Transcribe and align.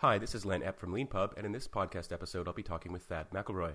Hi, 0.00 0.16
this 0.16 0.34
is 0.34 0.46
Len 0.46 0.62
Epp 0.62 0.78
from 0.78 0.94
LeanPub, 0.94 1.36
and 1.36 1.44
in 1.44 1.52
this 1.52 1.68
podcast 1.68 2.10
episode, 2.10 2.48
I'll 2.48 2.54
be 2.54 2.62
talking 2.62 2.90
with 2.90 3.02
Thad 3.02 3.28
McIlroy. 3.34 3.74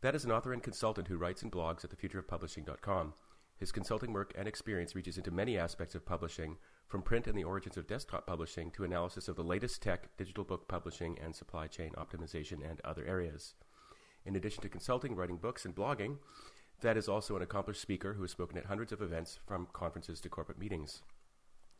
Thad 0.00 0.14
is 0.14 0.24
an 0.24 0.30
author 0.30 0.52
and 0.52 0.62
consultant 0.62 1.08
who 1.08 1.16
writes 1.16 1.42
and 1.42 1.50
blogs 1.50 1.82
at 1.82 1.90
thefutureofpublishing.com. 1.90 3.14
His 3.58 3.72
consulting 3.72 4.12
work 4.12 4.32
and 4.38 4.46
experience 4.46 4.94
reaches 4.94 5.18
into 5.18 5.32
many 5.32 5.58
aspects 5.58 5.96
of 5.96 6.06
publishing, 6.06 6.58
from 6.86 7.02
print 7.02 7.26
and 7.26 7.36
the 7.36 7.42
origins 7.42 7.76
of 7.76 7.88
desktop 7.88 8.24
publishing 8.24 8.70
to 8.70 8.84
analysis 8.84 9.26
of 9.26 9.34
the 9.34 9.42
latest 9.42 9.82
tech, 9.82 10.16
digital 10.16 10.44
book 10.44 10.68
publishing, 10.68 11.18
and 11.20 11.34
supply 11.34 11.66
chain 11.66 11.90
optimization 11.98 12.64
and 12.64 12.80
other 12.84 13.04
areas. 13.04 13.54
In 14.24 14.36
addition 14.36 14.62
to 14.62 14.68
consulting, 14.68 15.16
writing 15.16 15.38
books, 15.38 15.64
and 15.64 15.74
blogging, 15.74 16.18
Thad 16.80 16.96
is 16.96 17.08
also 17.08 17.34
an 17.34 17.42
accomplished 17.42 17.82
speaker 17.82 18.14
who 18.14 18.22
has 18.22 18.30
spoken 18.30 18.58
at 18.58 18.66
hundreds 18.66 18.92
of 18.92 19.02
events, 19.02 19.40
from 19.44 19.66
conferences 19.72 20.20
to 20.20 20.28
corporate 20.28 20.60
meetings. 20.60 21.02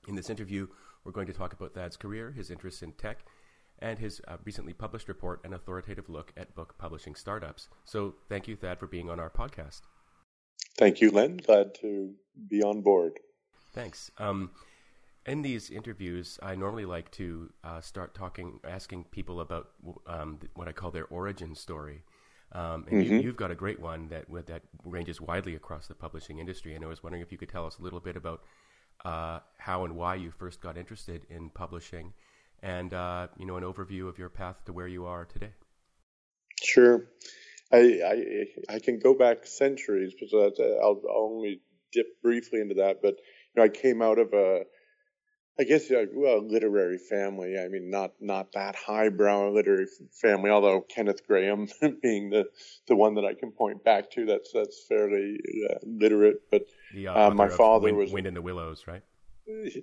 In 0.08 0.16
this 0.16 0.30
interview, 0.30 0.66
we're 1.04 1.12
going 1.12 1.28
to 1.28 1.32
talk 1.32 1.52
about 1.52 1.74
Thad's 1.74 1.96
career, 1.96 2.32
his 2.32 2.50
interests 2.50 2.82
in 2.82 2.90
tech, 2.94 3.24
and 3.82 3.98
his 3.98 4.22
uh, 4.28 4.36
recently 4.44 4.72
published 4.72 5.08
report, 5.08 5.44
An 5.44 5.52
Authoritative 5.52 6.08
Look 6.08 6.32
at 6.36 6.54
Book 6.54 6.76
Publishing 6.78 7.14
Startups. 7.14 7.68
So 7.84 8.14
thank 8.28 8.48
you, 8.48 8.56
Thad, 8.56 8.78
for 8.78 8.86
being 8.86 9.10
on 9.10 9.20
our 9.20 9.28
podcast. 9.28 9.82
Thank 10.78 11.00
you, 11.00 11.10
Len. 11.10 11.36
Glad 11.36 11.74
to 11.76 12.14
be 12.48 12.62
on 12.62 12.80
board. 12.80 13.18
Thanks. 13.74 14.10
Um, 14.18 14.50
in 15.26 15.42
these 15.42 15.70
interviews, 15.70 16.38
I 16.42 16.54
normally 16.54 16.84
like 16.84 17.10
to 17.12 17.52
uh, 17.62 17.80
start 17.80 18.14
talking, 18.14 18.60
asking 18.64 19.04
people 19.10 19.40
about 19.40 19.70
um, 20.06 20.38
what 20.54 20.68
I 20.68 20.72
call 20.72 20.90
their 20.90 21.06
origin 21.06 21.54
story. 21.54 22.02
Um, 22.52 22.86
and 22.90 23.02
mm-hmm. 23.02 23.16
you, 23.18 23.26
have 23.28 23.36
got 23.36 23.50
a 23.50 23.54
great 23.54 23.80
one 23.80 24.08
that 24.08 24.26
that 24.46 24.62
ranges 24.84 25.20
widely 25.20 25.54
across 25.54 25.86
the 25.86 25.94
publishing 25.94 26.38
industry. 26.38 26.74
And 26.74 26.84
I 26.84 26.88
was 26.88 27.02
wondering 27.02 27.22
if 27.22 27.32
you 27.32 27.38
could 27.38 27.48
tell 27.48 27.66
us 27.66 27.78
a 27.78 27.82
little 27.82 28.00
bit 28.00 28.14
about 28.14 28.42
uh, 29.04 29.40
how 29.58 29.84
and 29.84 29.96
why 29.96 30.16
you 30.16 30.30
first 30.30 30.60
got 30.60 30.76
interested 30.76 31.22
in 31.30 31.50
publishing, 31.50 32.12
and 32.62 32.94
uh, 32.94 33.28
you 33.38 33.46
know 33.46 33.56
an 33.56 33.64
overview 33.64 34.08
of 34.08 34.18
your 34.18 34.28
path 34.28 34.64
to 34.66 34.72
where 34.72 34.88
you 34.88 35.06
are 35.06 35.24
today. 35.24 35.52
Sure, 36.62 37.04
I 37.72 37.78
I, 37.78 38.74
I 38.74 38.78
can 38.78 38.98
go 38.98 39.14
back 39.14 39.46
centuries, 39.46 40.14
but 40.18 40.36
I'll, 40.36 41.00
I'll 41.08 41.24
only 41.32 41.60
dip 41.92 42.22
briefly 42.22 42.60
into 42.60 42.74
that. 42.76 43.02
But 43.02 43.16
you 43.18 43.56
know, 43.56 43.64
I 43.64 43.68
came 43.68 44.00
out 44.00 44.18
of 44.18 44.32
a 44.32 44.62
I 45.60 45.64
guess 45.64 45.90
a 45.90 46.06
well, 46.12 46.46
literary 46.46 46.98
family. 46.98 47.58
I 47.58 47.68
mean, 47.68 47.90
not 47.90 48.12
not 48.20 48.52
that 48.52 48.74
highbrow 48.74 49.50
literary 49.50 49.86
family. 50.10 50.50
Although 50.50 50.80
Kenneth 50.80 51.28
Grahame 51.28 51.70
being 52.02 52.30
the 52.30 52.46
the 52.88 52.96
one 52.96 53.14
that 53.16 53.24
I 53.24 53.34
can 53.34 53.52
point 53.52 53.84
back 53.84 54.10
to, 54.12 54.24
that's 54.24 54.50
that's 54.52 54.84
fairly 54.88 55.38
uh, 55.70 55.78
literate. 55.84 56.50
But 56.50 56.66
uh, 57.14 57.30
my 57.30 57.48
father 57.48 57.84
Wind, 57.84 57.96
was 57.98 58.12
Wind 58.12 58.26
in 58.26 58.34
the 58.34 58.42
Willows, 58.42 58.86
right? 58.86 59.02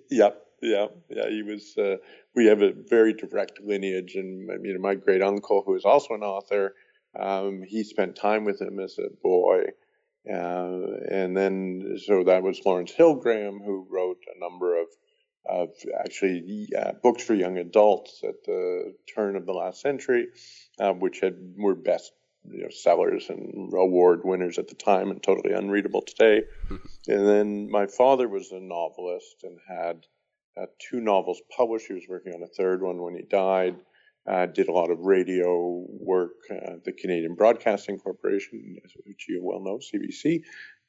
Yep, 0.10 0.42
yeah, 0.62 0.88
yeah. 1.10 1.30
He 1.30 1.44
was. 1.44 1.78
Uh, 1.78 1.98
we 2.36 2.46
have 2.48 2.62
a 2.62 2.74
very 2.90 3.14
direct 3.14 3.60
lineage, 3.62 4.16
and 4.16 4.50
I 4.52 4.58
mean, 4.58 4.80
my 4.82 4.96
great 4.96 5.22
uncle, 5.22 5.64
who 5.66 5.76
is 5.76 5.86
also 5.86 6.14
an 6.14 6.24
author, 6.24 6.76
um, 7.20 7.64
he 7.68 7.84
spent 7.84 8.16
time 8.16 8.46
with 8.46 8.62
him 8.62 8.80
as 8.80 8.98
a 8.98 9.10
boy. 9.22 9.66
Uh, 10.30 10.82
and 11.10 11.36
then, 11.36 11.98
so 12.06 12.24
that 12.26 12.44
was 12.44 12.62
Lawrence 12.66 12.92
Hill 12.92 13.16
Grahame, 13.22 13.64
who 13.64 13.88
wrote 13.90 14.20
a 14.36 14.40
number 14.40 14.80
of 14.80 14.88
of 15.46 15.70
actually 15.98 16.68
uh, 16.78 16.92
books 17.02 17.24
for 17.24 17.34
young 17.34 17.58
adults 17.58 18.22
at 18.24 18.44
the 18.46 18.94
turn 19.14 19.36
of 19.36 19.46
the 19.46 19.54
last 19.54 19.82
century, 19.82 20.28
uh, 20.80 20.94
which 20.94 21.22
had 21.22 21.36
were 21.58 21.76
best 21.76 22.12
you 22.48 22.64
know, 22.64 22.70
sellers 22.70 23.30
and 23.30 23.74
award 23.74 24.22
winners 24.24 24.58
at 24.58 24.68
the 24.68 24.76
time 24.76 25.10
and 25.12 25.22
totally 25.24 25.54
unreadable 25.54 26.02
today. 26.02 26.44
and 26.70 27.28
then 27.28 27.70
my 27.70 27.88
father 27.88 28.28
was 28.28 28.52
a 28.52 28.60
novelist 28.60 29.44
and 29.44 29.58
had 29.68 30.06
uh, 30.60 30.66
two 30.80 31.00
novels 31.00 31.42
published. 31.56 31.88
He 31.88 31.94
was 31.94 32.06
working 32.10 32.34
on 32.34 32.44
a 32.44 32.48
third 32.48 32.82
one 32.82 33.02
when 33.02 33.16
he 33.16 33.24
died. 33.24 33.76
Uh, 34.30 34.46
did 34.46 34.68
a 34.68 34.72
lot 34.72 34.92
of 34.92 35.00
radio 35.00 35.86
work, 35.90 36.34
uh, 36.52 36.74
the 36.84 36.92
Canadian 36.92 37.34
Broadcasting 37.36 37.98
Corporation, 37.98 38.78
which 39.06 39.26
you 39.28 39.42
well 39.42 39.62
know, 39.62 39.80
CBC, 39.80 40.44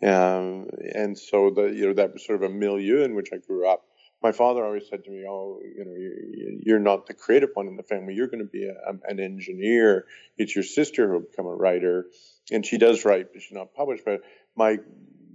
um, 0.07 0.67
and 0.95 1.17
so 1.17 1.51
the 1.51 1.67
you 1.67 1.87
know 1.87 1.95
that 1.95 2.13
was 2.13 2.27
sort 2.27 2.43
of 2.43 2.51
a 2.51 2.53
milieu 2.53 3.03
in 3.03 3.15
which 3.15 3.31
I 3.33 3.37
grew 3.37 3.67
up 3.67 3.85
my 4.23 4.33
father 4.33 4.65
always 4.65 4.89
said 4.89 5.05
to 5.05 5.11
me, 5.11 5.25
"Oh, 5.27 5.61
you 5.63 5.85
know, 5.85 6.61
you're 6.63 6.79
not 6.79 7.07
the 7.07 7.15
creative 7.15 7.51
one 7.55 7.69
in 7.69 7.77
the 7.77 7.83
family. 7.83 8.15
You're 8.15 8.29
going 8.29 8.45
to 8.45 8.51
be 8.51 8.67
a, 8.67 8.93
an 9.09 9.19
engineer. 9.19 10.07
It's 10.37 10.55
your 10.55 10.65
sister 10.65 11.09
who'll 11.09 11.21
become 11.21 11.47
a 11.47 11.55
writer, 11.55 12.07
and 12.51 12.65
she 12.65 12.77
does 12.77 13.05
write, 13.05 13.33
but 13.33 13.43
she's 13.43 13.57
not 13.57 13.75
published. 13.75 14.05
But 14.05 14.21
my 14.55 14.79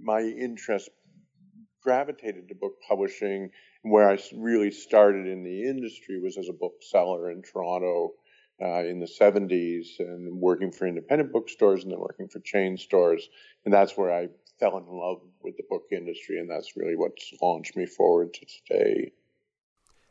my 0.00 0.20
interest 0.20 0.88
gravitated 1.82 2.48
to 2.48 2.54
book 2.54 2.74
publishing. 2.88 3.50
Where 3.88 4.10
I 4.10 4.18
really 4.34 4.72
started 4.72 5.26
in 5.26 5.44
the 5.44 5.64
industry 5.64 6.20
was 6.20 6.36
as 6.36 6.48
a 6.48 6.52
bookseller 6.52 7.30
in 7.30 7.42
Toronto 7.42 8.14
uh, 8.60 8.84
in 8.84 8.98
the 8.98 9.06
70s, 9.06 9.98
and 9.98 10.40
working 10.40 10.72
for 10.72 10.86
independent 10.86 11.32
bookstores, 11.32 11.82
and 11.82 11.92
then 11.92 12.00
working 12.00 12.28
for 12.28 12.40
chain 12.40 12.76
stores, 12.76 13.28
and 13.64 13.72
that's 13.72 13.96
where 13.96 14.12
I 14.12 14.28
fell 14.58 14.78
in 14.78 14.86
love 14.86 15.20
with 15.42 15.56
the 15.56 15.64
book 15.68 15.84
industry, 15.92 16.38
and 16.38 16.50
that's 16.50 16.76
really 16.76 16.96
what's 16.96 17.32
launched 17.42 17.76
me 17.76 17.86
forward 17.86 18.32
to 18.34 18.46
today. 18.46 19.12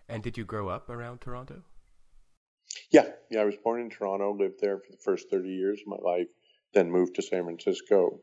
And 0.08 0.22
did 0.22 0.38
you 0.38 0.46
grow 0.46 0.69
up 0.69 0.90
around 0.90 1.22
Toronto? 1.22 1.64
Yeah, 2.91 3.08
yeah. 3.31 3.41
I 3.41 3.46
was 3.46 3.56
born 3.58 3.81
in 3.81 3.90
Toronto, 3.90 4.35
lived 4.38 4.59
there 4.62 4.78
for 4.78 4.91
the 4.91 4.97
first 5.03 5.30
30 5.31 5.50
years 5.50 5.81
of 5.81 5.88
my 5.88 5.97
life, 5.97 6.28
then 6.74 6.91
moved 6.91 7.16
to 7.16 7.24
San 7.24 7.44
Francisco. 7.44 8.19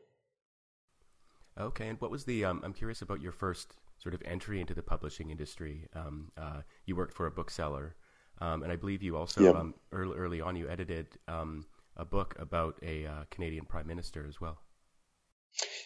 Okay, 1.59 1.89
and 1.89 1.99
what 1.99 2.11
was 2.11 2.23
the? 2.23 2.45
Um, 2.45 2.61
I'm 2.63 2.73
curious 2.73 3.01
about 3.01 3.21
your 3.21 3.31
first 3.31 3.75
sort 3.97 4.15
of 4.15 4.21
entry 4.25 4.59
into 4.59 4.73
the 4.73 4.83
publishing 4.83 5.29
industry. 5.29 5.87
Um, 5.95 6.31
uh, 6.37 6.61
you 6.85 6.95
worked 6.95 7.13
for 7.13 7.27
a 7.27 7.31
bookseller, 7.31 7.95
um, 8.39 8.63
and 8.63 8.71
I 8.71 8.75
believe 8.75 9.03
you 9.03 9.17
also 9.17 9.41
yep. 9.41 9.55
Um, 9.55 9.73
early, 9.91 10.17
early 10.17 10.41
on 10.41 10.55
you 10.55 10.69
edited 10.69 11.07
um, 11.27 11.65
a 11.97 12.05
book 12.05 12.35
about 12.39 12.79
a 12.81 13.05
uh, 13.05 13.23
Canadian 13.29 13.65
prime 13.65 13.87
minister 13.87 14.25
as 14.27 14.41
well. 14.41 14.59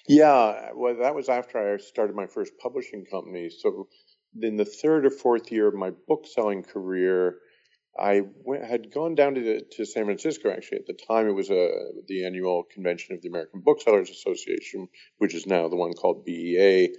Yeah, 0.08 0.70
well, 0.74 0.96
that 1.00 1.16
was 1.16 1.28
after 1.28 1.74
I 1.74 1.78
started 1.78 2.16
my 2.16 2.28
first 2.28 2.54
publishing 2.62 3.06
company. 3.06 3.50
So, 3.50 3.88
in 4.42 4.56
the 4.56 4.66
third 4.66 5.06
or 5.06 5.10
fourth 5.10 5.52
year 5.52 5.68
of 5.68 5.74
my 5.74 5.92
bookselling 6.08 6.64
career, 6.64 7.36
I 8.00 8.22
went, 8.44 8.64
had 8.64 8.94
gone 8.94 9.16
down 9.16 9.36
to, 9.36 9.42
the, 9.42 9.62
to 9.72 9.86
San 9.86 10.06
Francisco. 10.06 10.52
Actually, 10.52 10.80
at 10.80 10.88
the 10.88 10.98
time, 11.08 11.28
it 11.28 11.34
was 11.34 11.50
a, 11.50 11.70
the 12.08 12.26
annual 12.26 12.64
convention 12.64 13.16
of 13.16 13.22
the 13.22 13.30
American 13.30 13.62
Booksellers 13.62 14.10
Association, 14.10 14.88
which 15.18 15.34
is 15.34 15.46
now 15.46 15.68
the 15.68 15.76
one 15.76 15.94
called 15.94 16.24
BEA. 16.24 16.90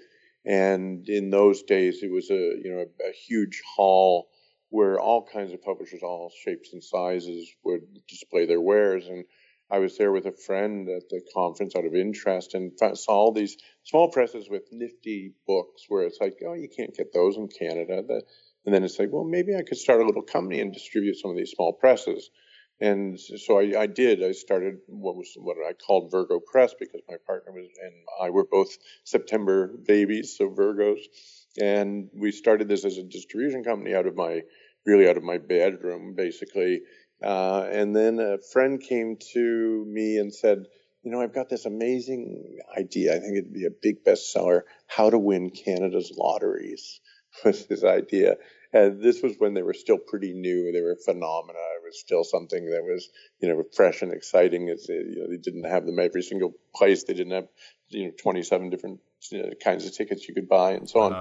And 0.49 1.07
in 1.11 1.29
those 1.29 1.63
days, 1.63 2.03
it 2.03 2.11
was 2.11 2.31
a 2.31 2.35
you 2.35 2.71
know 2.73 2.79
a, 2.79 3.11
a 3.11 3.13
huge 3.13 3.61
hall 3.77 4.31
where 4.71 4.99
all 4.99 5.29
kinds 5.31 5.53
of 5.53 5.63
publishers, 5.63 6.03
all 6.03 6.33
shapes 6.43 6.73
and 6.73 6.83
sizes, 6.83 7.51
would 7.65 7.83
display 8.09 8.47
their 8.47 8.61
wares. 8.61 9.07
And 9.07 9.27
I 9.71 9.79
was 9.79 9.99
there 9.99 10.11
with 10.11 10.25
a 10.25 10.33
friend 10.33 10.89
at 10.89 11.09
the 11.11 11.21
conference 11.35 11.77
out 11.77 11.85
of 11.85 11.95
interest 11.95 12.55
and 12.55 12.73
saw 12.95 13.13
all 13.13 13.33
these 13.33 13.59
small 13.85 14.11
presses 14.11 14.49
with 14.49 14.63
nifty 14.73 15.35
books 15.47 15.85
where 15.89 16.05
it's 16.05 16.19
like, 16.21 16.39
oh, 16.47 16.55
you 16.55 16.69
can't 16.75 16.97
get 16.97 17.13
those 17.13 17.37
in 17.37 17.49
Canada. 17.49 18.03
and 18.65 18.75
then 18.75 18.85
it's 18.85 18.99
like, 18.99 19.11
well, 19.13 19.25
maybe 19.25 19.55
I 19.55 19.63
could 19.63 19.79
start 19.79 20.01
a 20.01 20.07
little 20.07 20.23
company 20.23 20.61
and 20.61 20.73
distribute 20.73 21.17
some 21.17 21.31
of 21.31 21.37
these 21.37 21.51
small 21.51 21.75
presses. 21.75 22.31
And 22.81 23.19
so 23.19 23.59
I, 23.59 23.83
I 23.83 23.87
did. 23.87 24.23
I 24.23 24.33
started 24.33 24.77
what 24.87 25.17
was 25.17 25.33
what 25.37 25.57
I 25.69 25.73
called 25.73 26.11
Virgo 26.11 26.41
Press 26.41 26.75
because 26.79 27.01
my 27.09 27.17
partner 27.27 27.53
was 27.53 27.69
and 27.83 27.95
I 28.23 28.31
were 28.31 28.47
both 28.47 28.77
September 29.05 29.69
babies, 29.87 30.37
so 30.37 30.49
Virgos. 30.49 31.01
And 31.61 32.09
we 32.15 32.31
started 32.31 32.69
this 32.69 32.85
as 32.85 32.99
a 32.99 33.03
distribution 33.03 33.65
company 33.65 33.95
out 33.95 34.07
of 34.07 34.15
my 34.15 34.43
really 34.87 35.09
out 35.09 35.17
of 35.17 35.25
my 35.25 35.39
bedroom, 35.39 36.15
basically 36.17 36.83
uh, 37.23 37.67
and 37.71 37.95
then 37.95 38.21
a 38.21 38.39
friend 38.39 38.81
came 38.81 39.17
to 39.33 39.85
me 39.89 40.19
and 40.19 40.33
said, 40.33 40.67
you 41.03 41.11
know, 41.11 41.21
I've 41.21 41.35
got 41.35 41.49
this 41.49 41.65
amazing 41.65 42.59
idea. 42.77 43.17
I 43.17 43.19
think 43.19 43.37
it'd 43.37 43.53
be 43.53 43.67
a 43.67 43.71
big 43.71 44.05
bestseller. 44.05 44.63
How 44.87 45.11
to 45.11 45.19
win 45.19 45.51
Canada's 45.51 46.13
lotteries 46.17 47.01
was 47.45 47.67
his 47.67 47.85
idea. 47.85 48.37
And 48.73 49.03
this 49.03 49.23
was 49.23 49.35
when 49.39 49.55
they 49.55 49.63
were 49.63 49.75
still 49.75 49.99
pretty 49.99 50.33
new. 50.33 50.73
They 50.73 50.83
were 50.83 50.97
phenomena. 50.97 51.59
It 51.77 51.85
was 51.85 51.99
still 51.99 52.25
something 52.25 52.67
that 52.67 52.83
was, 52.83 53.09
you 53.41 53.49
know, 53.49 53.63
fresh 53.75 54.03
and 54.03 54.13
exciting. 54.13 54.69
It's, 54.69 54.89
you 54.89 55.17
know, 55.17 55.31
they 55.31 55.39
didn't 55.39 55.65
have 55.65 55.87
them 55.87 55.99
every 55.99 56.23
single 56.23 56.53
place. 56.75 57.05
They 57.05 57.15
didn't 57.15 57.33
have, 57.33 57.49
you 57.89 58.07
know, 58.07 58.13
27 58.21 58.71
different 58.71 59.01
you 59.31 59.43
know, 59.43 59.51
kinds 59.63 59.87
of 59.87 59.95
tickets 59.95 60.29
you 60.29 60.35
could 60.35 60.49
buy 60.49 60.73
and 60.73 60.89
so 60.89 61.01
on. 61.01 61.13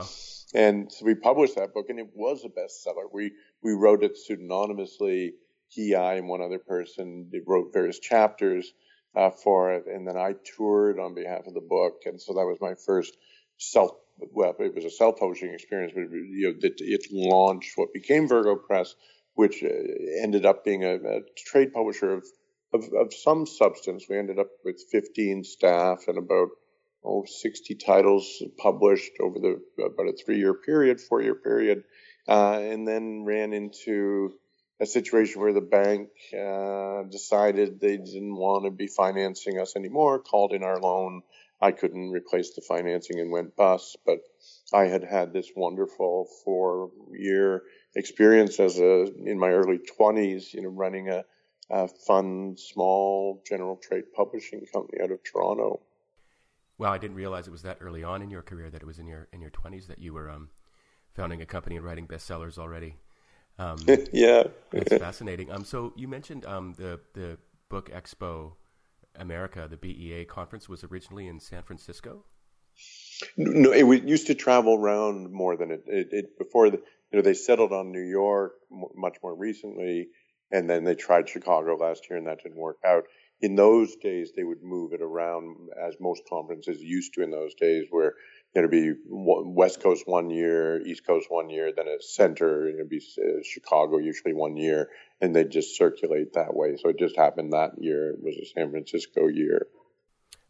And 0.54 0.92
so 0.92 1.06
we 1.06 1.16
published 1.16 1.56
that 1.56 1.74
book 1.74 1.86
and 1.89 2.00
it 2.00 2.10
was 2.13 2.44
a 2.44 2.50
bestseller. 2.50 3.07
We, 3.12 3.31
we 3.63 3.74
wrote 3.74 4.04
it 4.04 4.18
pseudonymously 4.18 5.33
he, 5.69 5.95
I, 5.95 6.16
and 6.16 6.27
one 6.27 6.42
other 6.42 6.60
person 6.60 7.30
wrote 7.45 7.74
various 7.74 8.00
chapters 8.00 8.74
uh, 9.16 9.31
for 9.31 9.74
it, 9.74 9.86
and 9.88 10.07
then 10.07 10.18
I 10.18 10.33
toured 10.56 11.00
on 11.00 11.13
behalf 11.13 11.48
of 11.48 11.54
the 11.54 11.62
book, 11.62 12.04
and 12.06 12.21
so 12.21 12.33
that 12.33 12.45
was 12.45 12.57
my 12.62 12.75
first 12.86 13.18
self. 13.57 13.92
Well, 14.19 14.56
it 14.60 14.75
was 14.75 14.86
a 14.86 14.90
self-publishing 14.90 15.54
experience, 15.54 15.94
but 15.96 16.12
you 16.12 16.50
know, 16.50 16.68
it, 16.68 16.75
it 16.80 17.08
launched 17.12 17.74
what 17.75 17.94
became 17.94 18.28
Virgo 18.28 18.56
Press, 18.56 18.96
which 19.36 19.64
uh, 19.64 19.68
ended 20.22 20.46
up 20.46 20.66
being 20.66 20.84
a, 20.84 20.96
a 20.96 21.22
trade 21.36 21.74
publisher 21.74 22.14
of, 22.14 22.25
of, 22.74 22.84
of 23.00 23.14
some 23.14 23.46
substance. 23.46 24.06
We 24.10 24.18
ended 24.18 24.40
up 24.40 24.48
with 24.66 24.81
15 24.92 25.44
staff 25.44 26.06
and 26.08 26.18
about 26.18 26.50
oh 27.04 27.25
60 27.25 27.75
titles 27.75 28.44
published 28.58 29.12
over 29.22 29.40
the 29.40 29.62
about 29.84 30.08
a 30.08 30.14
three-year 30.14 30.56
period, 30.56 31.00
four-year 31.00 31.36
period, 31.36 31.84
uh, 32.28 32.60
and 32.60 32.88
then 32.88 33.24
ran 33.25 33.54
into 33.54 34.34
a 34.80 34.86
situation 34.86 35.42
where 35.42 35.54
the 35.54 35.62
bank 35.62 36.10
uh, 36.34 37.04
decided 37.10 37.80
they 37.80 37.98
didn't 37.98 38.36
want 38.36 38.66
to 38.66 38.72
be 38.72 38.88
financing 38.88 39.60
us 39.60 39.75
anymore, 39.75 40.19
called 40.19 40.54
in 40.54 40.64
our 40.64 40.80
loan. 40.80 41.22
I 41.59 41.71
couldn't 41.71 42.12
replace 42.12 42.54
the 42.54 42.62
financing 42.62 43.19
and 43.19 43.31
went 43.31 43.56
bust, 43.56 43.98
but 44.06 44.19
I 44.74 44.86
had 44.86 45.04
had 45.04 45.33
this 45.33 45.51
wonderful 45.56 46.27
four 46.44 46.92
year 47.12 47.63
experience 47.95 48.59
as 48.59 48.77
a 48.80 49.12
in 49.25 49.39
my 49.39 49.50
early 49.50 49.80
20s, 49.80 50.54
you 50.54 50.62
know, 50.62 50.69
running 50.69 51.09
a, 51.09 51.25
a 51.69 51.88
fun, 51.88 52.56
small 52.57 53.42
general 53.48 53.77
trade 53.77 54.06
publishing 54.15 54.65
company 54.71 55.01
out 55.01 55.12
of 55.12 55.24
Toronto. 55.24 55.81
Well, 56.77 56.92
I 56.92 57.00
didn't 57.00 57.18
realize 57.18 57.48
it 57.48 57.51
was 57.51 57.63
that 57.63 57.77
early 57.81 58.04
on 58.04 58.21
in 58.21 58.30
your 58.30 58.44
career 58.44 58.69
that 58.69 58.81
it 58.81 58.86
was 58.86 59.00
in 59.00 59.07
your 59.07 59.27
in 59.33 59.42
your 59.42 59.50
20s 59.50 59.88
that 59.88 60.00
you 60.00 60.13
were 60.13 60.30
um, 60.30 60.50
founding 61.15 61.42
a 61.42 61.45
company 61.45 61.75
and 61.75 61.83
writing 61.83 62.07
bestsellers 62.07 62.59
already. 62.59 62.98
Um, 63.57 63.77
yeah, 64.13 64.44
it's 64.71 64.95
fascinating. 64.95 65.51
Um, 65.51 65.65
so 65.65 65.92
you 65.95 66.07
mentioned 66.07 66.45
um, 66.45 66.75
the 66.77 67.00
the 67.13 67.39
Book 67.69 67.89
Expo 67.89 68.54
America, 69.18 69.68
the 69.69 69.78
BEA 69.78 70.25
conference, 70.25 70.69
was 70.69 70.84
originally 70.84 71.28
in 71.28 71.40
San 71.40 71.64
Francisco. 71.64 72.25
No, 73.36 73.72
it 73.72 74.04
used 74.04 74.28
to 74.28 74.36
travel 74.36 74.75
around 74.75 75.31
more 75.31 75.58
than 75.58 75.72
it, 75.72 75.84
it, 75.88 76.08
it 76.12 76.38
before. 76.38 76.69
The, 76.69 76.78
you 77.12 77.18
know, 77.18 77.22
they 77.22 77.34
settled 77.34 77.72
on 77.72 77.92
New 77.92 78.08
York 78.08 78.54
much 78.96 79.18
more 79.24 79.36
recently, 79.36 80.10
and 80.52 80.69
then 80.69 80.84
they 80.84 80.96
tried 80.96 81.30
Chicago 81.30 81.75
last 81.75 82.10
year, 82.10 82.18
and 82.18 82.28
that 82.28 82.44
didn't 82.44 82.58
work 82.58 82.78
out 82.86 83.06
in 83.42 83.56
those 83.56 83.96
days 83.98 84.31
they 84.36 84.44
would 84.44 84.64
move 84.64 84.94
it 84.94 85.02
around 85.02 85.69
as 85.80 85.96
most 86.00 86.24
conferences 86.28 86.81
used 86.81 87.14
to 87.14 87.22
in 87.22 87.31
those 87.31 87.54
days 87.56 87.86
where 87.92 88.14
it'd 88.55 88.71
be 88.71 88.94
west 89.07 89.81
coast 89.81 90.03
one 90.07 90.29
year 90.29 90.81
east 90.85 91.05
coast 91.05 91.27
one 91.29 91.49
year 91.49 91.71
then 91.75 91.88
a 91.88 92.01
center 92.01 92.67
it'd 92.67 92.89
be 92.89 93.01
uh, 93.19 93.41
chicago 93.44 93.97
usually 93.97 94.33
one 94.33 94.57
year 94.57 94.89
and 95.21 95.35
they'd 95.35 95.49
just 95.49 95.77
circulate 95.77 96.33
that 96.33 96.53
way. 96.53 96.75
So 96.77 96.89
it 96.89 96.99
just 96.99 97.15
happened 97.15 97.53
that 97.53 97.71
year. 97.81 98.11
It 98.11 98.19
was 98.21 98.35
a 98.38 98.45
san 98.45 98.71
francisco 98.71 99.27
year. 99.27 99.67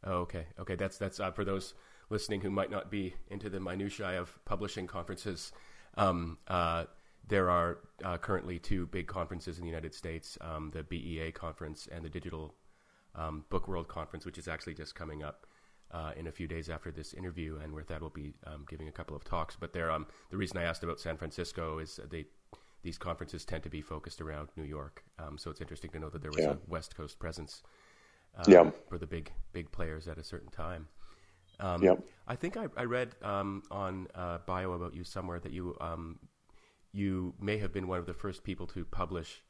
Oh, 0.03 0.19
okay. 0.19 0.47
Okay 0.59 0.75
that's 0.75 0.97
that's 0.97 1.19
uh, 1.19 1.31
for 1.31 1.45
those 1.45 1.73
listening 2.09 2.41
who 2.41 2.51
might 2.51 2.71
not 2.71 2.89
be 2.89 3.15
into 3.29 3.49
the 3.49 3.59
minutiae 3.59 4.19
of 4.19 4.37
publishing 4.45 4.87
conferences 4.87 5.51
um, 5.97 6.37
uh, 6.47 6.85
there 7.27 7.49
are 7.49 7.79
uh, 8.05 8.17
currently 8.17 8.59
two 8.59 8.85
big 8.85 9.07
conferences 9.07 9.57
in 9.57 9.63
the 9.63 9.67
United 9.67 9.93
States, 9.93 10.37
um, 10.39 10.71
the 10.73 10.83
BEA 10.83 11.31
conference 11.31 11.87
and 11.91 12.05
the 12.05 12.09
Digital 12.09 12.55
um, 13.15 13.43
Book 13.49 13.67
World 13.67 13.89
Conference, 13.89 14.25
which 14.25 14.37
is 14.37 14.47
actually 14.47 14.75
just 14.75 14.95
coming 14.95 15.23
up 15.23 15.45
uh, 15.91 16.11
in 16.15 16.27
a 16.27 16.31
few 16.31 16.47
days 16.47 16.69
after 16.69 16.91
this 16.91 17.13
interview, 17.13 17.57
and 17.61 17.73
where 17.73 17.83
Thad 17.83 18.01
will 18.01 18.09
be 18.09 18.33
um, 18.45 18.65
giving 18.69 18.87
a 18.87 18.91
couple 18.91 19.15
of 19.15 19.23
talks. 19.23 19.55
But 19.59 19.73
there, 19.73 19.91
um, 19.91 20.07
the 20.29 20.37
reason 20.37 20.57
I 20.57 20.63
asked 20.63 20.83
about 20.83 20.99
San 20.99 21.17
Francisco 21.17 21.79
is 21.79 21.99
they 22.09 22.25
these 22.83 22.97
conferences 22.97 23.43
tend 23.43 23.63
to 23.63 23.69
be 23.69 23.81
focused 23.81 24.21
around 24.21 24.49
New 24.55 24.63
York, 24.63 25.03
um, 25.19 25.37
so 25.37 25.49
it's 25.49 25.61
interesting 25.61 25.91
to 25.91 25.99
know 25.99 26.09
that 26.09 26.21
there 26.21 26.31
was 26.31 26.43
yeah. 26.43 26.51
a 26.51 26.57
West 26.67 26.95
Coast 26.95 27.19
presence 27.19 27.63
uh, 28.37 28.43
yeah. 28.47 28.69
for 28.87 28.97
the 28.97 29.07
big 29.07 29.31
big 29.53 29.71
players 29.71 30.07
at 30.07 30.17
a 30.17 30.23
certain 30.23 30.51
time. 30.51 30.87
Um, 31.59 31.83
yeah. 31.83 31.95
I 32.27 32.35
think 32.35 32.55
I, 32.55 32.67
I 32.77 32.83
read 32.83 33.15
um, 33.23 33.63
on 33.71 34.07
uh, 34.13 34.39
bio 34.45 34.73
about 34.73 34.93
you 34.93 35.03
somewhere 35.03 35.39
that 35.39 35.51
you 35.51 35.75
um, 35.81 36.19
you 36.91 37.33
may 37.39 37.57
have 37.57 37.73
been 37.73 37.87
one 37.87 37.99
of 37.99 38.05
the 38.05 38.13
first 38.13 38.43
people 38.43 38.67
to 38.67 38.85
publish 38.85 39.43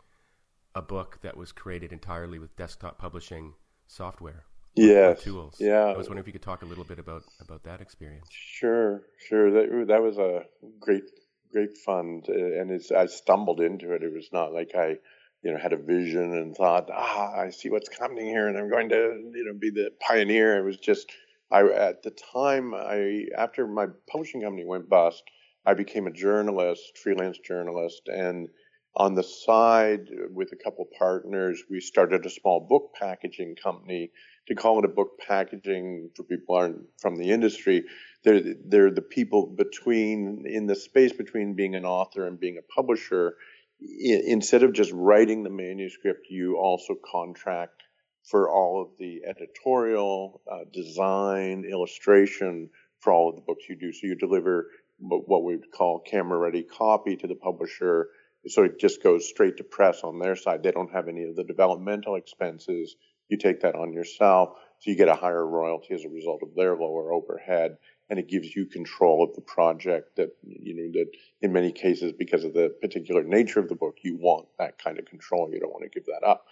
a 0.75 0.81
book 0.81 1.19
that 1.22 1.36
was 1.36 1.51
created 1.51 1.92
entirely 1.92 2.40
with 2.40 2.56
desktop 2.56 2.98
publishing 2.98 3.54
software. 3.88 4.45
Yeah, 4.77 5.13
tools. 5.15 5.57
Yeah, 5.59 5.85
I 5.85 5.97
was 5.97 6.07
wondering 6.07 6.19
if 6.19 6.27
you 6.27 6.33
could 6.33 6.41
talk 6.41 6.62
a 6.62 6.65
little 6.65 6.83
bit 6.83 7.00
about 7.00 7.24
about 7.41 7.63
that 7.63 7.81
experience. 7.81 8.27
Sure, 8.29 9.01
sure. 9.27 9.51
That 9.51 9.88
that 9.88 10.01
was 10.01 10.18
a 10.18 10.45
great 10.79 11.03
great 11.51 11.77
fun, 11.77 12.21
and 12.27 12.71
it's 12.71 12.91
I 12.91 13.07
stumbled 13.07 13.62
into 13.62 13.94
it. 13.94 14.03
It 14.03 14.13
was 14.13 14.29
not 14.31 14.53
like 14.53 14.71
I, 14.75 14.97
you 15.41 15.51
know, 15.51 15.57
had 15.57 15.74
a 15.74 15.77
vision 15.77 16.33
and 16.33 16.56
thought, 16.56 16.89
ah, 16.94 17.33
I 17.35 17.50
see 17.50 17.69
what's 17.69 17.89
coming 17.89 18.25
here, 18.25 18.47
and 18.47 18.57
I'm 18.57 18.69
going 18.69 18.89
to, 18.89 19.31
you 19.33 19.45
know, 19.45 19.53
be 19.53 19.71
the 19.71 19.91
pioneer. 20.00 20.57
It 20.57 20.63
was 20.63 20.77
just, 20.77 21.12
I 21.51 21.63
at 21.63 22.03
the 22.03 22.12
time, 22.12 22.73
I 22.73 23.25
after 23.38 23.68
my 23.68 23.88
publishing 24.09 24.41
company 24.41 24.65
went 24.65 24.89
bust, 24.89 25.23
I 25.65 25.73
became 25.73 26.07
a 26.07 26.12
journalist, 26.12 26.97
freelance 26.97 27.39
journalist, 27.39 28.07
and 28.07 28.50
on 28.95 29.13
the 29.13 29.23
side, 29.23 30.09
with 30.33 30.51
a 30.53 30.56
couple 30.56 30.88
partners, 30.97 31.63
we 31.69 31.80
started 31.80 32.25
a 32.25 32.31
small 32.31 32.59
book 32.59 32.94
packaging 33.00 33.56
company. 33.56 34.12
To 34.47 34.55
call 34.55 34.79
it 34.79 34.85
a 34.85 34.89
book 34.89 35.19
packaging 35.27 36.11
for 36.15 36.23
people 36.23 36.55
aren't 36.55 36.81
from 36.99 37.17
the 37.17 37.31
industry, 37.31 37.83
they're 38.23 38.41
they're 38.65 38.91
the 38.91 39.01
people 39.01 39.47
between 39.47 40.45
in 40.45 40.67
the 40.67 40.75
space 40.75 41.11
between 41.11 41.53
being 41.53 41.75
an 41.75 41.85
author 41.85 42.27
and 42.27 42.39
being 42.39 42.57
a 42.57 42.73
publisher. 42.73 43.35
instead 43.79 44.63
of 44.63 44.73
just 44.73 44.91
writing 44.91 45.44
the 45.44 45.49
manuscript, 45.49 46.27
you 46.29 46.57
also 46.57 46.95
contract 46.95 47.83
for 48.23 48.49
all 48.49 48.81
of 48.81 48.89
the 48.97 49.21
editorial, 49.25 50.41
uh, 50.51 50.65
design, 50.73 51.63
illustration 51.63 52.69
for 52.99 53.13
all 53.13 53.29
of 53.29 53.35
the 53.35 53.41
books 53.41 53.65
you 53.69 53.75
do. 53.75 53.91
So 53.91 54.07
you 54.07 54.15
deliver 54.15 54.67
what 54.99 55.44
we 55.44 55.55
would 55.55 55.71
call 55.71 55.99
camera 55.99 56.39
ready 56.39 56.63
copy 56.63 57.15
to 57.17 57.27
the 57.27 57.35
publisher 57.35 58.07
so 58.47 58.63
it 58.63 58.79
just 58.79 59.03
goes 59.03 59.27
straight 59.27 59.57
to 59.57 59.63
press 59.63 60.03
on 60.03 60.19
their 60.19 60.35
side. 60.35 60.63
They 60.63 60.71
don't 60.71 60.91
have 60.91 61.07
any 61.07 61.23
of 61.23 61.35
the 61.35 61.44
developmental 61.44 62.15
expenses. 62.15 62.95
You 63.29 63.38
take 63.38 63.62
that 63.62 63.75
on 63.75 63.94
yourself, 63.94 64.57
so 64.79 64.91
you 64.91 64.97
get 64.97 65.09
a 65.09 65.15
higher 65.15 65.45
royalty 65.45 65.94
as 65.94 66.06
a 66.06 66.09
result 66.09 66.41
of 66.44 66.56
their 66.56 66.75
lower 66.75 67.12
overhead, 67.12 67.77
and 68.09 68.19
it 68.19 68.29
gives 68.29 68.56
you 68.56 68.65
control 68.65 69.24
of 69.24 69.35
the 69.35 69.41
project. 69.41 70.15
That 70.15 70.29
you 70.44 70.75
know 70.75 70.91
that 70.94 71.12
in 71.41 71.51
many 71.51 71.71
cases, 71.71 72.13
because 72.13 72.44
of 72.44 72.53
the 72.53 72.74
particular 72.81 73.24
nature 73.24 73.59
of 73.59 73.69
the 73.69 73.75
book, 73.75 73.97
you 74.03 74.18
want 74.18 74.47
that 74.59 74.81
kind 74.81 74.97
of 74.97 75.06
control. 75.06 75.50
You 75.51 75.59
don't 75.59 75.74
want 75.74 75.83
to 75.83 75.89
give 75.89 76.06
that 76.06 76.25
up. 76.25 76.45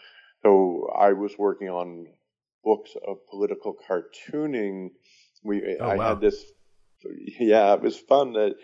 So 0.43 0.89
I 0.95 1.13
was 1.13 1.37
working 1.37 1.69
on 1.69 2.07
books 2.63 2.91
of 3.07 3.25
political 3.27 3.75
cartooning. 3.87 4.89
We 5.43 5.77
oh, 5.79 5.85
I 5.85 5.95
wow. 5.95 6.09
had 6.09 6.21
this. 6.21 6.43
Yeah, 7.39 7.73
it 7.73 7.81
was 7.81 7.97
fun 7.97 8.33
that 8.33 8.55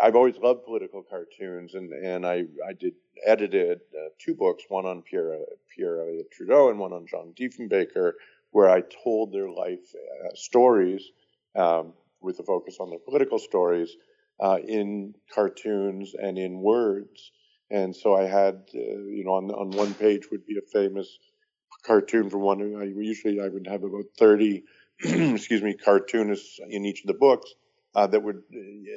I've 0.00 0.14
always 0.16 0.36
loved 0.38 0.64
political 0.64 1.02
cartoons, 1.02 1.74
and, 1.74 1.92
and 1.92 2.26
I, 2.26 2.44
I 2.66 2.72
did 2.78 2.94
edited 3.26 3.80
uh, 3.94 4.08
two 4.18 4.34
books, 4.34 4.64
one 4.68 4.86
on 4.86 5.02
Pierre 5.02 5.38
Pierre 5.74 6.00
Elliott 6.00 6.30
Trudeau 6.30 6.70
and 6.70 6.78
one 6.78 6.92
on 6.92 7.06
John 7.06 7.34
Diefenbaker, 7.38 8.12
where 8.50 8.70
I 8.70 8.82
told 8.82 9.32
their 9.32 9.50
life 9.50 9.94
uh, 9.94 10.28
stories 10.34 11.02
um, 11.56 11.94
with 12.20 12.38
a 12.38 12.44
focus 12.44 12.76
on 12.80 12.90
their 12.90 12.98
political 13.00 13.38
stories 13.38 13.96
uh, 14.40 14.58
in 14.66 15.14
cartoons 15.34 16.14
and 16.14 16.38
in 16.38 16.60
words. 16.60 17.32
And 17.70 17.94
so 17.94 18.14
I 18.14 18.24
had, 18.24 18.68
uh, 18.74 18.78
you 18.78 19.24
know, 19.24 19.32
on 19.32 19.50
on 19.50 19.70
one 19.70 19.94
page 19.94 20.30
would 20.30 20.46
be 20.46 20.58
a 20.58 20.72
famous 20.72 21.18
cartoon 21.84 22.30
from 22.30 22.40
one. 22.42 22.60
I 22.76 22.84
usually 22.84 23.40
I 23.40 23.48
would 23.48 23.66
have 23.66 23.82
about 23.82 24.04
thirty, 24.16 24.64
excuse 25.00 25.62
me, 25.62 25.74
cartoonists 25.74 26.60
in 26.68 26.84
each 26.84 27.00
of 27.00 27.08
the 27.08 27.14
books 27.14 27.52
uh, 27.94 28.06
that 28.06 28.22
would, 28.22 28.42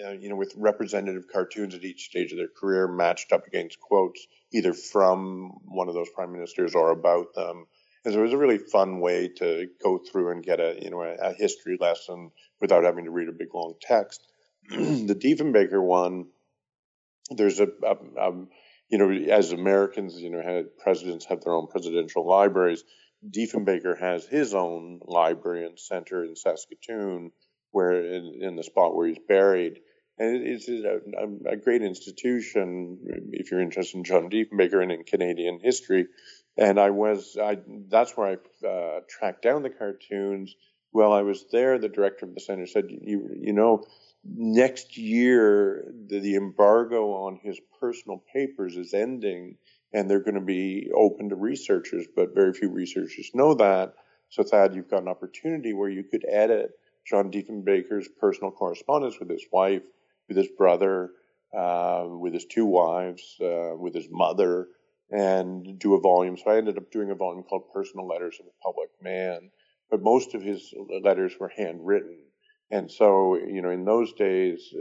uh, 0.06 0.12
you 0.12 0.30
know, 0.30 0.36
with 0.36 0.54
representative 0.56 1.26
cartoons 1.32 1.76
at 1.76 1.84
each 1.84 2.06
stage 2.06 2.32
of 2.32 2.38
their 2.38 2.48
career 2.48 2.88
matched 2.88 3.32
up 3.34 3.46
against 3.48 3.80
quotes 3.80 4.26
either 4.54 4.74
from 4.74 5.52
one 5.66 5.90
of 5.90 5.94
those 5.94 6.10
prime 6.16 6.32
ministers 6.32 6.76
or 6.76 6.92
about 6.92 7.34
them. 7.34 7.66
And 8.06 8.14
so 8.14 8.20
it 8.20 8.24
was 8.24 8.34
a 8.34 8.38
really 8.38 8.60
fun 8.60 9.00
way 9.00 9.30
to 9.38 9.68
go 9.84 9.98
through 9.98 10.32
and 10.32 10.44
get 10.44 10.60
a, 10.60 10.78
you 10.82 10.92
know, 10.92 11.02
a, 11.02 11.16
a 11.16 11.34
history 11.34 11.78
lesson 11.80 12.32
without 12.62 12.84
having 12.84 13.06
to 13.06 13.12
read 13.12 13.28
a 13.28 13.34
big 13.34 13.54
long 13.54 13.74
text. 13.82 14.26
the 14.70 15.18
Diefenbaker 15.20 15.82
one, 15.82 16.28
there's 17.32 17.60
a, 17.60 17.68
a, 17.84 17.96
a, 18.18 18.46
you 18.90 18.98
know, 18.98 19.12
as 19.12 19.52
Americans, 19.52 20.16
you 20.16 20.30
know, 20.30 20.66
presidents 20.80 21.26
have 21.26 21.42
their 21.44 21.54
own 21.54 21.68
presidential 21.68 22.26
libraries. 22.26 22.84
Diefenbaker 23.28 24.00
has 24.00 24.26
his 24.26 24.54
own 24.54 25.00
library 25.04 25.66
and 25.66 25.80
center 25.80 26.24
in 26.24 26.36
Saskatoon 26.36 27.32
where 27.76 28.06
in, 28.06 28.40
in 28.42 28.56
the 28.56 28.64
spot 28.64 28.96
where 28.96 29.08
he's 29.08 29.20
buried. 29.28 29.82
And 30.18 30.48
it's 30.48 30.70
a, 30.70 31.02
a, 31.52 31.58
great 31.58 31.82
institution 31.82 33.00
if 33.34 33.52
you're 33.52 33.60
interested 33.60 33.98
in 33.98 34.06
John 34.06 34.30
Diefenbaker 34.30 34.82
and 34.82 34.94
in 34.94 35.04
Canadian 35.04 35.60
history. 35.62 36.08
And 36.58 36.80
I 36.80 36.92
was, 36.92 37.38
I, 37.38 37.58
that's 37.90 38.16
where 38.16 38.38
I 38.38 38.66
uh, 38.66 39.02
tracked 39.10 39.42
down 39.42 39.64
the 39.64 39.70
cartoons. 39.70 40.56
While 40.92 41.12
I 41.12 41.22
was 41.24 41.44
there, 41.52 41.78
the 41.78 41.90
director 41.90 42.26
of 42.26 42.34
the 42.34 42.40
center 42.40 42.66
said, 42.66 42.86
you, 42.90 43.30
you 43.38 43.52
know, 43.52 43.84
next 44.24 44.98
year, 44.98 45.92
the, 46.08 46.22
the 46.22 46.36
embargo 46.36 47.12
on 47.26 47.42
his 47.44 47.60
personal 47.82 48.24
papers 48.34 48.78
is 48.78 48.94
ending 48.94 49.58
and 49.92 50.10
they're 50.10 50.24
going 50.24 50.36
to 50.36 50.40
be 50.40 50.90
open 50.96 51.28
to 51.28 51.36
researchers, 51.36 52.06
but 52.16 52.34
very 52.34 52.54
few 52.54 52.70
researchers 52.70 53.32
know 53.34 53.54
that. 53.56 53.96
So 54.30 54.44
Thad, 54.44 54.76
you've 54.76 54.90
got 54.90 55.02
an 55.02 55.10
opportunity 55.10 55.74
where 55.74 55.90
you 55.90 56.06
could 56.06 56.24
edit 56.30 56.72
John 57.08 57.32
Diefenbaker's 57.32 58.10
personal 58.20 58.52
correspondence 58.52 59.20
with 59.20 59.30
his 59.30 59.46
wife, 59.52 59.84
with 60.28 60.38
his 60.38 60.50
brother, 60.58 61.12
uh, 61.56 62.06
with 62.08 62.34
his 62.34 62.46
two 62.46 62.66
wives, 62.66 63.36
uh, 63.42 63.76
with 63.78 63.94
his 63.94 64.08
mother, 64.10 64.68
and 65.12 65.80
do 65.80 65.94
a 65.94 66.02
volume. 66.02 66.38
So 66.38 66.52
I 66.52 66.58
ended 66.58 66.78
up 66.78 66.92
doing 66.92 67.12
a 67.12 67.16
volume 67.16 67.44
called 67.44 67.72
Personal 67.74 68.08
Letters 68.08 68.38
of 68.40 68.48
a 68.48 68.64
Public 68.64 68.90
Man. 69.02 69.52
But 69.92 70.02
most 70.02 70.34
of 70.34 70.42
his 70.42 70.74
letters 71.04 71.34
were 71.40 71.52
handwritten. 71.56 72.18
And 72.72 72.92
so, 72.92 73.36
you 73.36 73.62
know, 73.62 73.70
in 73.70 73.86
those 73.86 74.12
days, 74.14 74.74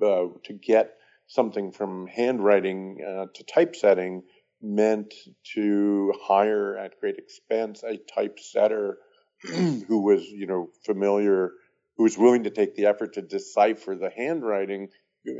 uh, 0.00 0.26
to 0.44 0.52
get 0.52 0.94
something 1.26 1.72
from 1.72 2.06
handwriting 2.06 2.98
uh, 3.04 3.26
to 3.34 3.44
typesetting 3.44 4.22
meant 4.62 5.12
to 5.54 6.12
hire 6.22 6.78
at 6.78 6.98
great 7.00 7.16
expense 7.16 7.82
a 7.82 7.98
typesetter 8.14 8.98
who 9.42 10.02
was, 10.04 10.24
you 10.28 10.46
know, 10.46 10.68
familiar, 10.84 11.50
who 11.96 12.02
was 12.02 12.18
willing 12.18 12.44
to 12.44 12.50
take 12.50 12.74
the 12.74 12.86
effort 12.86 13.14
to 13.14 13.22
decipher 13.22 13.94
the 13.94 14.10
handwriting 14.10 14.88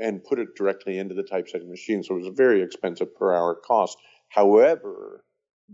and 0.00 0.25
put 0.25 0.38
it 0.38 0.56
directly 0.56 0.99
into 0.99 1.14
the 1.14 1.23
typesetting 1.23 1.68
machine. 1.68 2.02
So 2.02 2.14
it 2.14 2.18
was 2.18 2.28
a 2.28 2.32
very 2.32 2.62
expensive 2.62 3.14
per 3.14 3.34
hour 3.34 3.54
cost. 3.54 3.99
However, 4.28 5.25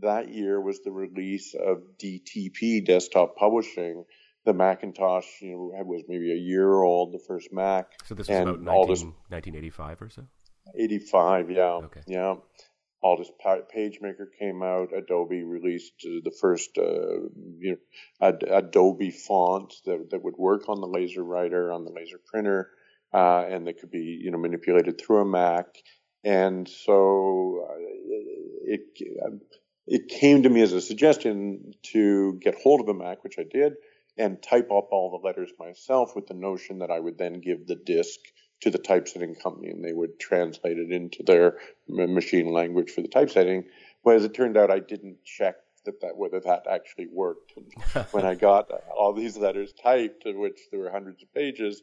that 0.01 0.33
year 0.33 0.61
was 0.61 0.81
the 0.83 0.91
release 0.91 1.55
of 1.55 1.79
DTP, 2.03 2.85
desktop 2.85 3.37
publishing. 3.37 4.05
The 4.47 4.55
Macintosh, 4.55 5.27
you 5.43 5.51
know, 5.51 5.85
was 5.85 6.05
maybe 6.09 6.33
a 6.33 6.37
year 6.37 6.73
old, 6.83 7.13
the 7.13 7.21
first 7.29 7.53
Mac. 7.53 7.93
So 8.05 8.15
this 8.15 8.27
was 8.29 8.39
about 8.39 8.63
19, 8.63 8.89
this, 8.89 9.03
1985 9.03 10.03
or 10.03 10.09
so? 10.09 10.23
85, 10.79 11.51
yeah. 11.51 11.63
Okay. 11.63 12.01
Yeah. 12.07 12.37
Aldus 13.03 13.31
PageMaker 13.45 14.27
came 14.39 14.63
out. 14.63 14.91
Adobe 14.97 15.43
released 15.43 15.95
the 16.03 16.35
first 16.41 16.77
uh, 16.77 17.29
you 17.59 17.71
know, 17.71 17.77
ad- 18.21 18.45
Adobe 18.49 19.11
font 19.11 19.75
that, 19.87 20.09
that 20.11 20.23
would 20.23 20.37
work 20.37 20.69
on 20.69 20.81
the 20.81 20.87
laser 20.87 21.25
writer, 21.25 21.73
on 21.73 21.85
the 21.85 21.93
laser 21.93 22.21
printer, 22.31 22.71
uh, 23.15 23.45
and 23.49 23.67
that 23.67 23.79
could 23.79 23.91
be 23.91 24.21
you 24.23 24.31
know 24.31 24.39
manipulated 24.39 25.01
through 25.01 25.23
a 25.23 25.25
Mac. 25.25 25.67
And 26.23 26.69
so 26.69 27.67
uh, 27.71 27.77
it 28.65 28.81
it 29.87 30.09
came 30.09 30.43
to 30.43 30.51
me 30.51 30.61
as 30.61 30.73
a 30.73 30.81
suggestion 30.81 31.73
to 31.93 32.39
get 32.43 32.61
hold 32.63 32.81
of 32.81 32.89
a 32.89 32.95
Mac, 32.95 33.25
which 33.25 33.39
I 33.39 33.45
did, 33.51 33.75
and 34.19 34.43
type 34.43 34.71
up 34.71 34.89
all 34.93 35.11
the 35.11 35.27
letters 35.27 35.51
myself 35.59 36.15
with 36.15 36.27
the 36.27 36.35
notion 36.35 36.81
that 36.81 36.91
I 36.91 37.01
would 37.01 37.17
then 37.17 37.41
give 37.41 37.67
the 37.67 37.77
disk 37.77 38.21
to 38.61 38.71
the 38.71 38.79
typesetting 38.79 39.35
company 39.35 39.71
and 39.71 39.85
they 39.85 39.93
would 39.93 40.19
translate 40.19 40.79
it 40.79 40.93
into 40.93 41.23
their 41.23 41.57
machine 41.89 42.53
language 42.53 42.91
for 42.91 43.01
the 43.01 43.09
typesetting. 43.09 43.65
But 44.05 44.17
as 44.17 44.25
it 44.25 44.35
turned 44.35 44.57
out, 44.57 44.71
I 44.71 44.81
didn't 44.81 45.25
check 45.25 45.57
that, 45.85 46.01
that 46.01 46.17
whether 46.17 46.41
that 46.41 46.67
actually 46.71 47.09
worked. 47.13 47.53
And 47.57 48.07
when 48.11 48.25
I 48.25 48.35
got 48.35 48.71
uh, 48.71 48.79
all 48.97 49.13
these 49.13 49.37
letters 49.37 49.73
typed, 49.73 50.27
of 50.27 50.37
which 50.37 50.59
there 50.71 50.81
were 50.81 50.91
hundreds 50.91 51.23
of 51.23 51.33
pages, 51.35 51.83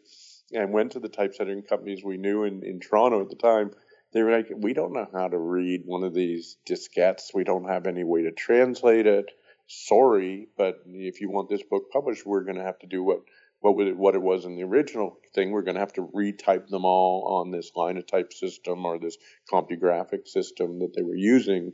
and 0.53 0.71
went 0.71 0.91
to 0.93 0.99
the 0.99 1.09
typesetting 1.09 1.63
companies 1.63 2.03
we 2.03 2.17
knew 2.17 2.43
in, 2.43 2.63
in 2.63 2.79
Toronto 2.79 3.21
at 3.21 3.29
the 3.29 3.35
time, 3.35 3.71
they 4.13 4.23
were 4.23 4.31
like, 4.31 4.47
"We 4.55 4.73
don't 4.73 4.93
know 4.93 5.07
how 5.11 5.27
to 5.27 5.37
read 5.37 5.81
one 5.85 6.03
of 6.03 6.13
these 6.13 6.57
diskettes. 6.65 7.33
We 7.33 7.43
don't 7.43 7.67
have 7.67 7.87
any 7.87 8.05
way 8.05 8.23
to 8.23 8.31
translate 8.31 9.05
it. 9.05 9.29
Sorry, 9.67 10.47
but 10.57 10.81
if 10.85 11.19
you 11.19 11.29
want 11.29 11.49
this 11.49 11.63
book 11.63 11.91
published, 11.91 12.25
we're 12.25 12.45
going 12.45 12.55
to 12.55 12.63
have 12.63 12.79
to 12.79 12.87
do 12.87 13.03
what 13.03 13.19
what 13.61 13.87
it, 13.87 13.97
what 13.97 14.15
it 14.15 14.21
was 14.21 14.45
in 14.45 14.55
the 14.55 14.63
original 14.63 15.17
thing. 15.33 15.51
We're 15.51 15.63
going 15.63 15.75
to 15.75 15.81
have 15.81 15.93
to 15.93 16.09
retype 16.15 16.67
them 16.67 16.85
all 16.85 17.41
on 17.41 17.51
this 17.51 17.71
linotype 17.75 18.33
system 18.33 18.85
or 18.85 18.99
this 18.99 19.17
CompuGraphic 19.51 20.27
system 20.27 20.79
that 20.79 20.93
they 20.95 21.03
were 21.03 21.15
using. 21.15 21.73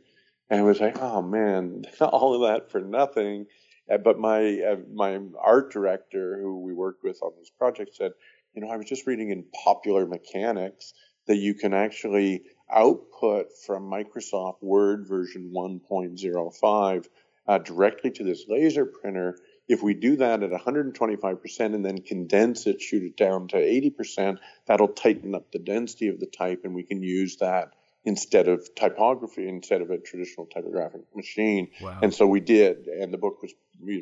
And 0.49 0.61
I 0.61 0.63
was 0.63 0.79
like, 0.79 0.97
oh 0.99 1.21
man, 1.21 1.83
all 2.01 2.35
of 2.35 2.49
that 2.49 2.71
for 2.71 2.81
nothing. 2.81 3.45
But 3.87 4.17
my 4.17 4.61
uh, 4.61 4.77
my 4.93 5.19
art 5.43 5.73
director, 5.73 6.39
who 6.41 6.61
we 6.61 6.73
worked 6.73 7.03
with 7.03 7.19
on 7.21 7.33
this 7.37 7.49
project, 7.49 7.95
said, 7.95 8.11
you 8.55 8.61
know, 8.61 8.69
I 8.69 8.77
was 8.77 8.85
just 8.85 9.05
reading 9.05 9.29
in 9.29 9.45
Popular 9.65 10.05
Mechanics 10.05 10.93
that 11.27 11.37
you 11.37 11.53
can 11.53 11.73
actually 11.73 12.43
output 12.71 13.47
from 13.65 13.89
Microsoft 13.89 14.61
Word 14.61 15.05
version 15.07 15.51
1.05 15.55 17.05
uh, 17.47 17.57
directly 17.59 18.11
to 18.11 18.23
this 18.23 18.45
laser 18.47 18.85
printer 18.85 19.37
if 19.67 19.81
we 19.81 19.93
do 19.93 20.17
that 20.17 20.43
at 20.43 20.51
125% 20.51 21.59
and 21.59 21.85
then 21.85 21.99
condense 21.99 22.67
it, 22.67 22.81
shoot 22.81 23.03
it 23.03 23.17
down 23.17 23.47
to 23.49 23.57
80%, 23.57 24.37
that'll 24.65 24.89
tighten 24.89 25.35
up 25.35 25.51
the 25.51 25.59
density 25.59 26.09
of 26.09 26.19
the 26.19 26.25
type 26.25 26.61
and 26.63 26.75
we 26.75 26.83
can 26.83 27.01
use 27.01 27.37
that 27.37 27.73
instead 28.05 28.47
of 28.47 28.67
typography, 28.75 29.47
instead 29.47 29.81
of 29.81 29.89
a 29.89 29.97
traditional 29.97 30.45
typographic 30.47 31.01
machine. 31.15 31.69
Wow. 31.81 31.99
And 32.01 32.13
so 32.13 32.27
we 32.27 32.41
did, 32.41 32.87
and 32.87 33.13
the 33.13 33.17
book 33.17 33.41
was 33.41 33.53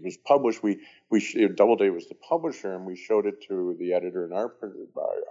was 0.04 0.18
published. 0.18 0.64
We 0.64 0.80
we 1.10 1.20
Doubleday 1.56 1.90
was 1.90 2.08
the 2.08 2.16
publisher, 2.16 2.74
and 2.74 2.86
we 2.86 2.96
showed 2.96 3.26
it 3.26 3.44
to 3.48 3.76
the 3.80 3.94
editor 3.94 4.26
and 4.26 4.34
art 4.34 4.60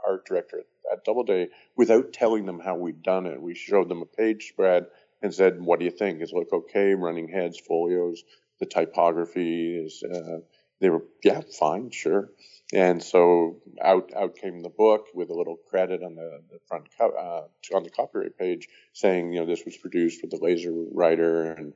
art 0.07 0.27
director 0.27 0.65
at 0.93 1.05
Doubleday 1.05 1.49
without 1.77 2.13
telling 2.13 2.47
them 2.47 2.61
how 2.61 2.77
we'd 2.77 3.03
done 3.03 3.27
it. 3.27 3.41
We 3.41 3.55
showed 3.55 3.89
them 3.89 4.03
a 4.03 4.07
page 4.07 4.49
spread 4.49 4.87
and 5.23 5.35
said, 5.35 5.61
"What 5.61 5.79
do 5.79 5.85
you 5.85 5.91
think? 5.91 6.23
Is 6.23 6.31
it 6.33 6.37
look 6.37 6.53
okay? 6.53 6.95
Running 6.95 7.29
heads, 7.29 7.59
folios, 7.59 8.23
the 8.61 8.67
typography 8.67 9.77
is 9.77 10.03
uh, 10.03 10.39
they 10.81 10.91
were 10.91 11.05
yeah 11.25 11.41
fine 11.59 11.91
sure. 11.91 12.31
And 12.73 13.03
so 13.03 13.57
out 13.83 14.11
out 14.17 14.37
came 14.37 14.61
the 14.61 14.69
book 14.69 15.07
with 15.15 15.31
a 15.31 15.35
little 15.35 15.57
credit 15.69 16.03
on 16.03 16.15
the, 16.15 16.41
the 16.51 16.59
front 16.69 16.87
co- 16.97 17.11
uh, 17.11 17.77
on 17.77 17.83
the 17.83 17.91
copyright 17.91 18.39
page 18.39 18.69
saying 18.93 19.33
you 19.33 19.41
know 19.41 19.47
this 19.47 19.65
was 19.65 19.77
produced 19.77 20.23
with 20.23 20.31
the 20.31 20.39
laser 20.45 20.73
writer 20.93 21.53
and 21.53 21.73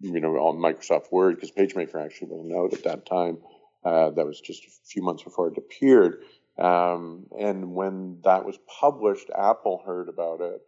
you 0.00 0.20
know 0.20 0.36
on 0.36 0.56
Microsoft 0.56 1.10
Word 1.10 1.34
because 1.34 1.50
PageMaker 1.50 2.04
actually 2.04 2.28
was 2.28 2.44
note 2.44 2.72
at 2.74 2.84
that 2.84 3.06
time. 3.06 3.38
Uh, 3.84 4.10
that 4.10 4.26
was 4.26 4.40
just 4.40 4.64
a 4.64 4.70
few 4.86 5.02
months 5.02 5.22
before 5.22 5.48
it 5.48 5.56
appeared. 5.56 6.22
Um, 6.58 7.26
and 7.38 7.74
when 7.74 8.18
that 8.24 8.44
was 8.44 8.58
published 8.80 9.30
Apple 9.36 9.82
heard 9.84 10.08
about 10.08 10.40
it 10.40 10.60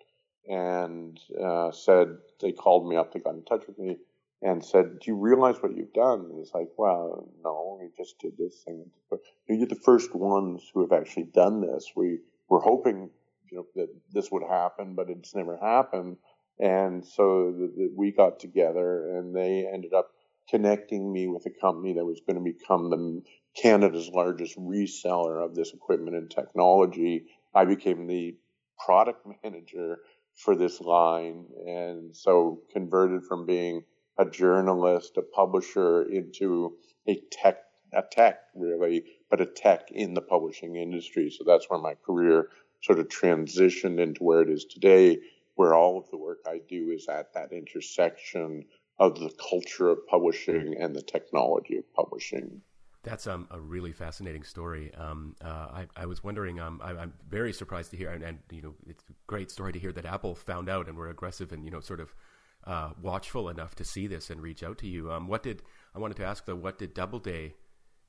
and 0.49 1.19
uh, 1.41 1.71
said 1.73 2.17
they 2.41 2.53
called 2.53 2.89
me 2.89 2.97
up 2.97 3.13
they 3.13 3.21
got 3.21 3.35
in 3.35 3.45
touch 3.45 3.67
with 3.67 3.79
me 3.79 3.99
and 4.43 4.65
said, 4.65 5.01
"Do 5.01 5.11
you 5.11 5.17
realize 5.17 5.63
what 5.63 5.77
you've 5.77 5.93
done?" 5.93 6.21
And 6.21 6.39
he's 6.39 6.55
like, 6.55 6.71
"Well, 6.77 7.29
no, 7.45 7.79
we 7.81 7.91
just 7.97 8.19
did 8.19 8.37
this 8.37 8.63
thing. 8.65 8.91
You're 9.49 9.67
the 9.67 9.75
first 9.75 10.15
ones 10.15 10.71
who 10.73 10.81
have 10.81 10.93
actually 10.93 11.25
done 11.25 11.61
this. 11.61 11.93
We 11.95 12.21
were 12.49 12.61
hoping, 12.61 13.11
you 13.51 13.59
know, 13.59 13.67
that 13.75 13.89
this 14.13 14.31
would 14.31 14.43
happen, 14.43 14.95
but 14.95 15.11
it's 15.11 15.35
never 15.35 15.57
happened." 15.57 16.17
And 16.59 17.05
so 17.05 17.53
the, 17.53 17.73
the, 17.75 17.93
we 17.95 18.13
got 18.13 18.39
together, 18.39 19.17
and 19.17 19.35
they 19.35 19.67
ended 19.67 19.95
up 19.95 20.11
connecting 20.51 21.13
me 21.13 21.27
with 21.27 21.47
a 21.47 21.51
company 21.51 21.95
that 21.95 22.05
was 22.05 22.21
going 22.27 22.37
to 22.37 22.53
become 22.53 22.91
the 22.91 23.23
Canada's 23.55 24.09
largest 24.09 24.59
reseller 24.59 25.45
of 25.45 25.55
this 25.55 25.73
equipment 25.73 26.17
and 26.17 26.31
technology. 26.31 27.27
I 27.55 27.65
became 27.65 28.07
the 28.07 28.37
product 28.85 29.27
manager 29.45 29.99
for 30.35 30.55
this 30.55 30.81
line, 30.81 31.47
and 31.67 32.15
so 32.15 32.63
converted 32.73 33.25
from 33.25 33.47
being 33.47 33.85
a 34.21 34.31
journalist, 34.31 35.17
a 35.17 35.23
publisher 35.23 36.03
into 36.03 36.77
a 37.09 37.21
tech, 37.31 37.57
a 37.95 38.03
tech 38.03 38.41
really, 38.55 39.05
but 39.31 39.41
a 39.41 39.47
tech 39.47 39.91
in 39.91 40.13
the 40.13 40.21
publishing 40.21 40.77
industry. 40.77 41.31
So 41.31 41.43
that's 41.47 41.71
where 41.71 41.81
my 41.81 41.95
career 41.95 42.49
sort 42.83 42.99
of 42.99 43.09
transitioned 43.09 43.99
into 43.99 44.23
where 44.23 44.43
it 44.43 44.51
is 44.51 44.67
today, 44.67 45.19
where 45.55 45.75
all 45.75 45.99
of 45.99 46.11
the 46.11 46.19
work 46.19 46.41
I 46.47 46.61
do 46.69 46.91
is 46.91 47.09
at 47.09 47.33
that 47.33 47.53
intersection 47.53 48.65
of 48.99 49.19
the 49.19 49.31
culture 49.49 49.89
of 49.89 50.07
publishing 50.07 50.77
and 50.79 50.95
the 50.95 51.03
technology 51.03 51.79
of 51.79 51.91
publishing. 51.95 52.61
That's 53.03 53.27
um, 53.27 53.49
a 53.51 53.59
really 53.59 53.93
fascinating 53.93 54.43
story. 54.43 54.93
Um, 54.95 55.35
uh, 55.43 55.47
I, 55.49 55.87
I, 55.97 56.05
was 56.05 56.23
wondering. 56.23 56.61
Um, 56.61 56.83
I, 56.85 56.91
am 56.91 57.15
very 57.31 57.55
surprised 57.55 57.93
to 57.93 57.97
hear, 57.97 58.11
and, 58.11 58.23
and, 58.23 58.39
you 58.51 58.61
know, 58.61 58.75
it's 58.87 59.03
a 59.09 59.15
great 59.27 59.51
story 59.51 59.73
to 59.73 59.79
hear 59.79 59.93
that 59.93 60.05
Apple 60.05 60.35
found 60.35 60.69
out 60.69 60.87
and 60.87 60.99
were 60.99 61.09
aggressive 61.09 61.51
and 61.53 61.65
you 61.65 61.71
know, 61.71 61.81
sort 61.81 62.01
of 62.01 62.15
uh, 62.65 62.91
watchful 63.01 63.49
enough 63.49 63.75
to 63.77 63.85
see 63.85 64.07
this 64.07 64.31
and 64.31 64.41
reach 64.41 64.63
out 64.63 64.79
to 64.79 64.87
you. 64.87 65.11
Um, 65.11 65.27
what 65.27 65.43
did 65.43 65.63
I 65.95 65.99
wanted 65.99 66.17
to 66.19 66.25
ask 66.25 66.45
though? 66.45 66.57
What 66.57 66.79
did 66.79 66.95
Doubleday 66.95 67.55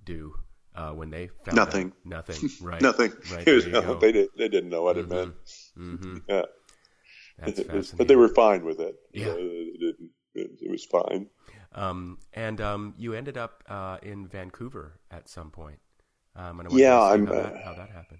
do 0.03 0.35
uh, 0.75 0.91
when 0.91 1.09
they 1.09 1.29
found 1.45 1.55
nothing? 1.55 1.87
Out? 1.87 2.05
Nothing. 2.05 2.49
Right. 2.61 2.81
nothing. 2.81 3.13
Right. 3.31 3.45
Was, 3.47 3.67
no, 3.67 3.95
they 3.95 4.11
did. 4.11 4.29
They 4.37 4.49
didn't 4.49 4.69
know 4.69 4.83
what 4.83 4.97
mm-hmm. 4.97 5.11
it 5.11 5.15
meant. 5.15 5.33
Mm-hmm. 5.77 6.17
Yeah. 6.29 7.73
Was, 7.73 7.91
but 7.93 8.07
they 8.07 8.15
were 8.15 8.27
fine 8.27 8.63
with 8.63 8.79
it. 8.79 8.95
Yeah. 9.13 9.29
Uh, 9.29 9.35
it, 9.37 9.95
it, 10.35 10.49
it, 10.61 10.69
was 10.69 10.85
fine. 10.85 11.27
Um, 11.73 12.19
and 12.33 12.61
um, 12.61 12.93
you 12.97 13.13
ended 13.13 13.35
up 13.35 13.63
uh, 13.67 13.97
in 14.03 14.27
Vancouver 14.27 14.99
at 15.09 15.27
some 15.27 15.49
point. 15.49 15.79
Um, 16.35 16.59
and 16.59 16.69
I 16.69 16.75
yeah, 16.75 17.01
I'm, 17.01 17.25
how, 17.25 17.33
that, 17.33 17.63
how 17.63 17.73
that 17.73 17.89
happened. 17.89 18.19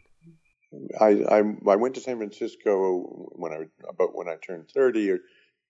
I, 0.99 1.07
I 1.29 1.71
I 1.71 1.75
went 1.75 1.95
to 1.95 2.01
San 2.01 2.17
Francisco 2.17 3.29
when 3.33 3.51
I 3.51 3.65
about 3.87 4.15
when 4.15 4.29
I 4.29 4.35
turned 4.35 4.69
thirty, 4.69 5.17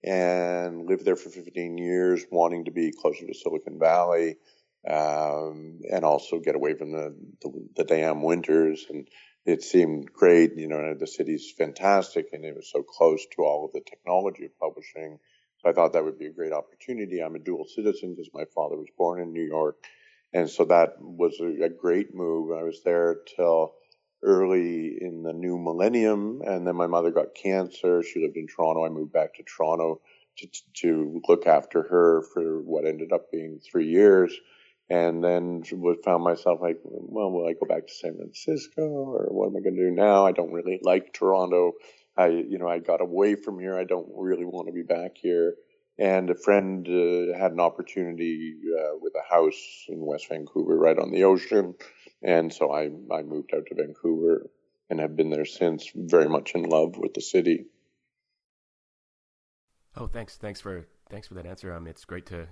and 0.04 0.88
lived 0.88 1.06
there 1.06 1.16
for 1.16 1.30
15 1.30 1.78
years, 1.78 2.26
wanting 2.32 2.66
to 2.66 2.72
be 2.72 2.92
closer 2.92 3.28
to 3.28 3.34
Silicon 3.34 3.80
Valley 3.80 4.38
um, 4.90 5.80
and 5.92 6.04
also 6.04 6.40
get 6.40 6.56
away 6.56 6.74
from 6.74 6.92
the, 6.92 7.16
the, 7.42 7.68
the 7.78 7.84
damn 7.84 8.24
winters. 8.24 8.86
And 8.90 9.08
it 9.46 9.64
seemed 9.64 10.12
great. 10.12 10.56
You 10.56 10.68
know, 10.68 10.96
the 11.00 11.08
city's 11.08 11.52
fantastic, 11.56 12.28
and 12.34 12.46
it 12.46 12.56
was 12.56 12.70
so 12.72 12.84
close 12.84 13.26
to 13.36 13.44
all 13.44 13.66
of 13.66 13.74
the 13.74 13.82
technology 13.82 14.46
of 14.46 14.58
publishing. 14.60 15.20
So 15.60 15.70
I 15.70 15.74
thought 15.74 15.94
that 15.94 16.04
would 16.04 16.20
be 16.20 16.28
a 16.28 16.34
great 16.34 16.54
opportunity. 16.54 17.22
I'm 17.22 17.36
a 17.36 17.40
dual 17.40 17.66
citizen 17.66 18.12
because 18.16 18.30
my 18.34 18.46
father 18.56 18.78
was 18.78 18.90
born 18.98 19.22
in 19.22 19.34
New 19.34 19.44
York, 19.44 19.78
and 20.34 20.50
so 20.50 20.66
that 20.66 20.96
was 21.00 21.40
a, 21.40 21.66
a 21.66 21.70
great 21.70 22.16
move. 22.16 22.52
I 22.52 22.64
was 22.64 22.82
there 22.84 23.18
till 23.36 23.74
early 24.24 24.98
in 25.02 25.24
the 25.24 25.34
new 25.34 25.58
millennium, 25.58 26.42
and 26.46 26.66
then 26.66 26.76
my 26.76 26.88
mother 26.88 27.12
got 27.12 27.36
cancer. 27.36 28.04
She 28.04 28.22
lived 28.22 28.38
in 28.38 28.48
Toronto. 28.48 28.86
I 28.86 28.90
moved 28.90 29.14
back 29.14 29.34
to 29.36 29.44
Toronto 29.44 30.02
to, 30.38 30.48
to 30.82 31.22
look 31.28 31.48
after 31.48 31.84
her 31.84 32.24
for 32.34 32.62
what 32.62 32.86
ended 32.86 33.12
up 33.12 33.32
being 33.32 33.60
three 33.60 33.88
years, 33.88 34.34
and 34.90 35.24
then 35.24 35.64
found 36.04 36.24
myself 36.24 36.60
like, 36.62 36.78
well, 36.84 37.32
will 37.32 37.48
I 37.48 37.54
go 37.54 37.66
back 37.68 37.88
to 37.88 37.94
San 37.94 38.18
Francisco, 38.18 38.84
or 38.84 39.28
what 39.30 39.48
am 39.48 39.58
I 39.58 39.62
going 39.62 39.76
to 39.76 39.90
do 39.90 39.92
now? 39.92 40.26
I 40.26 40.32
don't 40.32 40.52
really 40.52 40.80
like 40.84 41.14
Toronto. 41.14 41.74
I, 42.18 42.28
you 42.28 42.58
know, 42.58 42.68
I 42.68 42.80
got 42.80 43.02
away 43.02 43.36
from 43.36 43.60
here. 43.60 43.78
I 43.78 43.86
don't 43.86 44.10
really 44.16 44.46
want 44.46 44.68
to 44.68 44.74
be 44.74 44.84
back 44.84 45.12
here. 45.16 45.56
And 45.98 46.30
a 46.30 46.36
friend 46.36 46.88
uh, 46.88 47.38
had 47.38 47.52
an 47.52 47.60
opportunity 47.60 48.56
uh, 48.78 48.98
with 49.00 49.14
a 49.16 49.34
house 49.34 49.86
in 49.88 50.06
West 50.06 50.30
Vancouver, 50.30 50.78
right 50.78 50.98
on 50.98 51.12
the 51.12 51.24
ocean, 51.24 51.76
and 52.22 52.54
so 52.54 52.72
I 52.72 52.90
I 53.12 53.24
moved 53.24 53.54
out 53.54 53.66
to 53.68 53.76
Vancouver 53.76 54.50
and 54.90 55.00
have 55.00 55.16
been 55.16 55.30
there 55.30 55.46
since. 55.46 55.92
Very 55.96 56.30
much 56.30 56.54
in 56.54 56.64
love 56.64 56.98
with 56.98 57.14
the 57.14 57.22
city. 57.22 57.66
Oh, 59.96 60.08
thanks, 60.08 60.38
thanks 60.38 60.62
for 60.62 60.86
thanks 61.10 61.28
for 61.28 61.34
that 61.36 61.46
answer. 61.46 61.74
Um, 61.74 61.88
it's 61.88 62.06
great 62.06 62.26
to 62.28 62.48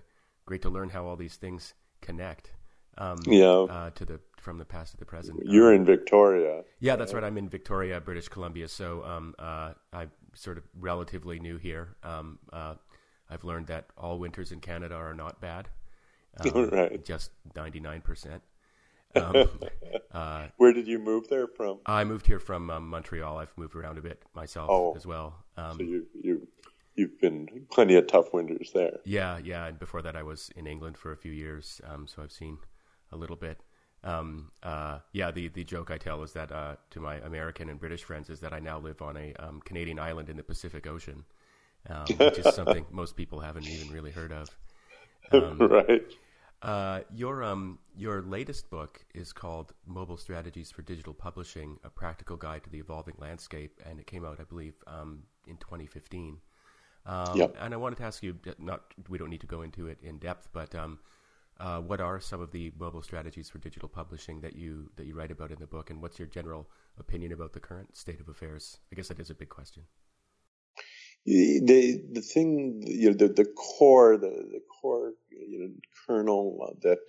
great 0.45 0.61
to 0.63 0.69
learn 0.69 0.89
how 0.89 1.05
all 1.05 1.15
these 1.15 1.35
things 1.35 1.73
connect. 2.01 2.53
Um, 2.97 3.17
yeah. 3.25 3.47
Uh, 3.47 3.89
to 3.91 4.05
the 4.05 4.19
from 4.37 4.57
the 4.57 4.65
past 4.65 4.91
to 4.91 4.97
the 4.97 5.05
present. 5.05 5.39
You're 5.45 5.69
um, 5.73 5.81
in 5.81 5.85
Victoria. 5.85 6.63
Yeah, 6.79 6.95
that's 6.95 7.13
right. 7.13 7.23
I'm 7.23 7.37
in 7.37 7.47
Victoria, 7.47 7.99
British 8.01 8.27
Columbia. 8.27 8.67
So 8.67 9.03
um, 9.05 9.35
uh, 9.39 9.73
I'm 9.93 10.11
sort 10.33 10.57
of 10.57 10.63
relatively 10.77 11.39
new 11.39 11.57
here. 11.57 11.95
Um, 12.03 12.39
uh, 12.51 12.75
I've 13.29 13.43
learned 13.43 13.67
that 13.67 13.87
all 13.97 14.19
winters 14.19 14.51
in 14.51 14.59
Canada 14.59 14.95
are 14.95 15.13
not 15.13 15.41
bad. 15.41 15.69
Um, 16.55 16.69
right. 16.69 17.03
Just 17.03 17.31
99 17.55 18.01
percent. 18.01 18.43
Um, 19.15 19.49
uh, 20.11 20.47
Where 20.57 20.73
did 20.73 20.87
you 20.87 20.99
move 20.99 21.27
there 21.29 21.47
from? 21.47 21.79
I 21.85 22.03
moved 22.03 22.27
here 22.27 22.39
from 22.39 22.69
um, 22.69 22.87
Montreal. 22.87 23.37
I've 23.37 23.57
moved 23.57 23.75
around 23.75 23.97
a 23.97 24.01
bit 24.01 24.21
myself 24.33 24.69
oh, 24.69 24.93
as 24.95 25.05
well. 25.05 25.35
Um, 25.57 25.77
so 25.77 25.83
you 25.83 26.05
you 26.13 26.47
you've 26.95 27.19
been 27.19 27.65
plenty 27.71 27.95
of 27.95 28.07
tough 28.07 28.33
winters 28.33 28.71
there. 28.73 28.99
Yeah, 29.05 29.39
yeah. 29.43 29.65
And 29.65 29.79
before 29.79 30.01
that, 30.01 30.15
I 30.15 30.23
was 30.23 30.51
in 30.55 30.67
England 30.67 30.97
for 30.97 31.11
a 31.11 31.17
few 31.17 31.31
years, 31.31 31.81
um, 31.87 32.07
so 32.07 32.21
I've 32.21 32.31
seen 32.31 32.57
a 33.11 33.17
little 33.17 33.35
bit. 33.35 33.61
Um, 34.03 34.51
uh, 34.63 34.99
yeah, 35.11 35.31
the 35.31 35.49
the 35.49 35.63
joke 35.63 35.91
I 35.91 35.97
tell 35.97 36.23
is 36.23 36.33
that 36.33 36.51
uh, 36.51 36.75
to 36.91 36.99
my 36.99 37.15
American 37.17 37.69
and 37.69 37.79
British 37.79 38.03
friends 38.03 38.29
is 38.29 38.39
that 38.41 38.53
I 38.53 38.59
now 38.59 38.79
live 38.79 39.01
on 39.01 39.17
a 39.17 39.33
um, 39.39 39.61
Canadian 39.65 39.99
island 39.99 40.29
in 40.29 40.37
the 40.37 40.43
Pacific 40.43 40.87
Ocean, 40.87 41.25
um, 41.89 42.05
which 42.17 42.37
is 42.37 42.55
something 42.55 42.85
most 42.91 43.15
people 43.15 43.39
haven't 43.39 43.67
even 43.67 43.91
really 43.91 44.11
heard 44.11 44.31
of. 44.31 44.49
right. 45.33 46.05
Uh, 46.61 47.01
your 47.15 47.41
um 47.41 47.79
your 47.95 48.21
latest 48.21 48.69
book 48.69 49.05
is 49.15 49.31
called 49.31 49.73
Mobile 49.85 50.17
Strategies 50.17 50.71
for 50.71 50.81
Digital 50.81 51.13
Publishing: 51.13 51.77
A 51.85 51.89
Practical 51.89 52.35
Guide 52.35 52.63
to 52.65 52.69
the 52.69 52.79
Evolving 52.79 53.15
Landscape, 53.17 53.79
and 53.85 53.99
it 53.99 54.07
came 54.07 54.25
out, 54.25 54.39
I 54.41 54.43
believe, 54.43 54.73
um, 54.85 55.23
in 55.47 55.55
2015. 55.57 56.37
Um, 57.05 57.37
yep. 57.37 57.55
And 57.61 57.73
I 57.73 57.77
wanted 57.77 57.97
to 57.97 58.03
ask 58.03 58.21
you, 58.21 58.35
not 58.57 58.93
we 59.07 59.17
don't 59.17 59.29
need 59.29 59.41
to 59.41 59.47
go 59.47 59.61
into 59.61 59.87
it 59.87 59.99
in 60.03 60.17
depth, 60.17 60.49
but 60.51 60.75
um, 60.75 60.99
uh, 61.61 61.79
what 61.79 62.01
are 62.01 62.19
some 62.19 62.41
of 62.41 62.51
the 62.51 62.73
mobile 62.77 63.01
strategies 63.01 63.49
for 63.49 63.59
digital 63.59 63.87
publishing 63.87 64.41
that 64.41 64.55
you 64.55 64.91
that 64.97 65.05
you 65.05 65.15
write 65.15 65.31
about 65.31 65.51
in 65.51 65.59
the 65.59 65.67
book, 65.67 65.89
and 65.89 66.01
what's 66.01 66.19
your 66.19 66.27
general 66.27 66.69
opinion 66.97 67.31
about 67.31 67.53
the 67.53 67.61
current 67.61 67.95
state 67.95 68.19
of 68.19 68.27
affairs? 68.27 68.79
I 68.91 68.95
guess 68.95 69.07
that 69.07 69.19
is 69.19 69.29
a 69.29 69.35
big 69.35 69.49
question 69.49 69.83
the 71.25 72.01
the 72.11 72.21
thing 72.21 72.81
you 72.85 73.09
know 73.09 73.15
the 73.15 73.27
the 73.27 73.45
core 73.45 74.17
the 74.17 74.29
the 74.29 74.61
core 74.81 75.13
you 75.49 75.59
know 75.59 75.69
kernel 76.05 76.59
uh, 76.69 76.73
that 76.81 76.99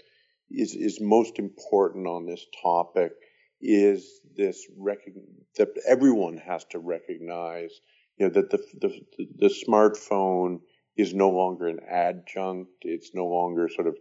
is 0.50 0.74
is 0.74 1.00
most 1.00 1.38
important 1.38 2.06
on 2.06 2.26
this 2.26 2.44
topic 2.62 3.12
is 3.60 4.20
this 4.36 4.66
rec- 4.78 5.14
that 5.56 5.68
everyone 5.86 6.38
has 6.38 6.64
to 6.64 6.78
recognize 6.78 7.80
you 8.16 8.26
know 8.26 8.32
that 8.32 8.50
the, 8.50 8.58
the 8.80 9.26
the 9.36 9.54
smartphone 9.68 10.60
is 10.96 11.14
no 11.14 11.30
longer 11.30 11.66
an 11.66 11.80
adjunct. 11.88 12.70
It's 12.82 13.12
no 13.14 13.26
longer 13.26 13.68
sort 13.68 13.86
of 13.86 13.96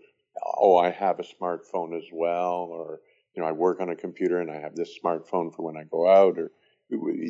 oh 0.57 0.77
I 0.77 0.89
have 0.91 1.19
a 1.19 1.23
smartphone 1.23 1.97
as 1.97 2.05
well 2.11 2.67
or 2.71 2.99
you 3.35 3.41
know 3.41 3.47
I 3.47 3.53
work 3.53 3.79
on 3.79 3.89
a 3.89 3.95
computer 3.95 4.39
and 4.39 4.51
I 4.51 4.59
have 4.59 4.75
this 4.75 4.97
smartphone 5.03 5.53
for 5.53 5.63
when 5.63 5.77
I 5.77 5.83
go 5.83 6.07
out 6.09 6.37
or 6.37 6.51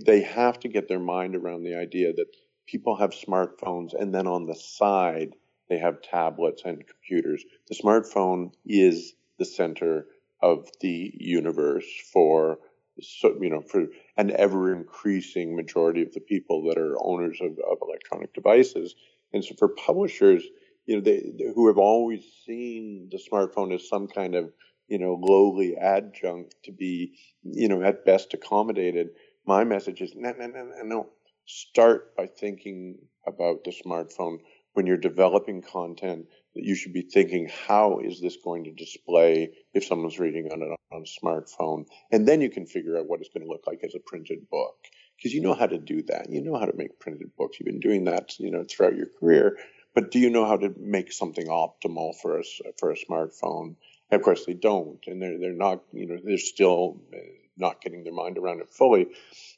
they 0.05 0.21
have 0.21 0.59
to 0.61 0.69
get 0.69 0.87
their 0.87 0.99
mind 0.99 1.35
around 1.35 1.63
the 1.63 1.75
idea 1.75 2.13
that 2.13 2.27
people 2.65 2.95
have 2.95 3.11
smartphones 3.11 3.93
and 3.99 4.13
then 4.13 4.27
on 4.27 4.45
the 4.45 4.55
side 4.55 5.33
they 5.69 5.77
have 5.77 6.01
tablets 6.01 6.63
and 6.65 6.85
computers. 6.87 7.43
The 7.69 7.75
smartphone 7.75 8.51
is 8.65 9.13
the 9.37 9.45
center 9.45 10.07
of 10.41 10.69
the 10.81 11.13
universe 11.17 11.85
for 12.11 12.59
so, 13.01 13.37
you 13.41 13.49
know 13.49 13.61
for 13.61 13.87
an 14.17 14.31
ever 14.31 14.75
increasing 14.75 15.55
majority 15.55 16.01
of 16.01 16.13
the 16.13 16.19
people 16.19 16.63
that 16.63 16.77
are 16.77 16.97
owners 17.01 17.39
of, 17.41 17.51
of 17.51 17.77
electronic 17.81 18.33
devices. 18.33 18.95
And 19.31 19.43
so 19.43 19.55
for 19.57 19.69
publishers, 19.69 20.43
you 20.85 20.95
know, 20.95 21.01
they, 21.01 21.21
they, 21.37 21.51
who 21.53 21.67
have 21.67 21.77
always 21.77 22.25
seen 22.45 23.09
the 23.11 23.19
smartphone 23.19 23.73
as 23.73 23.87
some 23.87 24.07
kind 24.07 24.35
of 24.35 24.51
you 24.87 24.97
know 24.97 25.19
lowly 25.21 25.77
adjunct 25.77 26.55
to 26.63 26.71
be 26.71 27.13
you 27.43 27.69
know 27.69 27.81
at 27.83 28.05
best 28.05 28.33
accommodated. 28.33 29.09
My 29.45 29.63
message 29.63 30.01
is 30.01 30.13
no, 30.15 30.33
no, 30.37 30.47
no, 30.47 30.63
no, 30.65 30.83
no 30.83 31.09
start 31.45 32.15
by 32.15 32.27
thinking 32.27 32.97
about 33.25 33.63
the 33.63 33.71
smartphone 33.71 34.39
when 34.73 34.85
you're 34.85 34.97
developing 34.97 35.61
content 35.61 36.27
that 36.55 36.63
you 36.63 36.75
should 36.75 36.93
be 36.93 37.01
thinking 37.01 37.49
how 37.67 37.99
is 37.99 38.19
this 38.21 38.37
going 38.37 38.63
to 38.65 38.71
display 38.71 39.51
if 39.73 39.85
someone's 39.85 40.19
reading 40.19 40.51
on 40.51 40.61
on 40.61 41.03
a 41.03 41.25
smartphone? 41.25 41.85
And 42.11 42.27
then 42.27 42.41
you 42.41 42.49
can 42.49 42.65
figure 42.65 42.97
out 42.97 43.07
what 43.07 43.19
it's 43.19 43.29
going 43.29 43.45
to 43.45 43.51
look 43.51 43.67
like 43.67 43.83
as 43.83 43.95
a 43.95 43.99
printed 43.99 44.49
book. 44.49 44.75
Because 45.17 45.33
you 45.33 45.41
know 45.41 45.53
how 45.53 45.67
to 45.67 45.77
do 45.77 46.01
that. 46.03 46.29
You 46.29 46.41
know 46.41 46.57
how 46.57 46.65
to 46.65 46.77
make 46.77 46.99
printed 46.99 47.35
books. 47.37 47.59
You've 47.59 47.65
been 47.65 47.81
doing 47.81 48.05
that 48.05 48.39
you 48.39 48.51
know 48.51 48.63
throughout 48.63 48.95
your 48.95 49.09
career. 49.19 49.57
But 49.93 50.11
do 50.11 50.19
you 50.19 50.29
know 50.29 50.45
how 50.45 50.57
to 50.57 50.73
make 50.79 51.11
something 51.11 51.47
optimal 51.47 52.15
for 52.21 52.39
us 52.39 52.61
for 52.77 52.91
a 52.91 52.95
smartphone? 52.95 53.75
Of 54.11 54.21
course 54.21 54.45
they 54.45 54.53
don't. 54.53 54.99
And 55.07 55.21
they're 55.21 55.37
they're 55.37 55.53
not 55.53 55.83
you 55.91 56.07
know 56.07 56.17
they're 56.23 56.37
still 56.37 57.01
eh, 57.13 57.17
not 57.57 57.81
getting 57.81 58.03
their 58.03 58.13
mind 58.13 58.37
around 58.37 58.61
it 58.61 58.69
fully. 58.69 59.07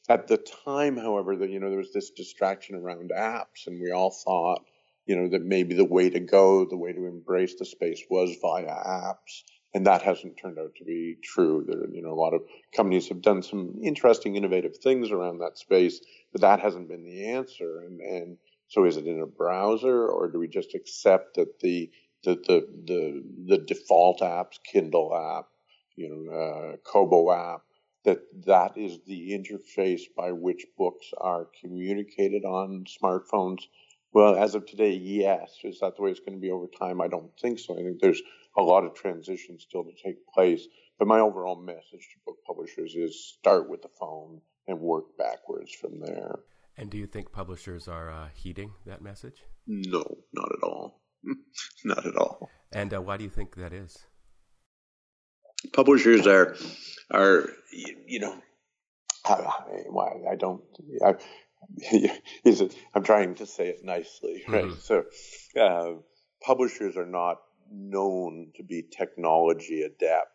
At 0.09 0.27
the 0.27 0.37
time, 0.37 0.97
however, 0.97 1.35
that 1.37 1.49
you 1.49 1.59
know 1.59 1.69
there 1.69 1.77
was 1.77 1.93
this 1.93 2.09
distraction 2.09 2.75
around 2.75 3.11
apps, 3.11 3.67
and 3.67 3.79
we 3.79 3.91
all 3.91 4.11
thought, 4.11 4.65
you 5.11 5.17
know, 5.17 5.27
that 5.27 5.43
maybe 5.43 5.73
the 5.73 5.83
way 5.83 6.09
to 6.09 6.21
go, 6.21 6.63
the 6.63 6.77
way 6.77 6.93
to 6.93 7.05
embrace 7.05 7.55
the 7.59 7.65
space 7.65 8.01
was 8.09 8.37
via 8.41 8.63
apps, 8.65 9.43
and 9.73 9.85
that 9.85 10.01
hasn't 10.01 10.37
turned 10.37 10.57
out 10.57 10.73
to 10.77 10.85
be 10.85 11.17
true. 11.21 11.65
There, 11.67 11.93
you 11.93 12.01
know, 12.01 12.13
a 12.13 12.21
lot 12.21 12.33
of 12.33 12.43
companies 12.73 13.09
have 13.09 13.21
done 13.21 13.43
some 13.43 13.73
interesting, 13.83 14.37
innovative 14.37 14.77
things 14.77 15.11
around 15.11 15.39
that 15.39 15.57
space, 15.57 15.99
but 16.31 16.39
that 16.39 16.61
hasn't 16.61 16.87
been 16.87 17.03
the 17.03 17.25
answer. 17.25 17.81
And 17.81 17.99
and 17.99 18.37
so, 18.69 18.85
is 18.85 18.95
it 18.95 19.05
in 19.05 19.19
a 19.19 19.25
browser, 19.27 20.07
or 20.07 20.31
do 20.31 20.39
we 20.39 20.47
just 20.47 20.75
accept 20.75 21.35
that 21.35 21.59
the 21.59 21.91
the 22.23 22.35
the 22.45 23.21
the, 23.49 23.57
default 23.57 24.21
apps, 24.21 24.63
Kindle 24.63 25.13
app, 25.13 25.47
you 25.97 26.07
know, 26.07 26.33
uh, 26.33 26.77
Kobo 26.89 27.33
app, 27.33 27.63
that 28.05 28.19
that 28.45 28.77
is 28.77 28.99
the 29.05 29.31
interface 29.31 30.03
by 30.15 30.31
which 30.31 30.65
books 30.77 31.07
are 31.17 31.49
communicated 31.59 32.45
on 32.45 32.85
smartphones? 32.85 33.63
Well, 34.13 34.35
as 34.35 34.55
of 34.55 34.65
today, 34.65 34.91
yes. 34.91 35.57
Is 35.63 35.79
that 35.79 35.95
the 35.95 36.01
way 36.01 36.11
it's 36.11 36.19
going 36.19 36.33
to 36.33 36.41
be 36.41 36.51
over 36.51 36.67
time? 36.67 37.01
I 37.01 37.07
don't 37.07 37.31
think 37.41 37.59
so. 37.59 37.73
I 37.73 37.83
think 37.83 38.01
there's 38.01 38.21
a 38.57 38.61
lot 38.61 38.83
of 38.83 38.93
transition 38.93 39.57
still 39.59 39.83
to 39.83 39.91
take 40.03 40.25
place. 40.33 40.67
But 40.99 41.07
my 41.07 41.19
overall 41.19 41.61
message 41.61 41.83
to 41.91 42.19
book 42.25 42.37
publishers 42.45 42.95
is 42.95 43.35
start 43.39 43.69
with 43.69 43.81
the 43.81 43.89
phone 43.99 44.41
and 44.67 44.79
work 44.79 45.17
backwards 45.17 45.73
from 45.73 45.99
there. 45.99 46.39
And 46.77 46.89
do 46.89 46.97
you 46.97 47.07
think 47.07 47.31
publishers 47.31 47.87
are 47.87 48.11
uh, 48.11 48.27
heeding 48.33 48.73
that 48.85 49.01
message? 49.01 49.43
No, 49.67 50.03
not 50.33 50.49
at 50.51 50.63
all. 50.63 51.01
not 51.85 52.05
at 52.05 52.15
all. 52.15 52.49
And 52.71 52.93
uh, 52.93 53.01
why 53.01 53.17
do 53.17 53.23
you 53.23 53.29
think 53.29 53.55
that 53.55 53.73
is? 53.73 54.05
publishers 55.73 56.27
are 56.27 56.55
are 57.11 57.49
you 58.07 58.19
know 58.19 58.35
I, 59.25 60.31
I 60.31 60.35
don't 60.35 60.61
I, 61.05 61.15
is 62.43 62.61
it, 62.61 62.75
I'm 62.93 63.03
trying 63.03 63.35
to 63.35 63.45
say 63.45 63.69
it 63.69 63.83
nicely, 63.83 64.43
right? 64.47 64.65
Mm-hmm. 64.65 64.79
So 64.79 65.03
uh, 65.59 66.01
publishers 66.41 66.97
are 66.97 67.05
not 67.05 67.37
known 67.71 68.51
to 68.55 68.63
be 68.63 68.83
technology 68.83 69.83
adept. 69.83 70.29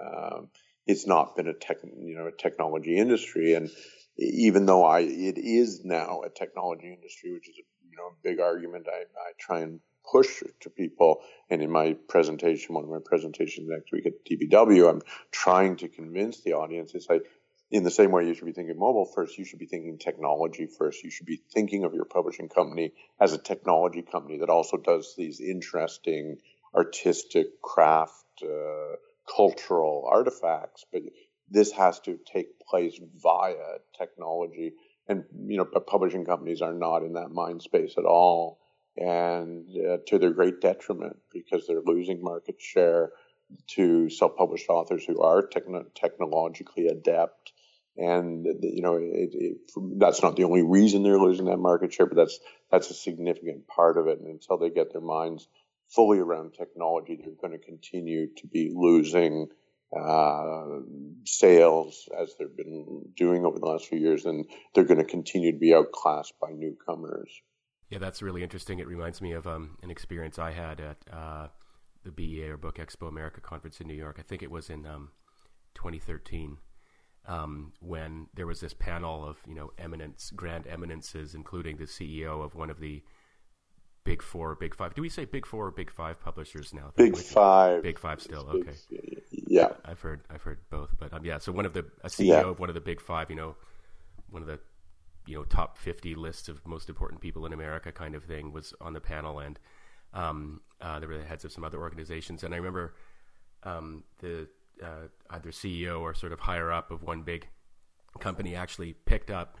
Um, 0.00 0.48
it's 0.86 1.06
not 1.06 1.36
been 1.36 1.48
a 1.48 1.54
tech, 1.54 1.78
you 1.82 2.16
know, 2.16 2.26
a 2.26 2.32
technology 2.32 2.96
industry, 2.96 3.54
and 3.54 3.68
even 4.16 4.66
though 4.66 4.84
I, 4.84 5.00
it 5.00 5.38
is 5.38 5.84
now 5.84 6.22
a 6.22 6.30
technology 6.30 6.92
industry, 6.92 7.32
which 7.32 7.48
is 7.48 7.56
a 7.58 7.64
you 7.90 7.96
know 7.96 8.08
a 8.08 8.22
big 8.22 8.40
argument 8.40 8.86
I, 8.88 9.02
I 9.02 9.32
try 9.38 9.60
and 9.60 9.80
push 10.10 10.42
to 10.60 10.70
people. 10.70 11.18
And 11.50 11.62
in 11.62 11.70
my 11.70 11.96
presentation, 12.08 12.74
one 12.74 12.84
of 12.84 12.90
my 12.90 13.00
presentations 13.04 13.68
next 13.68 13.92
week 13.92 14.06
at 14.06 14.24
DBW, 14.24 14.88
I'm 14.88 15.02
trying 15.32 15.76
to 15.76 15.88
convince 15.88 16.42
the 16.42 16.52
audience 16.52 16.94
is 16.94 17.06
like, 17.08 17.24
in 17.70 17.82
the 17.82 17.90
same 17.90 18.12
way 18.12 18.26
you 18.26 18.34
should 18.34 18.46
be 18.46 18.52
thinking 18.52 18.78
mobile 18.78 19.04
first, 19.04 19.38
you 19.38 19.44
should 19.44 19.58
be 19.58 19.66
thinking 19.66 19.98
technology 19.98 20.66
first. 20.66 21.02
You 21.02 21.10
should 21.10 21.26
be 21.26 21.40
thinking 21.52 21.84
of 21.84 21.94
your 21.94 22.04
publishing 22.04 22.48
company 22.48 22.92
as 23.20 23.32
a 23.32 23.38
technology 23.38 24.02
company 24.02 24.38
that 24.38 24.50
also 24.50 24.76
does 24.76 25.14
these 25.16 25.40
interesting 25.40 26.36
artistic 26.74 27.60
craft, 27.62 28.24
uh, 28.42 28.96
cultural 29.34 30.08
artifacts. 30.10 30.84
But 30.92 31.02
this 31.50 31.72
has 31.72 31.98
to 32.00 32.18
take 32.32 32.60
place 32.60 33.00
via 33.16 33.78
technology. 33.98 34.74
And, 35.08 35.24
you 35.46 35.56
know, 35.56 35.64
publishing 35.64 36.24
companies 36.24 36.62
are 36.62 36.74
not 36.74 37.02
in 37.02 37.14
that 37.14 37.30
mind 37.30 37.62
space 37.62 37.94
at 37.98 38.04
all 38.04 38.60
and 38.96 39.66
uh, 39.76 39.98
to 40.06 40.18
their 40.18 40.30
great 40.30 40.60
detriment 40.60 41.16
because 41.32 41.66
they're 41.66 41.82
losing 41.84 42.22
market 42.22 42.56
share 42.60 43.10
to 43.68 44.08
self-published 44.08 44.68
authors 44.68 45.04
who 45.04 45.20
are 45.20 45.46
techno- 45.46 45.86
technologically 45.94 46.86
adept 46.88 47.52
And 47.98 48.46
you 48.62 48.82
know, 48.82 48.96
it, 48.96 49.30
it, 49.32 49.56
that's 49.98 50.22
not 50.22 50.36
the 50.36 50.44
only 50.44 50.62
reason 50.62 51.02
they're 51.02 51.18
losing 51.18 51.46
that 51.46 51.58
market 51.58 51.92
share, 51.92 52.06
but 52.06 52.16
that's 52.16 52.38
that's 52.70 52.90
a 52.90 52.94
significant 52.94 53.66
part 53.66 53.96
of 53.96 54.06
it. 54.06 54.18
And 54.18 54.28
until 54.28 54.58
they 54.58 54.70
get 54.70 54.92
their 54.92 55.00
minds 55.00 55.48
fully 55.88 56.18
around 56.18 56.52
technology, 56.52 57.16
they're 57.16 57.34
going 57.40 57.58
to 57.58 57.64
continue 57.64 58.28
to 58.36 58.46
be 58.46 58.72
losing 58.74 59.48
uh, 59.96 60.80
sales 61.24 62.08
as 62.20 62.34
they've 62.38 62.56
been 62.56 63.02
doing 63.16 63.46
over 63.46 63.58
the 63.58 63.66
last 63.66 63.86
few 63.86 63.98
years, 63.98 64.24
and 64.24 64.46
they're 64.74 64.84
going 64.84 64.98
to 64.98 65.04
continue 65.04 65.52
to 65.52 65.58
be 65.58 65.72
outclassed 65.72 66.34
by 66.40 66.50
newcomers. 66.50 67.30
Yeah, 67.88 67.98
that's 67.98 68.20
really 68.20 68.42
interesting. 68.42 68.80
It 68.80 68.88
reminds 68.88 69.22
me 69.22 69.32
of 69.32 69.46
um, 69.46 69.78
an 69.82 69.90
experience 69.90 70.38
I 70.38 70.50
had 70.50 70.80
at 70.80 70.96
uh, 71.12 71.48
the 72.04 72.10
BEA 72.10 72.50
or 72.50 72.56
Book 72.56 72.78
Expo 72.78 73.08
America 73.08 73.40
conference 73.40 73.80
in 73.80 73.86
New 73.86 73.94
York. 73.94 74.16
I 74.18 74.22
think 74.22 74.42
it 74.42 74.50
was 74.50 74.70
in 74.70 74.86
um, 74.86 75.10
2013 75.76 76.58
um, 77.26 77.72
when 77.80 78.28
there 78.34 78.46
was 78.46 78.60
this 78.60 78.74
panel 78.74 79.26
of 79.28 79.38
you 79.46 79.54
know 79.54 79.72
eminence, 79.78 80.32
grand 80.34 80.66
eminences, 80.66 81.34
including 81.34 81.76
the 81.76 81.84
CEO 81.84 82.44
of 82.44 82.54
one 82.54 82.70
of 82.70 82.80
the 82.80 83.02
big 84.04 84.22
four, 84.22 84.54
big 84.54 84.74
five. 84.74 84.94
Do 84.94 85.02
we 85.02 85.08
say 85.08 85.24
big 85.24 85.46
four 85.46 85.66
or 85.66 85.70
big 85.70 85.90
five 85.90 86.20
publishers 86.20 86.72
now? 86.72 86.92
Big 86.96 87.16
five. 87.16 87.82
Big 87.82 87.98
five 87.98 88.20
still. 88.20 88.44
Big, 88.50 88.68
okay. 88.68 88.76
Yeah. 89.30 89.72
I've 89.84 90.00
heard 90.00 90.22
I've 90.30 90.42
heard 90.42 90.58
both, 90.70 90.94
but 90.98 91.12
um, 91.12 91.24
yeah. 91.24 91.38
So 91.38 91.52
one 91.52 91.66
of 91.66 91.72
the 91.72 91.86
a 92.04 92.08
CEO 92.08 92.26
Yeah. 92.26 92.40
of 92.50 92.58
one 92.60 92.68
of 92.68 92.74
the 92.74 92.80
big 92.80 93.00
five, 93.00 93.30
you 93.30 93.36
know, 93.36 93.56
one 94.30 94.42
of 94.42 94.48
the 94.48 94.58
you 95.26 95.36
know 95.36 95.44
top 95.44 95.78
fifty 95.78 96.14
lists 96.14 96.48
of 96.48 96.64
most 96.66 96.88
important 96.88 97.20
people 97.20 97.46
in 97.46 97.52
America, 97.52 97.92
kind 97.92 98.14
of 98.14 98.24
thing, 98.24 98.52
was 98.52 98.72
on 98.80 98.92
the 98.92 99.00
panel, 99.00 99.40
and 99.40 99.58
um, 100.14 100.60
uh, 100.80 100.98
there 101.00 101.08
were 101.08 101.18
the 101.18 101.24
heads 101.24 101.44
of 101.44 101.52
some 101.52 101.64
other 101.64 101.80
organizations, 101.80 102.44
and 102.44 102.54
I 102.54 102.58
remember 102.58 102.94
um, 103.64 104.04
the 104.20 104.48
uh, 104.82 105.08
either 105.30 105.50
CEO 105.50 106.00
or 106.00 106.14
sort 106.14 106.32
of 106.32 106.40
higher 106.40 106.70
up 106.70 106.90
of 106.90 107.02
one 107.02 107.22
big 107.22 107.48
company 108.20 108.54
actually 108.54 108.92
picked 108.92 109.30
up 109.30 109.58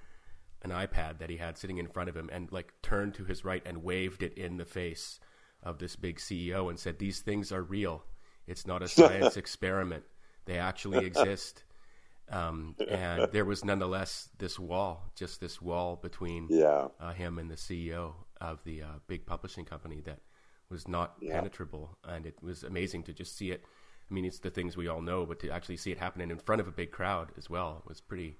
an 0.62 0.70
iPad 0.70 1.18
that 1.18 1.30
he 1.30 1.36
had 1.36 1.56
sitting 1.58 1.78
in 1.78 1.86
front 1.86 2.08
of 2.08 2.16
him 2.16 2.28
and 2.32 2.50
like 2.50 2.72
turned 2.82 3.14
to 3.14 3.24
his 3.24 3.44
right 3.44 3.62
and 3.66 3.82
waved 3.82 4.22
it 4.22 4.34
in 4.34 4.56
the 4.56 4.64
face 4.64 5.20
of 5.62 5.78
this 5.78 5.96
big 5.96 6.18
CEO 6.18 6.68
and 6.70 6.78
said, 6.78 6.98
"These 6.98 7.20
things 7.20 7.52
are 7.52 7.62
real. 7.62 8.04
It's 8.46 8.66
not 8.66 8.82
a 8.82 8.88
science 8.88 9.36
experiment. 9.42 10.04
They 10.46 10.58
actually 10.58 11.04
exist." 11.06 11.64
Um, 12.28 12.74
and 12.88 13.30
there 13.30 13.44
was 13.44 13.64
nonetheless 13.64 14.30
this 14.38 14.58
wall, 14.58 15.12
just 15.14 15.40
this 15.40 15.62
wall 15.62 15.94
between 15.96 16.48
Yeah. 16.50 16.88
uh, 16.98 17.12
him 17.12 17.38
and 17.38 17.48
the 17.50 17.54
CEO 17.56 18.14
of 18.40 18.64
the 18.64 18.82
uh, 18.82 18.86
big 19.06 19.26
publishing 19.26 19.64
company 19.64 20.00
that 20.02 20.20
was 20.68 20.88
not 20.88 21.14
Yeah. 21.20 21.34
penetrable, 21.36 21.96
and 22.04 22.26
it 22.26 22.42
was 22.42 22.64
amazing 22.64 23.04
to 23.04 23.12
just 23.12 23.36
see 23.36 23.52
it. 23.52 23.64
I 24.10 24.14
mean, 24.14 24.24
it's 24.24 24.38
the 24.38 24.50
things 24.50 24.76
we 24.76 24.88
all 24.88 25.02
know, 25.02 25.26
but 25.26 25.40
to 25.40 25.50
actually 25.50 25.78
see 25.78 25.90
it 25.90 25.98
happening 25.98 26.30
in 26.30 26.38
front 26.38 26.60
of 26.60 26.68
a 26.68 26.72
big 26.72 26.92
crowd 26.92 27.32
as 27.36 27.50
well 27.50 27.82
was 27.88 28.00
pretty, 28.00 28.36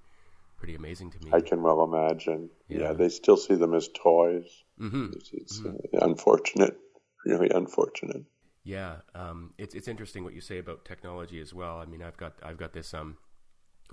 pretty 0.57 0.75
amazing 0.75 1.11
to 1.11 1.19
me. 1.25 1.31
I 1.33 1.41
can 1.41 1.61
well 1.61 1.83
imagine. 1.83 2.49
Yeah, 2.69 2.79
Yeah. 2.79 2.93
they 2.93 3.09
still 3.09 3.37
see 3.37 3.55
them 3.55 3.73
as 3.73 3.89
toys. 3.89 4.63
hmm 4.77 5.07
It's, 5.13 5.29
it's 5.33 5.61
uh, 5.65 5.73
unfortunate, 6.01 6.77
really 7.25 7.49
unfortunate. 7.49 8.23
Yeah, 8.63 8.97
um, 9.15 9.53
it's 9.57 9.75
it's 9.75 9.87
interesting 9.87 10.25
what 10.25 10.33
you 10.33 10.41
say 10.41 10.57
about 10.57 10.83
technology 10.83 11.39
as 11.39 11.53
well. 11.53 11.79
I 11.79 11.85
mean, 11.85 12.03
I've 12.03 12.17
got 12.17 12.33
I've 12.43 12.57
got 12.57 12.73
this 12.73 12.93
um, 12.93 13.17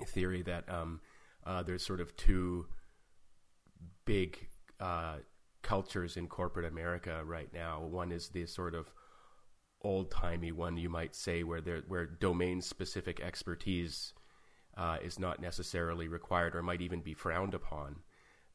theory 0.08 0.42
that 0.42 0.68
um, 0.68 1.00
uh, 1.46 1.62
there's 1.62 1.86
sort 1.86 2.00
of 2.00 2.16
two 2.16 2.66
big 4.04 4.48
uh, 4.80 5.18
cultures 5.62 6.16
in 6.16 6.26
corporate 6.26 6.66
America 6.66 7.22
right 7.24 7.52
now. 7.54 7.84
One 7.84 8.10
is 8.10 8.28
the 8.30 8.46
sort 8.46 8.74
of 8.74 8.92
old 9.84 10.10
timey 10.10 10.52
one, 10.52 10.76
you 10.78 10.90
might 10.90 11.14
say, 11.14 11.44
where 11.44 11.60
there 11.62 11.82
where 11.88 12.06
domain 12.06 12.62
specific 12.62 13.20
expertise 13.20 14.14
uh, 14.76 14.98
is 15.02 15.18
not 15.18 15.40
necessarily 15.40 16.08
required 16.08 16.56
or 16.56 16.62
might 16.62 16.80
even 16.82 17.00
be 17.00 17.14
frowned 17.14 17.54
upon. 17.54 17.96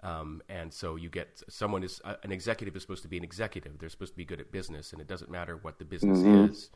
Um, 0.02 0.42
and 0.50 0.74
so 0.74 0.96
you 0.96 1.10
get 1.10 1.44
someone 1.50 1.84
is 1.84 2.02
uh, 2.06 2.16
an 2.24 2.32
executive 2.32 2.76
is 2.76 2.84
supposed 2.84 3.04
to 3.04 3.10
be 3.10 3.18
an 3.18 3.24
executive. 3.24 3.80
They're 3.80 3.90
supposed 3.90 4.14
to 4.14 4.18
be 4.18 4.26
good 4.26 4.40
at 4.40 4.52
business, 4.52 4.94
and 4.94 5.02
it 5.02 5.08
doesn't 5.08 5.32
matter 5.32 5.58
what 5.58 5.80
the 5.80 5.86
business 5.86 6.24
Mhm. 6.24 6.50
is. 6.50 6.70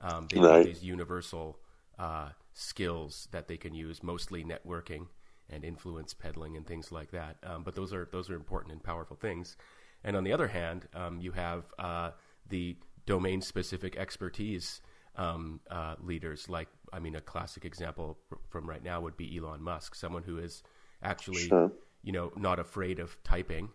Um, 0.00 0.28
they 0.30 0.40
Right. 0.40 0.60
have 0.60 0.62
these 0.62 0.82
universal 0.82 1.60
uh, 1.98 2.30
skills 2.54 3.28
that 3.32 3.48
they 3.48 3.58
can 3.58 3.74
use, 3.74 4.02
mostly 4.02 4.44
networking 4.44 5.08
and 5.50 5.64
influence 5.64 6.14
peddling 6.14 6.56
and 6.56 6.66
things 6.66 6.90
like 6.92 7.10
that. 7.10 7.36
Um, 7.42 7.64
but 7.64 7.74
those 7.74 7.92
are 7.92 8.08
those 8.12 8.30
are 8.30 8.34
important 8.36 8.72
and 8.72 8.82
powerful 8.82 9.16
things. 9.16 9.56
And 10.04 10.16
on 10.16 10.24
the 10.24 10.32
other 10.32 10.48
hand, 10.48 10.88
um, 10.94 11.20
you 11.20 11.32
have 11.32 11.64
uh, 11.78 12.12
the 12.48 12.76
domain 13.10 13.40
specific 13.42 13.96
expertise 13.96 14.80
um, 15.16 15.60
uh, 15.70 15.96
leaders. 16.10 16.48
Like, 16.48 16.68
I 16.92 16.98
mean, 17.00 17.16
a 17.16 17.20
classic 17.20 17.64
example 17.64 18.18
from 18.50 18.68
right 18.68 18.84
now 18.84 19.00
would 19.00 19.16
be 19.16 19.26
Elon 19.36 19.62
Musk, 19.62 19.94
someone 19.96 20.22
who 20.22 20.38
is 20.38 20.62
actually, 21.02 21.48
Sure. 21.48 21.72
you 22.02 22.12
know, 22.12 22.32
not 22.36 22.58
afraid 22.60 23.00
of 23.00 23.16
typing 23.24 23.70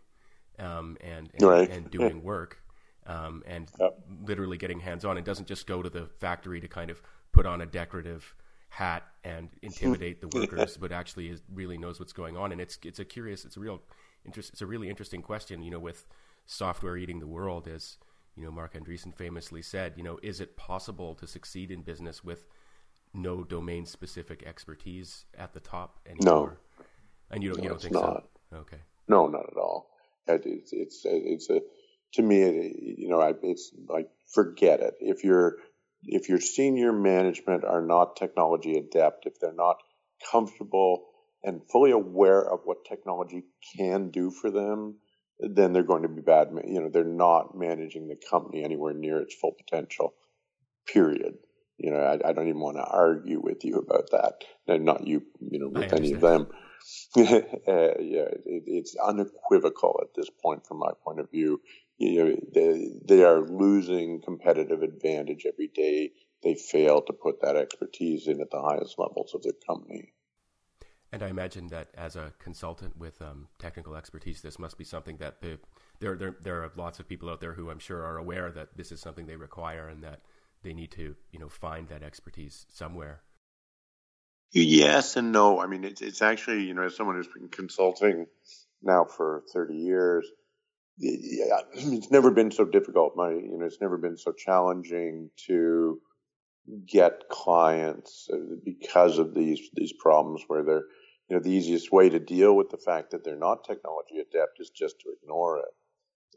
um, 0.59 0.97
and 1.01 1.29
and, 1.33 1.49
Right. 1.49 1.69
and 1.73 1.91
doing 1.91 2.23
work. 2.23 2.51
Um, 3.07 3.43
and 3.45 3.67
Yep. 3.79 3.93
literally 4.23 4.57
getting 4.57 4.79
hands 4.79 5.05
on. 5.05 5.17
It 5.17 5.25
doesn't 5.25 5.47
just 5.47 5.67
go 5.67 5.83
to 5.83 5.89
the 5.89 6.05
factory 6.19 6.59
to 6.61 6.67
kind 6.67 6.89
of 6.89 7.01
put 7.31 7.45
on 7.45 7.61
a 7.61 7.65
decorative 7.65 8.35
hat 8.69 9.03
and 9.23 9.49
intimidate 9.61 10.21
the 10.21 10.27
workers, 10.29 10.77
but 10.77 10.91
actually 10.91 11.29
is, 11.29 11.41
really 11.53 11.77
knows 11.77 11.99
what's 11.99 12.13
going 12.13 12.35
on. 12.37 12.51
And 12.53 12.61
it's 12.61 12.79
it's 12.83 12.99
a 12.99 13.05
curious, 13.05 13.45
it's 13.45 13.57
a 13.57 13.59
real 13.59 13.81
interest, 14.25 14.51
it's 14.53 14.61
a 14.61 14.65
really 14.65 14.89
interesting 14.89 15.21
question. 15.21 15.61
You 15.61 15.71
know, 15.71 15.79
with 15.79 16.05
software 16.45 16.97
eating 16.97 17.19
the 17.19 17.27
world, 17.27 17.67
as 17.67 17.97
you 18.35 18.43
know, 18.43 18.51
Marc 18.51 18.73
Andreessen 18.73 19.15
famously 19.15 19.61
said, 19.61 19.93
you 19.95 20.03
know, 20.03 20.19
is 20.21 20.41
it 20.41 20.57
possible 20.57 21.15
to 21.15 21.27
succeed 21.27 21.71
in 21.71 21.81
business 21.81 22.23
with 22.23 22.45
no 23.13 23.43
domain 23.43 23.85
specific 23.85 24.43
expertise 24.45 25.25
at 25.37 25.53
the 25.53 25.59
top 25.59 25.99
anymore? 26.05 26.49
No. 26.49 26.85
And 27.31 27.43
you 27.43 27.51
don't 27.51 27.63
you 27.63 27.69
don't 27.69 27.75
it's 27.75 27.83
think 27.83 27.95
not. 27.95 28.27
so? 28.51 28.57
Okay. 28.57 28.77
No, 29.07 29.27
not 29.27 29.49
at 29.49 29.57
all. 29.57 29.89
It's 30.27 30.73
it's 30.73 31.01
it's 31.05 31.49
a 31.49 31.61
to 32.13 32.21
me, 32.21 32.41
it, 32.41 32.75
you 32.97 33.09
know, 33.09 33.21
I, 33.21 33.33
it's 33.41 33.71
like 33.87 34.09
forget 34.33 34.79
it. 34.79 34.95
If 34.99 35.23
your 35.23 35.57
if 36.03 36.29
your 36.29 36.39
senior 36.39 36.91
management 36.91 37.63
are 37.63 37.81
not 37.81 38.15
technology 38.15 38.77
adept, 38.77 39.25
if 39.25 39.39
they're 39.39 39.53
not 39.53 39.77
comfortable 40.31 41.05
and 41.43 41.61
fully 41.71 41.91
aware 41.91 42.41
of 42.41 42.61
what 42.63 42.85
technology 42.85 43.43
can 43.77 44.09
do 44.09 44.31
for 44.31 44.49
them, 44.49 44.95
then 45.39 45.73
they're 45.73 45.83
going 45.83 46.03
to 46.03 46.09
be 46.09 46.21
bad. 46.21 46.49
You 46.65 46.81
know, 46.81 46.89
they're 46.89 47.03
not 47.03 47.57
managing 47.57 48.07
the 48.07 48.15
company 48.15 48.63
anywhere 48.63 48.93
near 48.93 49.19
its 49.19 49.35
full 49.35 49.51
potential. 49.51 50.13
Period. 50.87 51.35
You 51.77 51.91
know, 51.91 51.99
I, 51.99 52.29
I 52.29 52.33
don't 52.33 52.47
even 52.47 52.61
want 52.61 52.77
to 52.77 52.83
argue 52.83 53.41
with 53.41 53.65
you 53.65 53.75
about 53.75 54.11
that. 54.11 54.43
And 54.67 54.85
not 54.85 55.05
you, 55.05 55.23
you 55.39 55.59
know, 55.59 55.67
with 55.67 55.93
any 55.93 56.13
of 56.13 56.21
them. 56.21 56.47
uh, 57.17 57.21
yeah, 57.99 58.29
it, 58.45 58.63
it's 58.67 58.95
unequivocal 58.95 59.99
at 60.01 60.13
this 60.15 60.29
point 60.43 60.65
from 60.65 60.79
my 60.79 60.91
point 61.03 61.19
of 61.19 61.29
view. 61.31 61.61
You 61.97 62.23
know, 62.23 62.35
they, 62.53 62.89
they 63.03 63.23
are 63.23 63.41
losing 63.41 64.21
competitive 64.21 64.83
advantage 64.83 65.45
every 65.45 65.69
day 65.73 66.11
they 66.45 66.53
fail 66.53 67.01
to 67.01 67.11
put 67.11 67.41
that 67.41 67.55
expertise 67.57 68.27
in 68.27 68.39
at 68.39 68.51
the 68.51 68.61
highest 68.61 68.99
levels 68.99 69.33
of 69.33 69.41
the 69.41 69.53
company. 69.67 70.13
And 71.15 71.23
I 71.23 71.29
imagine 71.29 71.67
that 71.67 71.87
as 71.97 72.17
a 72.17 72.33
consultant 72.39 72.97
with 72.97 73.21
um, 73.21 73.47
technical 73.57 73.95
expertise, 73.95 74.41
this 74.41 74.59
must 74.59 74.77
be 74.77 74.83
something 74.83 75.15
that 75.19 75.39
the, 75.39 75.57
there, 76.01 76.17
there 76.17 76.35
there 76.41 76.61
are 76.61 76.71
lots 76.75 76.99
of 76.99 77.07
people 77.07 77.29
out 77.29 77.39
there 77.39 77.53
who 77.53 77.69
I'm 77.69 77.79
sure 77.79 78.03
are 78.03 78.17
aware 78.17 78.51
that 78.51 78.75
this 78.75 78.91
is 78.91 78.99
something 78.99 79.25
they 79.25 79.37
require 79.37 79.87
and 79.87 80.03
that 80.03 80.19
they 80.61 80.73
need 80.73 80.91
to 80.91 81.15
you 81.31 81.39
know 81.39 81.47
find 81.47 81.87
that 81.87 82.03
expertise 82.03 82.65
somewhere. 82.69 83.21
Yes 84.51 85.15
and 85.15 85.31
no. 85.31 85.61
I 85.61 85.67
mean, 85.67 85.85
it's, 85.85 86.01
it's 86.01 86.21
actually, 86.21 86.65
you 86.65 86.73
know, 86.73 86.83
as 86.83 86.97
someone 86.97 87.15
who's 87.15 87.29
been 87.29 87.47
consulting 87.47 88.25
now 88.83 89.05
for 89.05 89.43
30 89.53 89.73
years, 89.73 90.29
it's 90.99 92.11
never 92.11 92.29
been 92.29 92.51
so 92.51 92.65
difficult. 92.65 93.15
My, 93.15 93.29
you 93.31 93.57
know, 93.57 93.65
it's 93.65 93.79
never 93.79 93.97
been 93.97 94.17
so 94.17 94.33
challenging 94.33 95.29
to 95.47 96.01
get 96.85 97.29
clients 97.29 98.27
uh, 98.33 98.37
because 98.63 99.17
of 99.17 99.33
these 99.33 99.69
these 99.75 99.93
problems 99.93 100.43
where 100.47 100.63
they're, 100.63 100.83
you 101.29 101.35
know, 101.35 101.41
the 101.41 101.51
easiest 101.51 101.91
way 101.91 102.09
to 102.09 102.19
deal 102.19 102.55
with 102.55 102.69
the 102.69 102.77
fact 102.77 103.11
that 103.11 103.23
they're 103.23 103.37
not 103.37 103.63
technology 103.63 104.19
adept 104.19 104.59
is 104.59 104.69
just 104.69 104.99
to 104.99 105.13
ignore 105.21 105.59
it. 105.59 105.73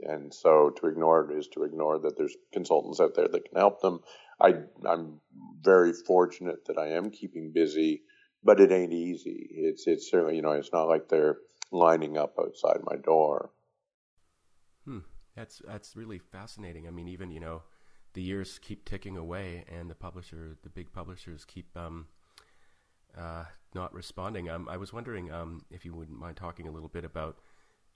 And 0.01 0.33
so 0.33 0.70
to 0.81 0.87
ignore 0.87 1.31
it 1.31 1.37
is 1.37 1.48
to 1.48 1.64
ignore 1.64 1.98
that 1.98 2.16
there's 2.16 2.37
consultants 2.53 3.01
out 3.01 3.14
there 3.14 3.29
that 3.29 3.44
can 3.44 3.59
help 3.59 3.81
them. 3.81 4.01
I, 4.40 4.55
I'm 4.88 5.20
very 5.61 5.92
fortunate 5.92 6.66
that 6.66 6.79
I 6.79 6.90
am 6.90 7.11
keeping 7.11 7.53
busy, 7.53 8.03
but 8.44 8.61
it 8.61 8.70
ain't 8.70 8.92
easy. 8.92 9.48
It's, 9.51 9.87
it's 9.87 10.11
certainly, 10.11 10.37
you 10.37 10.42
know, 10.42 10.53
it's 10.53 10.72
not 10.72 10.88
like 10.88 11.09
they're 11.09 11.38
lining 11.72 12.16
up 12.16 12.37
outside 12.38 12.79
my 12.85 12.96
door. 12.96 13.51
Hmm. 14.85 15.01
That's 15.38 15.62
that's 15.64 15.94
really 15.94 16.18
fascinating. 16.18 16.88
I 16.88 16.90
mean, 16.90 17.07
even 17.07 17.31
you 17.31 17.38
know, 17.38 17.62
the 18.14 18.22
years 18.22 18.59
keep 18.59 18.85
ticking 18.85 19.16
away, 19.16 19.64
and 19.68 19.88
the 19.88 19.94
publisher, 19.94 20.57
the 20.64 20.68
big 20.68 20.92
publishers, 20.92 21.44
keep 21.44 21.77
um, 21.77 22.07
uh, 23.18 23.44
not 23.74 23.92
responding. 23.92 24.48
Um, 24.48 24.68
I 24.68 24.76
was 24.76 24.92
wondering 24.92 25.33
um, 25.33 25.64
if 25.70 25.85
you 25.85 25.94
wouldn't 25.94 26.18
mind 26.18 26.37
talking 26.37 26.68
a 26.68 26.70
little 26.70 26.88
bit 26.88 27.04
about 27.04 27.38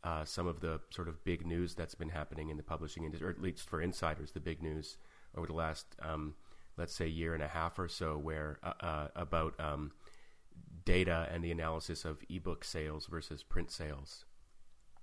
uh, 0.04 0.24
some 0.24 0.46
of 0.46 0.60
the 0.60 0.80
sort 0.90 1.08
of 1.08 1.22
big 1.24 1.46
news 1.46 1.74
that's 1.74 1.94
been 1.94 2.08
happening 2.08 2.48
in 2.48 2.56
the 2.56 2.62
publishing 2.62 3.04
industry, 3.04 3.28
or 3.28 3.30
at 3.30 3.40
least 3.40 3.68
for 3.68 3.80
insiders, 3.80 4.32
the 4.32 4.40
big 4.40 4.62
news 4.62 4.98
over 5.36 5.46
the 5.46 5.52
last, 5.52 5.86
um, 6.02 6.34
let's 6.76 6.94
say, 6.94 7.06
year 7.06 7.34
and 7.34 7.42
a 7.42 7.48
half 7.48 7.78
or 7.78 7.88
so, 7.88 8.18
where 8.18 8.58
uh, 8.62 8.72
uh, 8.80 9.08
about 9.14 9.54
um, 9.60 9.92
data 10.84 11.28
and 11.32 11.44
the 11.44 11.52
analysis 11.52 12.04
of 12.04 12.18
ebook 12.28 12.64
sales 12.64 13.06
versus 13.06 13.42
print 13.42 13.70
sales. 13.70 14.24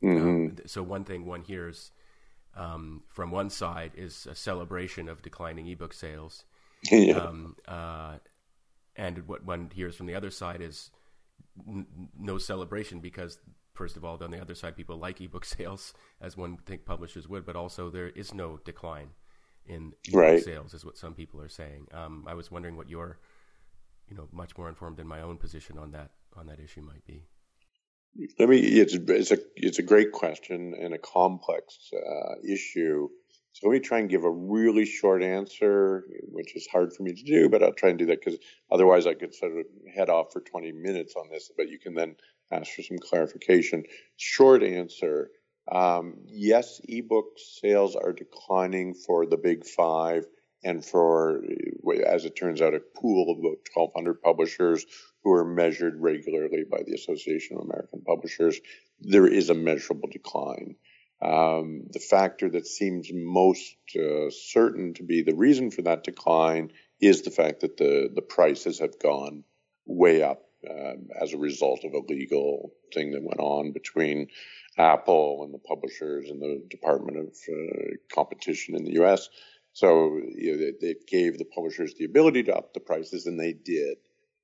Mm-hmm. 0.03 0.27
Um, 0.27 0.55
so 0.65 0.83
one 0.83 1.03
thing 1.03 1.25
one 1.25 1.43
hears 1.43 1.91
um, 2.55 3.03
from 3.09 3.31
one 3.31 3.49
side 3.49 3.91
is 3.95 4.27
a 4.29 4.35
celebration 4.35 5.07
of 5.07 5.21
declining 5.21 5.67
ebook 5.67 5.93
sales, 5.93 6.43
yeah. 6.91 7.15
um, 7.15 7.55
uh, 7.67 8.15
and 8.99 9.27
what 9.27 9.45
one 9.45 9.71
hears 9.73 9.95
from 9.97 10.07
the 10.07 10.15
other 10.15 10.31
side 10.31 10.61
is 10.61 10.91
n- 11.67 11.87
no 12.19 12.37
celebration 12.39 13.01
because 13.01 13.39
first 13.73 13.97
of 13.97 14.05
all, 14.05 14.23
on 14.23 14.31
the 14.31 14.41
other 14.41 14.55
side, 14.55 14.77
people 14.77 14.97
like 14.97 15.21
ebook 15.21 15.45
sales 15.57 15.93
as 16.21 16.37
one 16.37 16.53
would 16.57 16.67
think 16.67 16.85
publishers 16.85 17.27
would, 17.29 17.45
but 17.45 17.57
also 17.57 17.89
there 17.89 18.09
is 18.09 18.33
no 18.33 18.59
decline 18.65 19.09
in 19.67 19.93
Right. 20.13 20.45
sales, 20.45 20.73
is 20.75 20.85
what 20.85 20.97
some 20.97 21.15
people 21.15 21.41
are 21.41 21.49
saying. 21.49 21.87
Um, 21.93 22.25
I 22.27 22.35
was 22.35 22.51
wondering 22.51 22.77
what 22.77 22.89
your, 22.89 23.19
you 24.09 24.17
know, 24.17 24.29
much 24.33 24.57
more 24.57 24.69
informed 24.69 24.97
than 24.97 25.07
my 25.07 25.21
own 25.21 25.37
position 25.37 25.77
on 25.79 25.91
that 25.93 26.11
on 26.37 26.47
that 26.47 26.59
issue 26.59 26.81
might 26.81 27.05
be. 27.05 27.25
Let 28.39 28.49
me. 28.49 28.59
It's 28.59 28.95
it's 28.95 29.31
a 29.31 29.39
it's 29.55 29.79
a 29.79 29.83
great 29.83 30.11
question 30.11 30.75
and 30.79 30.93
a 30.93 30.99
complex 30.99 31.91
uh, 31.93 32.35
issue. 32.47 33.09
So 33.53 33.67
let 33.67 33.73
me 33.73 33.79
try 33.79 33.99
and 33.99 34.09
give 34.09 34.23
a 34.23 34.31
really 34.31 34.85
short 34.85 35.23
answer, 35.23 36.05
which 36.31 36.55
is 36.55 36.67
hard 36.67 36.93
for 36.93 37.03
me 37.03 37.13
to 37.13 37.23
do, 37.23 37.49
but 37.49 37.63
I'll 37.63 37.73
try 37.73 37.89
and 37.89 37.99
do 37.99 38.05
that 38.07 38.19
because 38.23 38.39
otherwise 38.71 39.07
I 39.07 39.15
could 39.15 39.33
sort 39.33 39.57
of 39.57 39.65
head 39.93 40.09
off 40.09 40.31
for 40.31 40.41
20 40.41 40.71
minutes 40.71 41.15
on 41.15 41.29
this. 41.29 41.51
But 41.57 41.69
you 41.69 41.79
can 41.79 41.93
then 41.93 42.15
ask 42.51 42.71
for 42.71 42.83
some 42.83 42.99
clarification. 42.99 43.83
Short 44.17 44.63
answer: 44.63 45.31
um, 45.71 46.15
Yes, 46.27 46.79
ebook 46.87 47.37
sales 47.37 47.95
are 47.95 48.13
declining 48.13 48.93
for 48.93 49.25
the 49.25 49.37
big 49.37 49.65
five, 49.65 50.25
and 50.63 50.85
for 50.85 51.41
as 52.05 52.25
it 52.25 52.35
turns 52.35 52.61
out, 52.61 52.73
a 52.73 52.79
pool 52.79 53.31
of 53.31 53.39
about 53.39 53.57
1,200 53.73 54.21
publishers 54.21 54.85
who 55.23 55.31
are 55.31 55.45
measured 55.45 55.95
regularly 55.99 56.63
by 56.69 56.81
the 56.85 56.93
Association 56.93 57.57
of 57.57 57.63
American 57.63 58.01
Publishers, 58.01 58.59
there 59.01 59.27
is 59.27 59.49
a 59.49 59.55
measurable 59.55 60.09
decline. 60.11 60.75
Um, 61.21 61.83
the 61.91 61.99
factor 61.99 62.49
that 62.51 62.65
seems 62.65 63.09
most 63.11 63.75
uh, 63.95 64.29
certain 64.29 64.93
to 64.95 65.03
be 65.03 65.21
the 65.21 65.35
reason 65.35 65.69
for 65.69 65.81
that 65.81 66.03
decline 66.03 66.71
is 67.01 67.23
the 67.23 67.31
fact 67.31 67.61
that 67.61 67.77
the, 67.77 68.09
the 68.13 68.21
prices 68.21 68.79
have 68.79 68.99
gone 68.99 69.43
way 69.85 70.21
up 70.21 70.43
uh, 70.69 70.93
as 71.19 71.33
a 71.33 71.37
result 71.37 71.83
of 71.83 71.93
a 71.93 72.05
legal 72.07 72.73
thing 72.93 73.11
that 73.11 73.23
went 73.23 73.39
on 73.39 73.73
between 73.73 74.27
Apple 74.77 75.43
and 75.43 75.53
the 75.53 75.59
publishers 75.59 76.29
and 76.29 76.41
the 76.41 76.63
Department 76.69 77.17
of 77.17 77.27
uh, 77.27 77.95
Competition 78.13 78.75
in 78.75 78.85
the 78.85 78.93
U.S. 78.93 79.29
So 79.73 80.19
you 80.35 80.57
know, 80.81 80.93
gave 81.07 81.37
the 81.37 81.45
publishers 81.45 81.95
the 81.95 82.05
ability 82.05 82.43
to 82.43 82.55
up 82.55 82.73
the 82.73 82.79
prices, 82.79 83.25
and 83.25 83.39
they 83.39 83.53
did 83.53 83.97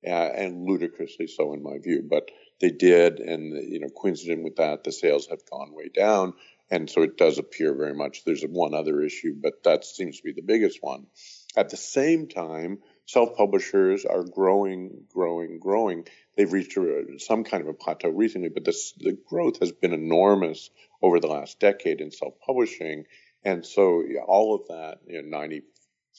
uh, 0.06 0.10
and 0.10 0.66
ludicrously 0.66 1.26
so 1.26 1.52
in 1.52 1.62
my 1.62 1.78
view. 1.78 2.02
But 2.08 2.30
they 2.60 2.70
did, 2.70 3.18
and 3.18 3.70
you 3.70 3.80
know, 3.80 3.88
coincident 3.88 4.44
with 4.44 4.56
that, 4.56 4.84
the 4.84 4.92
sales 4.92 5.26
have 5.28 5.40
gone 5.50 5.74
way 5.74 5.88
down, 5.88 6.34
and 6.70 6.90
so 6.90 7.02
it 7.02 7.16
does 7.16 7.38
appear 7.38 7.74
very 7.74 7.94
much. 7.94 8.24
There's 8.24 8.42
one 8.42 8.74
other 8.74 9.02
issue, 9.02 9.34
but 9.40 9.62
that 9.64 9.84
seems 9.84 10.18
to 10.18 10.22
be 10.24 10.32
the 10.32 10.42
biggest 10.42 10.78
one. 10.80 11.06
At 11.56 11.70
the 11.70 11.76
same 11.76 12.28
time, 12.28 12.78
self-publishers 13.06 14.04
are 14.04 14.24
growing, 14.24 15.04
growing, 15.12 15.58
growing. 15.58 16.06
They've 16.36 16.52
reached 16.52 16.78
some 17.18 17.44
kind 17.44 17.62
of 17.62 17.68
a 17.68 17.74
plateau 17.74 18.10
recently, 18.10 18.50
but 18.50 18.64
this, 18.64 18.92
the 18.98 19.16
growth 19.28 19.60
has 19.60 19.72
been 19.72 19.92
enormous 19.92 20.70
over 21.02 21.20
the 21.20 21.28
last 21.28 21.60
decade 21.60 22.00
in 22.00 22.10
self-publishing, 22.10 23.04
and 23.44 23.64
so 23.64 24.02
all 24.26 24.54
of 24.56 24.68
that, 24.68 24.98
you 25.06 25.22
know, 25.22 25.38
90 25.38 25.62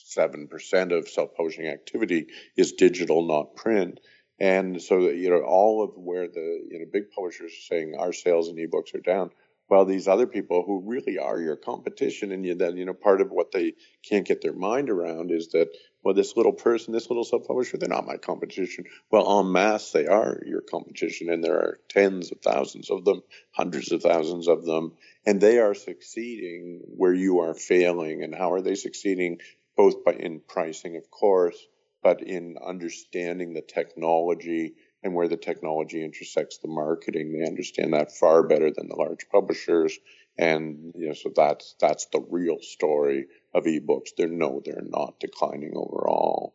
seven 0.04 0.46
percent 0.46 0.92
of 0.92 1.08
self-publishing 1.08 1.66
activity 1.66 2.26
is 2.56 2.72
digital, 2.72 3.26
not 3.26 3.56
print. 3.56 4.00
And 4.40 4.80
so, 4.80 5.08
you 5.08 5.30
know, 5.30 5.42
all 5.42 5.82
of 5.82 5.90
where 5.96 6.28
the 6.28 6.66
you 6.70 6.78
know 6.78 6.86
big 6.92 7.10
publishers 7.10 7.52
are 7.52 7.74
saying 7.74 7.94
our 7.98 8.12
sales 8.12 8.48
in 8.48 8.56
ebooks 8.56 8.94
are 8.94 9.00
down, 9.00 9.30
well, 9.68 9.84
these 9.84 10.08
other 10.08 10.26
people 10.26 10.64
who 10.66 10.82
really 10.86 11.18
are 11.18 11.40
your 11.40 11.56
competition, 11.56 12.32
and 12.32 12.44
you, 12.44 12.54
then 12.54 12.76
you 12.76 12.84
know 12.84 12.94
part 12.94 13.20
of 13.20 13.30
what 13.30 13.52
they 13.52 13.74
can't 14.08 14.26
get 14.26 14.40
their 14.40 14.52
mind 14.52 14.90
around 14.90 15.30
is 15.30 15.48
that 15.48 15.68
well, 16.02 16.14
this 16.14 16.36
little 16.36 16.52
person, 16.52 16.92
this 16.92 17.10
little 17.10 17.24
self-publisher, 17.24 17.76
they're 17.76 17.88
not 17.88 18.06
my 18.06 18.16
competition. 18.16 18.84
Well, 19.10 19.40
en 19.40 19.50
masse, 19.52 19.90
they 19.90 20.06
are 20.06 20.40
your 20.46 20.62
competition, 20.62 21.28
and 21.28 21.42
there 21.42 21.58
are 21.58 21.78
tens 21.88 22.32
of 22.32 22.40
thousands 22.40 22.88
of 22.90 23.04
them, 23.04 23.22
hundreds 23.50 23.92
of 23.92 24.02
thousands 24.02 24.48
of 24.48 24.64
them, 24.64 24.92
and 25.26 25.40
they 25.40 25.58
are 25.58 25.74
succeeding 25.74 26.82
where 26.96 27.14
you 27.14 27.40
are 27.40 27.54
failing. 27.54 28.22
And 28.22 28.34
how 28.34 28.52
are 28.52 28.62
they 28.62 28.74
succeeding? 28.74 29.38
both 29.78 30.04
by 30.04 30.12
in 30.12 30.40
pricing, 30.40 30.96
of 30.96 31.08
course, 31.08 31.56
but 32.02 32.20
in 32.20 32.56
understanding 32.62 33.54
the 33.54 33.62
technology 33.62 34.74
and 35.02 35.14
where 35.14 35.28
the 35.28 35.36
technology 35.36 36.04
intersects 36.04 36.58
the 36.58 36.68
marketing. 36.68 37.32
They 37.32 37.46
understand 37.46 37.92
that 37.92 38.12
far 38.12 38.42
better 38.42 38.70
than 38.70 38.88
the 38.88 38.96
large 38.96 39.28
publishers. 39.30 39.98
And 40.36 40.92
you 40.96 41.08
know, 41.08 41.14
so 41.14 41.30
that's 41.34 41.74
that's 41.80 42.06
the 42.06 42.20
real 42.20 42.58
story 42.60 43.26
of 43.54 43.64
ebooks. 43.64 44.10
They're 44.16 44.28
no, 44.28 44.62
they're 44.64 44.82
not 44.84 45.18
declining 45.20 45.72
overall. 45.74 46.54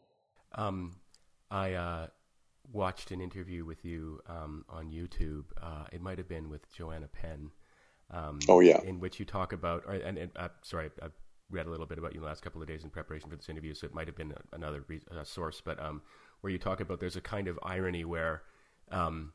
Um, 0.55 0.95
I 1.51 1.73
uh, 1.73 2.07
watched 2.71 3.11
an 3.11 3.19
interview 3.19 3.65
with 3.65 3.83
you 3.83 4.21
um, 4.27 4.65
on 4.69 4.89
YouTube. 4.89 5.45
Uh, 5.61 5.85
it 5.91 6.01
might 6.01 6.17
have 6.17 6.29
been 6.29 6.49
with 6.49 6.71
Joanna 6.73 7.07
Penn. 7.07 7.51
Um, 8.11 8.39
oh 8.47 8.59
yeah, 8.59 8.81
in 8.83 8.99
which 8.99 9.19
you 9.19 9.25
talk 9.25 9.53
about, 9.53 9.83
or, 9.85 9.93
and, 9.93 10.17
and 10.17 10.31
uh, 10.35 10.49
sorry, 10.61 10.89
I 11.01 11.07
read 11.49 11.67
a 11.67 11.69
little 11.69 11.85
bit 11.85 11.97
about 11.97 12.13
you 12.13 12.19
in 12.19 12.21
the 12.21 12.27
last 12.27 12.41
couple 12.41 12.61
of 12.61 12.67
days 12.67 12.83
in 12.83 12.89
preparation 12.89 13.29
for 13.29 13.35
this 13.35 13.49
interview, 13.49 13.73
so 13.73 13.85
it 13.85 13.93
might 13.93 14.07
have 14.07 14.15
been 14.15 14.33
another 14.53 14.83
re- 14.87 15.01
uh, 15.11 15.23
source, 15.23 15.61
but 15.63 15.79
um, 15.83 16.01
where 16.43 16.51
you 16.51 16.59
talk 16.59 16.81
about 16.81 16.99
there's 16.99 17.15
a 17.15 17.21
kind 17.21 17.47
of 17.47 17.57
irony 17.63 18.03
where 18.03 18.43
um, 18.91 19.31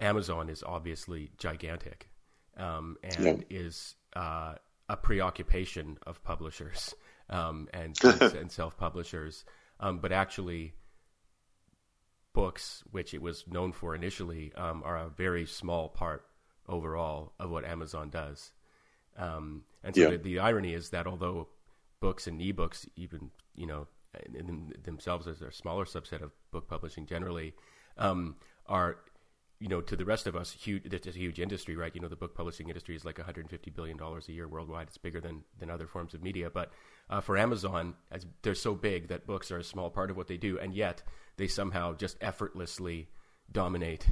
Amazon 0.00 0.48
is 0.48 0.62
obviously 0.62 1.30
gigantic 1.36 2.08
um, 2.56 2.96
and 3.04 3.24
Yeah. 3.26 3.36
is 3.50 3.96
uh, 4.16 4.54
a 4.88 4.96
preoccupation 4.96 5.98
of 6.06 6.24
publishers 6.24 6.94
um, 7.28 7.68
and, 7.74 7.98
and 8.02 8.50
self 8.50 8.78
publishers, 8.78 9.44
um, 9.80 9.98
but 9.98 10.10
actually, 10.10 10.72
books, 12.32 12.82
which 12.90 13.12
it 13.14 13.20
was 13.20 13.44
known 13.46 13.72
for 13.72 13.94
initially, 13.94 14.52
um, 14.54 14.82
are 14.84 14.96
a 14.96 15.08
very 15.10 15.44
small 15.46 15.88
part 15.88 16.24
overall 16.66 17.32
of 17.38 17.50
what 17.50 17.64
Amazon 17.64 18.08
does. 18.10 18.52
Um, 19.18 19.64
and 19.82 19.94
so 19.94 20.02
Yeah. 20.02 20.10
the, 20.10 20.16
the 20.16 20.38
irony 20.38 20.72
is 20.74 20.90
that 20.90 21.06
although 21.06 21.48
books 22.00 22.26
and 22.26 22.40
ebooks, 22.40 22.88
even 22.96 23.30
you 23.54 23.66
know, 23.66 23.86
themselves 24.84 25.26
as 25.26 25.42
a 25.42 25.52
smaller 25.52 25.84
subset 25.84 26.22
of 26.22 26.32
book 26.50 26.68
publishing 26.68 27.06
generally, 27.06 27.54
um, 27.96 28.36
are 28.66 28.96
you 29.60 29.68
know 29.68 29.80
to 29.80 29.96
the 29.96 30.04
rest 30.04 30.26
of 30.26 30.36
us 30.36 30.52
huge. 30.52 30.82
It's 30.84 31.06
a 31.06 31.10
huge 31.10 31.40
industry, 31.40 31.76
right? 31.76 31.94
You 31.94 32.00
know, 32.00 32.08
the 32.08 32.16
book 32.16 32.34
publishing 32.34 32.68
industry 32.68 32.94
is 32.94 33.04
like 33.04 33.18
150 33.18 33.70
billion 33.70 33.96
dollars 33.96 34.28
a 34.28 34.32
year 34.32 34.48
worldwide. 34.48 34.88
It's 34.88 34.98
bigger 34.98 35.20
than 35.20 35.42
than 35.58 35.70
other 35.70 35.86
forms 35.86 36.14
of 36.14 36.22
media. 36.22 36.50
But 36.50 36.72
uh, 37.10 37.20
for 37.20 37.36
Amazon, 37.36 37.94
they're 38.42 38.54
so 38.54 38.74
big 38.74 39.08
that 39.08 39.26
books 39.26 39.50
are 39.50 39.58
a 39.58 39.64
small 39.64 39.90
part 39.90 40.10
of 40.10 40.16
what 40.16 40.28
they 40.28 40.36
do, 40.36 40.58
and 40.58 40.74
yet 40.74 41.02
they 41.36 41.48
somehow 41.48 41.94
just 41.94 42.16
effortlessly 42.20 43.08
dominate 43.50 44.06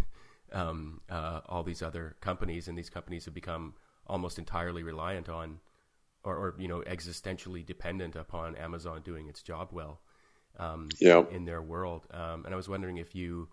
um, 0.53 1.01
uh, 1.11 1.41
all 1.47 1.63
these 1.63 1.83
other 1.83 2.17
companies, 2.21 2.69
and 2.69 2.77
these 2.77 2.91
companies 2.91 3.25
have 3.25 3.35
become 3.35 3.75
almost 4.07 4.39
entirely 4.39 4.83
reliant 4.83 5.29
on, 5.29 5.59
or, 6.27 6.37
or 6.37 6.57
you 6.59 6.69
know, 6.69 6.83
existentially 6.87 7.67
dependent 7.67 8.17
upon 8.17 8.57
Amazon 8.57 9.03
doing 9.05 9.29
its 9.29 9.43
job 9.43 9.71
well 9.73 10.01
um, 10.59 10.99
Yeah. 11.01 11.25
in 11.31 11.47
their 11.47 11.63
world. 11.63 12.07
Um, 12.13 12.45
and 12.47 12.55
I 12.55 12.57
was 12.57 12.69
wondering 12.69 12.99
if 12.99 13.15
you, 13.15 13.49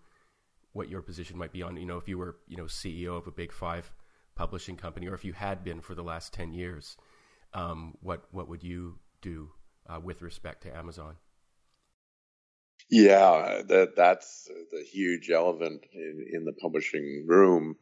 what 0.74 0.90
your 0.90 1.02
position 1.02 1.38
might 1.38 1.52
be 1.52 1.62
on, 1.62 1.76
you 1.78 1.86
know, 1.86 1.98
if 1.98 2.08
you 2.08 2.18
were, 2.18 2.36
you 2.48 2.56
know, 2.58 2.64
CEO 2.66 3.16
of 3.18 3.26
a 3.28 3.32
big 3.32 3.52
five 3.52 3.92
publishing 4.36 4.76
company, 4.76 5.08
or 5.08 5.14
if 5.14 5.24
you 5.24 5.34
had 5.34 5.64
been 5.64 5.80
for 5.80 5.94
the 5.94 6.04
last 6.04 6.34
ten 6.34 6.52
years, 6.54 6.96
um, 7.54 7.94
what 8.02 8.24
what 8.32 8.48
would 8.48 8.64
you 8.64 8.98
do 9.22 9.50
uh, 9.88 10.00
with 10.00 10.22
respect 10.22 10.64
to 10.64 10.76
Amazon? 10.76 11.16
Yeah, 12.90 13.62
that 13.68 13.96
that's 13.96 14.48
the 14.72 14.82
huge 14.84 15.30
elephant 15.30 15.84
in, 15.92 16.26
in 16.32 16.44
the 16.44 16.52
publishing 16.52 17.24
room, 17.26 17.76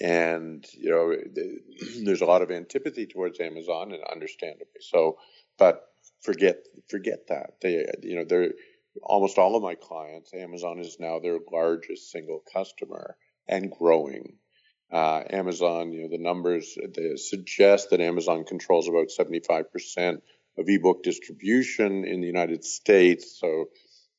and 0.00 0.64
you 0.72 0.90
know, 0.90 1.16
there's 2.04 2.22
a 2.22 2.26
lot 2.26 2.42
of 2.42 2.50
antipathy 2.50 3.06
towards 3.06 3.40
Amazon, 3.40 3.92
and 3.92 4.02
understandably 4.10 4.80
so. 4.80 5.18
But 5.58 5.82
forget 6.22 6.56
forget 6.88 7.26
that 7.28 7.54
they, 7.60 7.86
you 8.02 8.16
know, 8.16 8.24
they're 8.24 8.52
almost 9.02 9.38
all 9.38 9.56
of 9.56 9.62
my 9.62 9.74
clients. 9.74 10.32
Amazon 10.34 10.78
is 10.78 10.96
now 11.00 11.18
their 11.18 11.38
largest 11.52 12.10
single 12.10 12.42
customer 12.52 13.16
and 13.48 13.70
growing. 13.70 14.36
Uh, 14.92 15.22
Amazon, 15.30 15.92
you 15.92 16.02
know, 16.02 16.08
the 16.10 16.22
numbers 16.22 16.76
suggest 17.16 17.90
that 17.90 18.00
Amazon 18.02 18.44
controls 18.44 18.88
about 18.88 19.08
75% 19.08 20.20
of 20.58 20.68
ebook 20.68 21.02
distribution 21.02 22.04
in 22.04 22.20
the 22.20 22.26
United 22.26 22.62
States. 22.62 23.38
So 23.40 23.66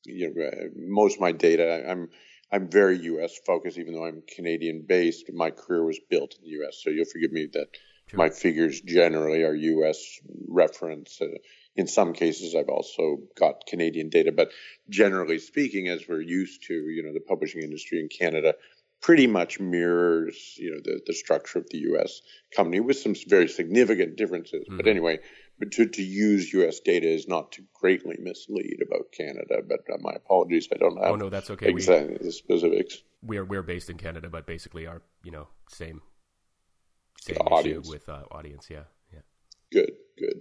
you 0.06 0.34
know, 0.34 0.44
uh, 0.44 0.68
most 0.76 1.14
of 1.14 1.20
my 1.20 1.32
data, 1.32 1.84
I'm 1.88 2.08
I'm 2.52 2.68
very 2.68 2.98
U.S. 2.98 3.38
focused, 3.46 3.78
even 3.78 3.94
though 3.94 4.04
I'm 4.06 4.22
Canadian 4.28 4.84
based. 4.86 5.32
My 5.32 5.50
career 5.50 5.84
was 5.84 5.98
built 6.10 6.36
in 6.38 6.44
the 6.44 6.50
U.S., 6.58 6.80
so 6.82 6.90
you'll 6.90 7.06
forgive 7.06 7.32
me 7.32 7.48
that 7.52 7.68
Sure. 8.06 8.18
My 8.18 8.28
figures 8.28 8.80
generally 8.80 9.44
are 9.44 9.54
U.S. 9.54 10.20
reference. 10.48 11.20
Uh, 11.20 11.38
in 11.76 11.86
some 11.86 12.12
cases, 12.12 12.54
I've 12.54 12.68
also 12.68 13.18
got 13.38 13.66
Canadian 13.66 14.10
data, 14.10 14.30
but 14.30 14.50
generally 14.88 15.38
speaking, 15.38 15.88
as 15.88 16.06
we're 16.06 16.20
used 16.20 16.64
to, 16.64 16.74
you 16.74 17.02
know, 17.02 17.12
the 17.12 17.20
publishing 17.20 17.62
industry 17.62 18.00
in 18.00 18.08
Canada 18.08 18.54
pretty 19.00 19.26
much 19.26 19.60
mirrors, 19.60 20.54
you 20.56 20.70
know, 20.70 20.80
the, 20.82 21.00
the 21.06 21.12
structure 21.12 21.58
of 21.58 21.68
the 21.70 21.78
U.S. 21.78 22.22
company 22.54 22.80
with 22.80 22.98
some 22.98 23.14
very 23.26 23.48
significant 23.48 24.16
differences. 24.16 24.64
Mm-hmm. 24.66 24.76
But 24.76 24.86
anyway, 24.86 25.18
but 25.58 25.72
to, 25.72 25.86
to 25.86 26.02
use 26.02 26.52
U.S. 26.54 26.80
data 26.80 27.06
is 27.06 27.28
not 27.28 27.52
to 27.52 27.62
greatly 27.72 28.16
mislead 28.18 28.78
about 28.86 29.12
Canada. 29.12 29.62
But 29.66 29.80
uh, 29.92 29.98
my 30.00 30.12
apologies, 30.12 30.68
I 30.72 30.78
don't 30.78 30.96
have. 30.96 31.12
Oh 31.12 31.16
no, 31.16 31.30
that's 31.30 31.50
okay. 31.50 31.68
Exactly 31.68 32.16
we, 32.20 32.26
the 32.26 32.32
specifics. 32.32 33.02
We're 33.22 33.44
we're 33.44 33.62
based 33.62 33.90
in 33.90 33.96
Canada, 33.96 34.28
but 34.28 34.46
basically 34.46 34.86
our 34.86 35.02
you 35.22 35.30
know 35.30 35.48
same 35.68 36.02
same 37.20 37.36
audience 37.38 37.88
with 37.88 38.08
uh, 38.08 38.22
audience. 38.30 38.68
Yeah, 38.70 38.84
yeah. 39.12 39.20
Good, 39.72 39.92
good. 40.18 40.40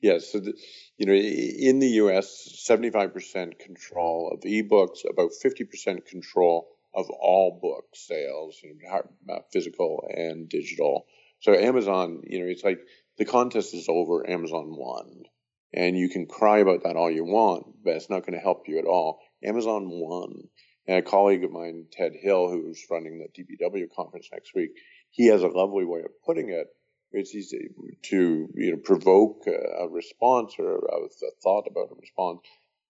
Yeah, 0.00 0.18
so 0.18 0.38
the, 0.38 0.52
you 0.98 1.06
know, 1.06 1.14
in 1.14 1.78
the 1.78 1.88
U.S., 2.04 2.58
seventy-five 2.58 3.14
percent 3.14 3.58
control 3.58 4.30
of 4.32 4.40
ebooks, 4.40 5.08
about 5.08 5.30
fifty 5.40 5.64
percent 5.64 6.06
control 6.06 6.68
of 6.94 7.10
all 7.10 7.58
book 7.60 7.86
sales, 7.94 8.60
you 8.62 8.76
know, 8.82 9.40
physical 9.52 10.04
and 10.14 10.48
digital. 10.48 11.06
So 11.40 11.54
Amazon, 11.54 12.22
you 12.24 12.40
know, 12.40 12.46
it's 12.46 12.62
like 12.62 12.80
the 13.18 13.24
contest 13.24 13.74
is 13.74 13.86
over, 13.88 14.28
Amazon 14.28 14.74
won. 14.76 15.24
And 15.72 15.96
you 15.96 16.08
can 16.08 16.26
cry 16.26 16.58
about 16.58 16.84
that 16.84 16.96
all 16.96 17.10
you 17.10 17.24
want, 17.24 17.66
but 17.84 17.94
it's 17.94 18.10
not 18.10 18.20
going 18.20 18.34
to 18.34 18.42
help 18.44 18.68
you 18.68 18.78
at 18.78 18.84
all. 18.84 19.20
Amazon 19.42 19.88
won. 19.90 20.48
And 20.86 20.98
a 20.98 21.02
colleague 21.02 21.44
of 21.44 21.50
mine, 21.50 21.86
Ted 21.90 22.12
Hill, 22.14 22.50
who's 22.50 22.84
running 22.90 23.18
the 23.18 23.42
DBW 23.42 23.86
conference 23.94 24.28
next 24.32 24.54
week, 24.54 24.70
he 25.10 25.26
has 25.28 25.42
a 25.42 25.48
lovely 25.48 25.84
way 25.84 26.00
of 26.00 26.10
putting 26.26 26.50
it. 26.50 26.66
It's 27.12 27.34
easy 27.34 27.68
to 28.10 28.48
you 28.54 28.72
know 28.72 28.76
provoke 28.76 29.44
a, 29.46 29.88
response 29.88 30.54
or 30.58 30.78
a 30.78 31.08
thought 31.42 31.66
about 31.70 31.92
a 31.92 32.00
response. 32.00 32.40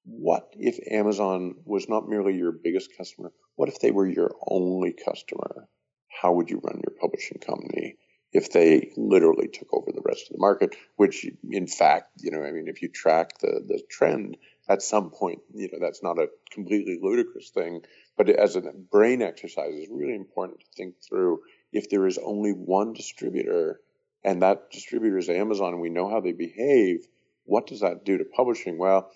What 0.07 0.49
if 0.55 0.79
Amazon 0.91 1.57
was 1.65 1.89
not 1.89 2.09
merely 2.09 2.35
your 2.35 2.53
biggest 2.53 2.91
customer? 2.97 3.33
What 3.57 3.69
if 3.69 3.81
they 3.81 3.91
were 3.91 4.09
your 4.09 4.35
only 4.49 4.95
customer? 4.95 5.69
How 6.09 6.33
would 6.33 6.49
you 6.49 6.61
run 6.65 6.81
your 6.83 6.97
publishing 6.99 7.39
company? 7.39 7.97
If 8.35 8.51
they 8.51 8.93
literally 8.97 9.49
took 9.49 9.73
over 9.73 9.93
the 9.93 10.03
rest 10.05 10.27
of 10.29 10.33
the 10.33 10.41
market, 10.41 10.75
which 10.97 11.25
in 11.51 11.69
fact, 11.69 12.11
you 12.19 12.33
know, 12.33 12.43
I 12.45 12.51
mean, 12.51 12.67
if 12.67 12.83
you 12.83 12.89
track 12.89 13.39
the, 13.39 13.63
the 13.67 13.81
trend, 13.89 14.37
at 14.69 14.83
some 14.83 15.11
point, 15.11 15.41
you 15.55 15.69
know, 15.71 15.79
that's 15.81 16.03
not 16.03 16.19
a 16.19 16.29
completely 16.51 16.99
ludicrous 17.01 17.51
thing, 17.51 17.83
but 18.17 18.29
as 18.29 18.57
a 18.57 18.63
brain 18.91 19.23
exercise, 19.23 19.73
it's 19.75 19.91
really 19.91 20.17
important 20.17 20.61
to 20.61 20.67
think 20.77 20.95
through 21.07 21.41
if 21.73 21.91
there 21.91 22.07
is 22.07 22.19
only 22.19 22.51
one 22.51 22.93
distributor 22.93 23.81
and 24.25 24.43
that 24.43 24.71
distributor 24.71 25.19
is 25.19 25.29
Amazon 25.29 25.75
and 25.75 25.81
we 25.81 25.91
know 25.91 26.09
how 26.09 26.21
they 26.21 26.33
behave, 26.33 27.07
what 27.45 27.67
does 27.67 27.81
that 27.81 28.05
do 28.05 28.19
to 28.19 28.25
publishing? 28.25 28.79
Well, 28.79 29.11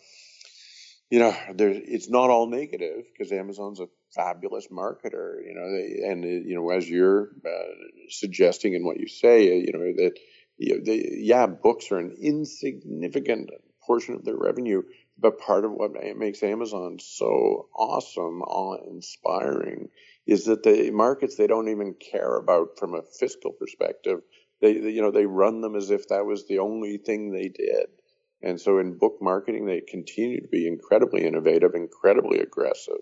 you 1.11 1.19
know, 1.19 1.35
it's 1.57 2.11
not 2.11 2.29
all 2.29 2.47
negative 2.47 3.05
because 3.13 3.33
Amazon's 3.33 3.81
a 3.81 3.89
fabulous 4.15 4.69
marketer, 4.69 5.37
you 5.45 5.55
know, 5.55 6.11
and 6.11 6.25
uh, 6.25 6.29
you 6.29 6.55
know, 6.55 6.71
as 6.71 6.89
you're 6.89 7.31
uh, 7.47 7.75
suggesting 8.09 8.75
in 8.75 8.85
what 8.85 8.99
you 8.99 9.09
say, 9.09 9.49
uh, 9.49 9.55
you 9.55 9.73
know, 9.73 9.81
that 9.81 10.19
you 10.57 10.75
know, 10.75 10.83
yeah, 10.85 11.47
books 11.47 11.91
are 11.93 11.99
an 11.99 12.17
insignificant 12.21 13.51
portion 13.87 14.15
of 14.15 14.25
their 14.25 14.37
revenue, 14.37 14.83
but 15.19 15.39
part 15.39 15.65
of 15.65 15.73
what 15.73 15.93
makes 16.17 16.43
Amazon 16.43 16.99
so 17.01 17.69
awesome, 17.75 18.43
awe-inspiring, 18.43 19.89
is 20.27 20.45
that 20.47 20.63
the 20.63 20.91
markets 20.91 21.37
they 21.37 21.47
don't 21.47 21.69
even 21.69 21.95
care 21.95 22.37
about 22.37 22.79
from 22.79 22.95
a 22.95 23.03
fiscal 23.19 23.53
perspective. 23.53 24.21
They, 24.61 24.79
they, 24.79 24.91
you 24.91 25.03
know, 25.03 25.13
they 25.13 25.27
run 25.27 25.61
them 25.61 25.77
as 25.77 25.91
if 25.91 26.09
that 26.09 26.27
was 26.27 26.47
the 26.47 26.59
only 26.59 26.99
thing 26.99 27.31
they 27.31 27.49
did. 27.49 27.87
And 28.43 28.61
so 28.61 28.79
in 28.79 28.99
book 28.99 29.19
marketing, 29.21 29.67
they 29.67 29.81
continue 29.81 30.41
to 30.41 30.49
be 30.49 30.67
incredibly 30.67 31.25
innovative, 31.25 31.75
incredibly 31.75 32.41
aggressive 32.41 32.99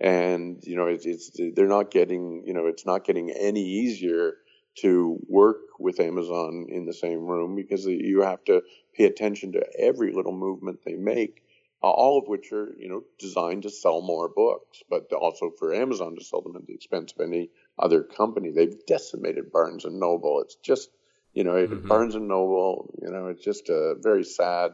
and 0.00 0.58
you 0.62 0.76
know 0.76 0.86
it's, 0.86 1.04
it's 1.04 1.30
they're 1.54 1.68
not 1.68 1.90
getting 1.90 2.42
you 2.46 2.54
know 2.54 2.66
it's 2.66 2.86
not 2.86 3.04
getting 3.04 3.30
any 3.30 3.62
easier 3.62 4.34
to 4.78 5.18
work 5.28 5.58
with 5.78 6.00
Amazon 6.00 6.66
in 6.68 6.86
the 6.86 6.94
same 6.94 7.26
room 7.26 7.54
because 7.54 7.84
you 7.84 8.22
have 8.22 8.42
to 8.44 8.62
pay 8.94 9.04
attention 9.04 9.52
to 9.52 9.66
every 9.78 10.12
little 10.12 10.32
movement 10.32 10.78
they 10.84 10.94
make, 10.94 11.42
all 11.82 12.18
of 12.18 12.28
which 12.28 12.52
are 12.52 12.72
you 12.78 12.88
know 12.88 13.02
designed 13.18 13.64
to 13.64 13.70
sell 13.70 14.00
more 14.00 14.28
books, 14.28 14.82
but 14.88 15.12
also 15.12 15.50
for 15.58 15.74
Amazon 15.74 16.16
to 16.16 16.24
sell 16.24 16.40
them 16.40 16.56
at 16.56 16.66
the 16.66 16.74
expense 16.74 17.12
of 17.12 17.20
any 17.20 17.50
other 17.78 18.02
company. 18.02 18.50
They've 18.50 18.86
decimated 18.86 19.52
Barnes 19.52 19.84
and 19.84 20.00
Noble. 20.00 20.40
It's 20.40 20.56
just 20.56 20.88
you 21.34 21.44
know 21.44 21.66
mm-hmm. 21.66 21.88
Barnes 21.88 22.14
and 22.14 22.28
Noble. 22.28 22.94
You 23.02 23.10
know 23.10 23.26
it's 23.26 23.44
just 23.44 23.68
a 23.68 23.96
very 24.00 24.24
sad 24.24 24.72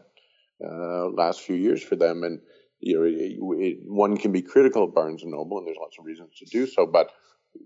uh, 0.64 1.08
last 1.08 1.40
few 1.40 1.56
years 1.56 1.82
for 1.82 1.96
them 1.96 2.22
and 2.22 2.40
you 2.80 2.98
know, 2.98 3.04
it, 3.04 3.38
it, 3.64 3.78
one 3.84 4.16
can 4.16 4.32
be 4.32 4.42
critical 4.42 4.84
of 4.84 4.94
Barnes 4.94 5.22
and 5.22 5.32
Noble, 5.32 5.58
and 5.58 5.66
there's 5.66 5.78
lots 5.80 5.96
of 5.98 6.04
reasons 6.04 6.30
to 6.38 6.44
do 6.46 6.66
so. 6.66 6.86
But 6.86 7.10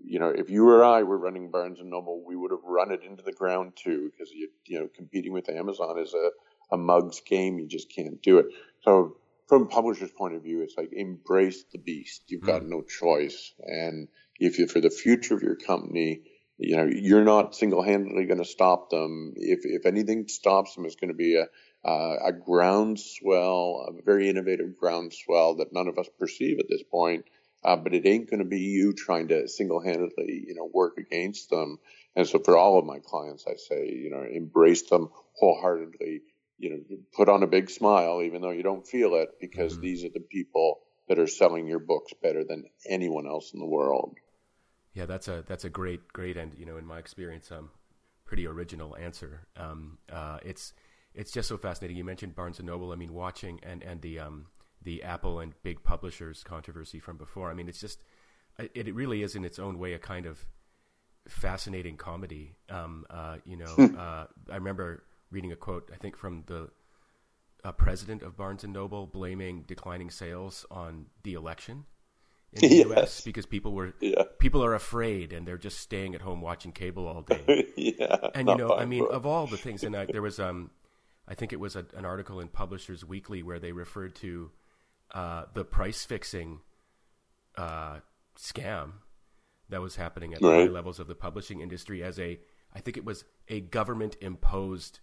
you 0.03 0.19
know, 0.19 0.29
if 0.29 0.49
you 0.49 0.67
or 0.67 0.83
I 0.83 1.03
were 1.03 1.17
running 1.17 1.51
Barnes 1.51 1.79
and 1.79 1.89
Noble, 1.89 2.23
we 2.25 2.35
would 2.35 2.51
have 2.51 2.63
run 2.63 2.91
it 2.91 3.03
into 3.03 3.23
the 3.23 3.33
ground 3.33 3.73
too, 3.75 4.09
because 4.11 4.31
you 4.31 4.49
you 4.65 4.79
know, 4.79 4.87
competing 4.95 5.33
with 5.33 5.49
Amazon 5.49 5.99
is 5.99 6.13
a 6.13 6.29
a 6.73 6.77
mug's 6.77 7.21
game. 7.21 7.59
You 7.59 7.67
just 7.67 7.93
can't 7.93 8.21
do 8.21 8.39
it. 8.39 8.45
So 8.83 9.17
from 9.47 9.63
a 9.63 9.65
publisher's 9.67 10.11
point 10.11 10.35
of 10.35 10.43
view, 10.43 10.61
it's 10.61 10.75
like 10.77 10.89
embrace 10.93 11.65
the 11.71 11.79
beast. 11.79 12.23
You've 12.27 12.41
got 12.41 12.61
mm. 12.61 12.69
no 12.69 12.81
choice, 12.81 13.53
and 13.59 14.07
if 14.39 14.59
you 14.59 14.67
for 14.67 14.79
the 14.79 14.89
future 14.89 15.35
of 15.35 15.43
your 15.43 15.55
company. 15.55 16.21
You 16.63 16.77
know, 16.77 16.87
you're 16.93 17.23
not 17.23 17.55
single-handedly 17.55 18.25
going 18.25 18.37
to 18.37 18.45
stop 18.45 18.91
them. 18.91 19.33
If 19.35 19.61
if 19.63 19.87
anything 19.87 20.27
stops 20.27 20.75
them, 20.75 20.85
it's 20.85 20.93
going 20.93 21.09
to 21.09 21.15
be 21.17 21.35
a 21.35 21.47
uh, 21.83 22.15
a 22.25 22.31
groundswell, 22.31 23.87
a 23.89 24.01
very 24.03 24.29
innovative 24.29 24.77
groundswell 24.77 25.55
that 25.55 25.73
none 25.73 25.87
of 25.87 25.97
us 25.97 26.07
perceive 26.19 26.59
at 26.59 26.69
this 26.69 26.83
point. 26.83 27.25
Uh, 27.63 27.75
but 27.75 27.93
it 27.93 28.07
ain't 28.07 28.29
going 28.29 28.39
to 28.39 28.45
be 28.45 28.59
you 28.59 28.91
trying 28.93 29.27
to 29.27 29.47
single-handedly, 29.47 30.45
you 30.47 30.55
know, 30.55 30.69
work 30.73 30.97
against 30.97 31.49
them. 31.51 31.77
And 32.15 32.27
so 32.27 32.39
for 32.39 32.57
all 32.57 32.79
of 32.79 32.85
my 32.85 32.99
clients, 32.99 33.45
I 33.47 33.55
say, 33.55 33.87
you 33.87 34.09
know, 34.09 34.23
embrace 34.23 34.83
them 34.89 35.09
wholeheartedly. 35.33 36.21
You 36.57 36.69
know, 36.69 36.97
put 37.15 37.29
on 37.29 37.43
a 37.43 37.47
big 37.47 37.69
smile, 37.69 38.21
even 38.23 38.41
though 38.41 38.51
you 38.51 38.63
don't 38.63 38.85
feel 38.85 39.15
it, 39.15 39.29
because 39.39 39.73
mm-hmm. 39.73 39.81
these 39.81 40.03
are 40.05 40.09
the 40.09 40.19
people 40.19 40.79
that 41.07 41.19
are 41.19 41.27
selling 41.27 41.67
your 41.67 41.79
books 41.79 42.13
better 42.21 42.43
than 42.43 42.65
anyone 42.87 43.27
else 43.27 43.53
in 43.53 43.59
the 43.59 43.65
world. 43.65 44.15
Yeah, 44.93 45.05
that's 45.05 45.27
a 45.27 45.43
that's 45.47 45.63
a 45.63 45.69
great 45.69 46.07
great 46.13 46.37
and 46.37 46.53
you 46.53 46.65
know 46.65 46.77
in 46.77 46.85
my 46.85 46.99
experience 46.99 47.51
um 47.51 47.71
pretty 48.31 48.47
original 48.47 48.95
answer. 48.95 49.45
Um, 49.57 49.97
uh, 50.09 50.37
it's 50.45 50.71
it's 51.13 51.31
just 51.31 51.49
so 51.49 51.57
fascinating. 51.57 51.97
You 51.97 52.03
mentioned 52.03 52.35
Barnes 52.35 52.59
and 52.59 52.67
Noble. 52.67 52.91
I 52.91 52.95
mean, 52.95 53.13
watching 53.13 53.59
and 53.63 53.83
and 53.83 54.01
the 54.01 54.19
um, 54.19 54.47
the 54.83 55.03
Apple 55.03 55.39
and 55.39 55.53
big 55.63 55.83
publishers 55.83 56.43
controversy 56.43 56.99
from 56.99 57.17
before. 57.17 57.51
I 57.51 57.53
mean, 57.53 57.67
it's 57.67 57.79
just 57.79 58.03
it, 58.57 58.71
it 58.87 58.95
really 58.95 59.23
is 59.23 59.35
in 59.35 59.45
its 59.45 59.59
own 59.59 59.79
way 59.79 59.93
a 59.93 59.99
kind 59.99 60.25
of 60.25 60.45
fascinating 61.27 61.97
comedy. 61.97 62.55
Um, 62.69 63.05
uh, 63.09 63.37
you 63.45 63.57
know, 63.57 63.73
hmm. 63.73 63.95
uh, 63.97 64.25
I 64.49 64.55
remember 64.55 65.03
reading 65.31 65.51
a 65.51 65.55
quote 65.55 65.89
I 65.93 65.97
think 65.97 66.17
from 66.17 66.43
the 66.47 66.69
uh, 67.63 67.71
president 67.71 68.23
of 68.23 68.37
Barnes 68.37 68.63
and 68.63 68.73
Noble 68.73 69.07
blaming 69.07 69.63
declining 69.63 70.09
sales 70.09 70.65
on 70.71 71.05
the 71.23 71.33
election 71.33 71.85
in 72.53 72.61
the 72.69 72.75
yes. 72.75 72.85
U.S. 72.87 73.21
because 73.21 73.45
people 73.45 73.73
were 73.73 73.93
yeah. 73.99 74.23
people 74.39 74.63
are 74.63 74.73
afraid 74.73 75.33
and 75.33 75.47
they're 75.47 75.57
just 75.57 75.79
staying 75.79 76.15
at 76.15 76.21
home 76.21 76.41
watching 76.41 76.71
cable 76.71 77.07
all 77.07 77.21
day. 77.21 77.67
yeah, 77.77 78.29
and 78.33 78.47
you 78.47 78.57
know, 78.57 78.73
I 78.73 78.85
mean, 78.85 79.05
of 79.11 79.25
all 79.25 79.47
the 79.47 79.57
things, 79.57 79.83
and 79.83 79.95
I, 79.95 80.05
there 80.05 80.21
was 80.21 80.39
um, 80.39 80.71
I 81.31 81.33
think 81.33 81.53
it 81.53 81.61
was 81.61 81.77
a, 81.77 81.85
an 81.95 82.03
article 82.03 82.41
in 82.41 82.49
Publishers 82.49 83.05
Weekly 83.05 83.41
where 83.41 83.57
they 83.57 83.71
referred 83.71 84.15
to 84.15 84.51
uh, 85.13 85.45
the 85.53 85.63
price 85.63 86.03
fixing 86.03 86.59
uh, 87.57 87.99
scam 88.37 88.91
that 89.69 89.79
was 89.79 89.95
happening 89.95 90.33
at 90.33 90.41
right. 90.41 90.49
the 90.49 90.57
high 90.65 90.71
levels 90.71 90.99
of 90.99 91.07
the 91.07 91.15
publishing 91.15 91.61
industry 91.61 92.03
as 92.03 92.19
a, 92.19 92.37
I 92.75 92.81
think 92.81 92.97
it 92.97 93.05
was 93.05 93.23
a 93.47 93.61
government 93.61 94.17
imposed 94.19 94.99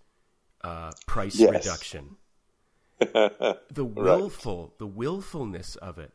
uh, 0.63 0.91
price 1.07 1.41
yes. 1.41 1.51
reduction. 1.51 2.17
the 2.99 3.85
willful, 3.87 4.65
right. 4.65 4.79
the 4.79 4.87
willfulness 4.87 5.77
of 5.77 5.99
it 5.99 6.13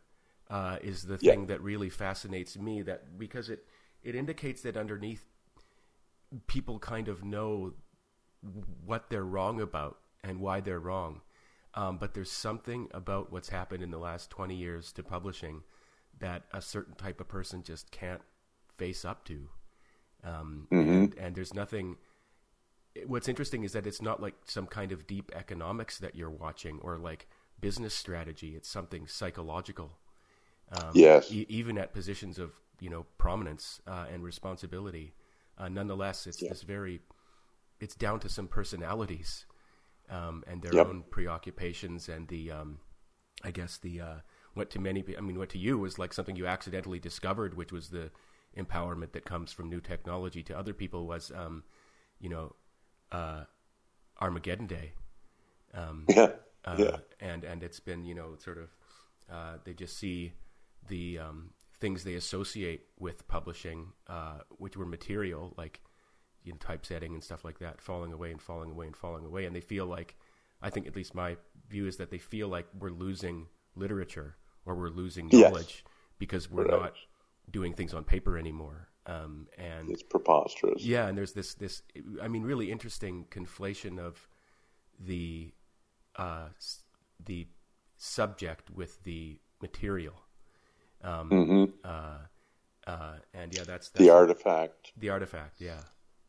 uh, 0.48 0.78
is 0.84 1.08
the 1.08 1.18
thing 1.18 1.40
yeah. 1.40 1.46
that 1.48 1.62
really 1.64 1.90
fascinates 1.90 2.56
me. 2.56 2.84
That 2.84 3.18
because 3.18 3.50
it 3.50 3.66
it 4.04 4.14
indicates 4.14 4.62
that 4.62 4.78
underneath, 4.78 5.26
people 6.46 6.78
kind 6.78 7.08
of 7.08 7.24
know 7.24 7.74
what 8.86 9.10
they're 9.10 9.24
wrong 9.24 9.62
about 9.62 9.98
and 10.24 10.40
why 10.40 10.62
they're 10.62 10.80
wrong. 10.80 11.22
Um, 11.76 11.98
but 11.98 12.14
there's 12.14 12.32
something 12.32 12.88
about 12.94 13.32
what's 13.32 13.50
happened 13.50 13.84
in 13.84 13.92
the 13.92 13.98
last 13.98 14.30
20 14.30 14.56
years 14.56 14.92
to 14.94 15.04
publishing 15.04 15.64
that 16.20 16.44
a 16.54 16.62
certain 16.62 16.94
type 16.96 17.20
of 17.20 17.28
person 17.28 17.64
just 17.64 17.92
can't 17.92 18.22
face 18.78 19.04
up 19.04 19.26
to. 19.26 19.50
Um, 20.24 20.68
mm-hmm. 20.72 20.90
and, 20.90 21.16
and, 21.16 21.36
there's 21.36 21.54
nothing. 21.54 21.98
What's 23.08 23.28
interesting 23.28 23.64
is 23.64 23.74
that 23.74 23.86
it's 23.86 24.02
not 24.02 24.22
like 24.22 24.36
some 24.46 24.68
kind 24.68 24.92
of 24.92 25.06
deep 25.06 25.32
economics 25.36 25.98
that 26.00 26.16
you're 26.16 26.30
watching 26.30 26.80
or 26.82 26.98
like 26.98 27.28
business 27.60 27.94
strategy. 27.94 28.56
It's 28.56 28.70
something 28.70 29.08
psychological. 29.08 29.98
Um, 30.72 30.92
yes. 30.94 31.30
E- 31.30 31.46
even 31.50 31.78
at 31.78 31.92
positions 31.92 32.40
of 32.40 32.52
you 32.80 32.90
know 32.90 33.06
prominence 33.18 33.82
uh, 33.86 34.06
and 34.14 34.24
responsibility, 34.24 35.14
uh, 35.58 35.68
nonetheless, 35.68 36.26
it's 36.26 36.42
yeah. 36.42 36.50
this 36.50 36.62
very 36.62 37.02
it's 37.82 37.96
down 37.96 38.20
to 38.22 38.30
some 38.30 38.48
personalities 38.48 39.46
um, 40.14 40.44
and 40.48 40.62
their 40.64 40.78
Yep. 40.78 40.88
own 40.88 41.06
preoccupations 41.12 42.10
and 42.10 42.30
the 42.30 42.52
um, 42.52 42.80
I 43.44 43.52
guess 43.52 43.78
the 43.78 44.02
uh, 44.02 44.16
what 44.56 44.70
to 44.72 44.80
many 44.80 45.04
I 45.18 45.22
mean 45.22 45.40
what 45.40 45.50
to 45.52 45.60
you 45.60 45.80
was 45.80 46.00
like 46.00 46.14
something 46.14 46.36
you 46.36 46.48
accidentally 46.48 47.00
discovered, 47.00 47.56
which 47.56 47.72
was 47.72 47.90
the 47.90 48.12
empowerment 48.58 49.14
that 49.14 49.26
comes 49.26 49.54
from 49.54 49.70
new 49.70 49.82
technology. 49.82 50.44
To 50.44 50.58
other 50.58 50.74
people 50.74 51.08
was 51.08 51.32
um, 51.36 51.64
you 52.20 52.30
know 52.30 52.56
uh, 53.12 53.46
Armageddon 54.22 54.68
Day. 54.68 54.94
Um, 55.74 56.10
Yeah. 56.16 56.32
uh, 56.66 56.72
Yeah. 56.78 56.98
and 57.20 57.44
and 57.44 57.64
it's 57.64 57.80
been 57.80 58.06
you 58.06 58.16
know 58.16 58.36
sort 58.38 58.58
of 58.58 58.70
uh, 59.32 59.58
they 59.64 59.74
just 59.74 59.98
see 59.98 60.34
the 60.88 61.20
um, 61.20 61.52
things 61.80 62.04
they 62.04 62.16
associate 62.16 62.88
with 63.00 63.28
publishing, 63.28 63.94
uh, 64.08 64.40
which 64.58 64.78
were 64.78 64.86
material 64.86 65.54
like 65.58 65.82
you 66.44 66.52
know, 66.52 66.58
typesetting 66.60 67.14
and 67.14 67.24
stuff 67.24 67.44
like 67.46 67.60
that, 67.60 67.82
falling 67.82 68.12
away 68.14 68.32
and 68.32 68.42
falling 68.42 68.72
away 68.72 68.88
and 68.88 68.96
falling 68.96 69.26
away, 69.26 69.46
and 69.46 69.56
they 69.56 69.62
feel 69.62 69.86
like 69.86 70.16
I 70.62 70.70
think 70.70 70.88
at 70.88 70.96
least 70.96 71.16
my 71.16 71.38
view 71.70 71.88
is 71.88 71.98
that 71.98 72.10
they 72.12 72.18
feel 72.18 72.48
like 72.48 72.68
we're 72.78 72.90
losing 72.92 73.48
literature 73.76 74.36
or 74.66 74.76
we're 74.76 74.90
losing 74.90 75.30
Yes. 75.32 75.54
knowledge 75.54 75.86
because 76.20 76.50
we're 76.50 76.66
Right. 76.66 76.82
not 76.82 76.94
doing 77.52 77.74
things 77.74 77.94
on 77.94 78.04
paper 78.04 78.38
anymore. 78.38 78.90
Um, 79.06 79.48
and 79.58 79.90
It's 79.90 80.04
preposterous. 80.04 80.82
yeah, 80.84 81.08
and 81.08 81.18
there's 81.18 81.34
this 81.34 81.54
this 81.56 81.82
I 82.22 82.28
mean 82.28 82.44
really 82.44 82.72
interesting 82.72 83.26
conflation 83.32 84.00
of 84.00 84.28
the 85.00 85.54
uh, 86.16 86.50
the 87.26 87.48
subject 87.98 88.70
with 88.72 89.04
the 89.04 89.40
material. 89.62 90.16
Um, 91.04 91.30
hmm 91.30 91.66
uh, 91.84 92.20
uh, 92.88 93.16
and 93.34 93.52
yeah, 93.54 93.64
that's, 93.66 93.90
that's 93.90 94.06
The 94.06 94.10
artifact. 94.10 94.94
the 94.98 95.10
artifact. 95.10 95.62
Yeah, 95.62 95.80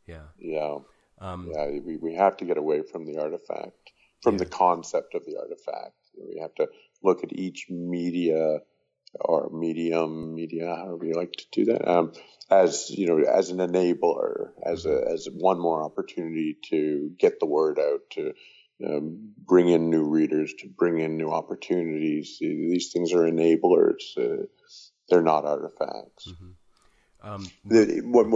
yeah. 0.05 0.27
Yeah. 0.37 0.77
Um, 1.19 1.51
Yeah. 1.53 1.67
We, 1.83 1.97
we 1.97 2.15
have 2.15 2.37
to 2.37 2.45
get 2.45 2.57
away 2.57 2.81
from 2.81 3.05
the 3.05 3.17
artifact, 3.17 3.91
from 4.21 4.35
Yeah. 4.35 4.39
the 4.39 4.45
concept 4.47 5.15
of 5.15 5.25
the 5.25 5.37
artifact. 5.37 5.95
We 6.17 6.39
have 6.39 6.55
to 6.55 6.69
look 7.03 7.23
at 7.23 7.33
each 7.33 7.67
media 7.69 8.59
or 9.19 9.49
medium, 9.49 10.35
media, 10.35 10.75
however 10.75 11.05
you 11.05 11.13
like 11.13 11.31
to 11.31 11.45
do 11.51 11.65
that, 11.65 11.89
um, 11.89 12.11
as 12.49 12.89
you 12.89 13.07
know, 13.07 13.19
as 13.19 13.49
an 13.49 13.57
enabler, 13.57 14.49
as 14.63 14.85
a 14.85 15.03
as 15.09 15.27
one 15.31 15.59
more 15.59 15.83
opportunity 15.83 16.57
to 16.69 17.11
get 17.17 17.39
the 17.39 17.45
word 17.45 17.79
out, 17.79 18.01
to 18.11 18.33
um, 18.85 19.33
bring 19.37 19.69
in 19.69 19.89
new 19.89 20.03
readers, 20.03 20.53
to 20.59 20.67
bring 20.67 20.99
in 20.99 21.17
new 21.17 21.31
opportunities. 21.31 22.37
These 22.39 22.91
things 22.91 23.13
are 23.13 23.23
enablers. 23.23 24.17
Uh, 24.17 24.45
they're 25.09 25.21
not 25.21 25.45
artifacts. 25.45 26.27
Um, 27.25 27.45
what, 28.03 28.27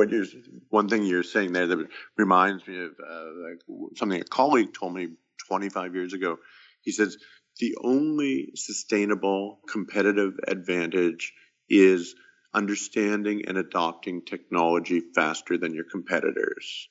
one 0.70 0.90
thing 0.90 1.06
you're 1.06 1.24
saying 1.24 1.54
there 1.54 1.68
that 1.68 1.88
reminds 2.18 2.68
me 2.68 2.86
of 2.86 2.92
uh, 3.00 3.26
like 3.48 3.62
something 3.98 4.20
a 4.20 4.26
colleague 4.26 4.74
told 4.74 4.94
me 4.96 5.10
25 5.48 5.96
years 5.96 6.14
ago. 6.14 6.38
He 6.82 6.92
says 6.92 7.18
the 7.60 7.78
only 7.84 8.52
sustainable 8.56 9.60
competitive 9.72 10.40
advantage 10.48 11.34
is 11.70 12.16
understanding 12.54 13.44
and 13.48 13.58
adopting 13.58 14.26
technology 14.26 15.02
faster 15.16 15.58
than 15.58 15.74
your 15.76 15.86
competitors. 15.86 16.90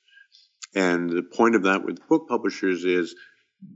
And 0.75 1.09
the 1.09 1.23
point 1.23 1.55
of 1.55 1.63
that 1.63 1.83
with 1.85 2.07
book 2.07 2.29
publishers 2.29 2.85
is 2.85 3.15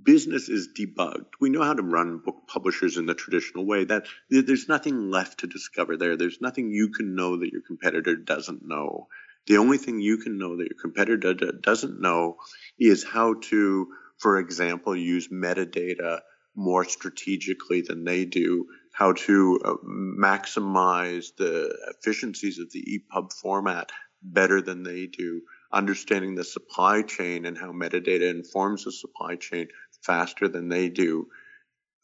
business 0.04 0.50
is 0.50 0.70
debugged. 0.78 1.26
We 1.40 1.50
know 1.50 1.64
how 1.64 1.74
to 1.74 1.82
run 1.84 2.20
book 2.20 2.48
publishers 2.48 2.98
in 2.98 3.06
the 3.06 3.14
traditional 3.14 3.66
way. 3.66 3.86
That 3.86 4.06
there's 4.30 4.70
nothing 4.70 5.10
left 5.10 5.40
to 5.40 5.48
discover 5.48 5.98
there. 5.98 6.16
There's 6.16 6.42
nothing 6.42 6.72
you 6.72 6.90
can 6.90 7.16
know 7.16 7.38
that 7.38 7.52
your 7.52 7.62
competitor 7.62 8.16
doesn't 8.16 8.66
know. 8.66 9.08
The 9.48 9.58
only 9.58 9.78
thing 9.78 10.00
you 10.00 10.18
can 10.18 10.38
know 10.38 10.56
that 10.58 10.68
your 10.70 10.80
competitor 10.82 11.34
do- 11.34 11.60
doesn't 11.62 12.00
know 12.00 12.38
is 12.80 13.04
how 13.04 13.36
to, 13.50 13.88
for 14.20 14.38
example, 14.40 14.96
use 14.96 15.28
metadata 15.28 16.22
more 16.56 16.86
strategically 16.86 17.82
than 17.82 18.04
they 18.04 18.26
do, 18.26 18.68
how 18.94 19.14
to 19.14 19.60
uh, 19.66 19.74
maximize 19.86 21.36
the 21.38 21.76
efficiencies 21.90 22.60
of 22.60 22.72
the 22.72 23.02
EPUB 23.12 23.34
format 23.34 23.92
better 24.22 24.62
than 24.62 24.84
they 24.84 25.08
do, 25.08 25.42
understanding 25.74 26.36
the 26.36 26.44
supply 26.46 27.02
chain 27.02 27.46
and 27.46 27.58
how 27.58 27.72
metadata 27.74 28.30
informs 28.30 28.86
the 28.86 28.92
supply 28.92 29.36
chain 29.38 29.68
faster 30.04 30.48
than 30.48 30.70
they 30.70 30.90
do. 30.90 31.28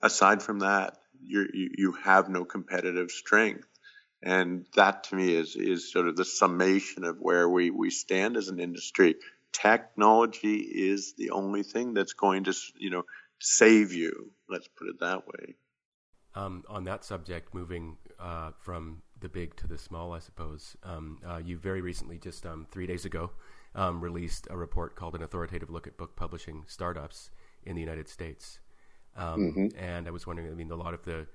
Aside 0.01 0.41
from 0.43 0.59
that, 0.59 0.97
you 1.21 1.47
you 1.53 1.91
have 2.03 2.29
no 2.29 2.45
competitive 2.45 3.11
strength, 3.11 3.67
and 4.23 4.65
that 4.75 5.05
to 5.05 5.15
me 5.15 5.35
is 5.35 5.55
is 5.55 5.91
sort 5.91 6.07
of 6.07 6.15
the 6.15 6.25
summation 6.25 7.03
of 7.03 7.17
where 7.19 7.47
we 7.49 7.69
we 7.71 7.89
stand 7.91 8.37
as 8.37 8.49
an 8.49 8.59
industry. 8.59 9.15
Technology 9.53 10.57
is 10.57 11.15
the 11.17 11.31
only 11.31 11.63
thing 11.63 11.93
that's 11.93 12.13
going 12.13 12.45
to 12.45 12.53
you 12.77 12.89
know 12.91 13.03
save 13.39 13.93
you. 13.93 14.31
Let's 14.49 14.67
put 14.77 14.87
it 14.89 14.99
that 15.01 15.27
way. 15.27 15.55
um, 16.35 16.63
on 16.69 16.83
that 16.85 17.03
subject, 17.03 17.53
moving 17.53 17.97
uh, 18.19 18.51
from 18.61 19.01
the 19.19 19.29
big 19.29 19.55
to 19.57 19.67
the 19.67 19.77
small, 19.77 20.13
I 20.13 20.19
suppose. 20.19 20.77
Um, 20.83 21.19
uh, 21.27 21.37
you 21.37 21.57
very 21.57 21.81
recently, 21.81 22.17
just 22.17 22.45
um, 22.45 22.67
three 22.71 22.87
days 22.87 23.05
ago, 23.05 23.31
um, 23.75 24.01
released 24.01 24.47
a 24.49 24.57
report 24.57 24.95
called 24.95 25.15
"An 25.15 25.23
Authoritative 25.23 25.69
Look 25.69 25.87
at 25.87 25.97
Book 25.97 26.15
Publishing 26.15 26.63
Startups 26.67 27.29
in 27.63 27.75
the 27.75 27.81
United 27.81 28.07
States." 28.09 28.59
Um, 29.15 29.55
And 29.75 30.07
I 30.07 30.11
was 30.11 30.27
wondering, 30.27 30.51
I 30.51 30.55
mean, 30.55 30.71
a 30.71 30.75
lot 30.75 30.93
of 30.93 31.03
the, 31.03 31.27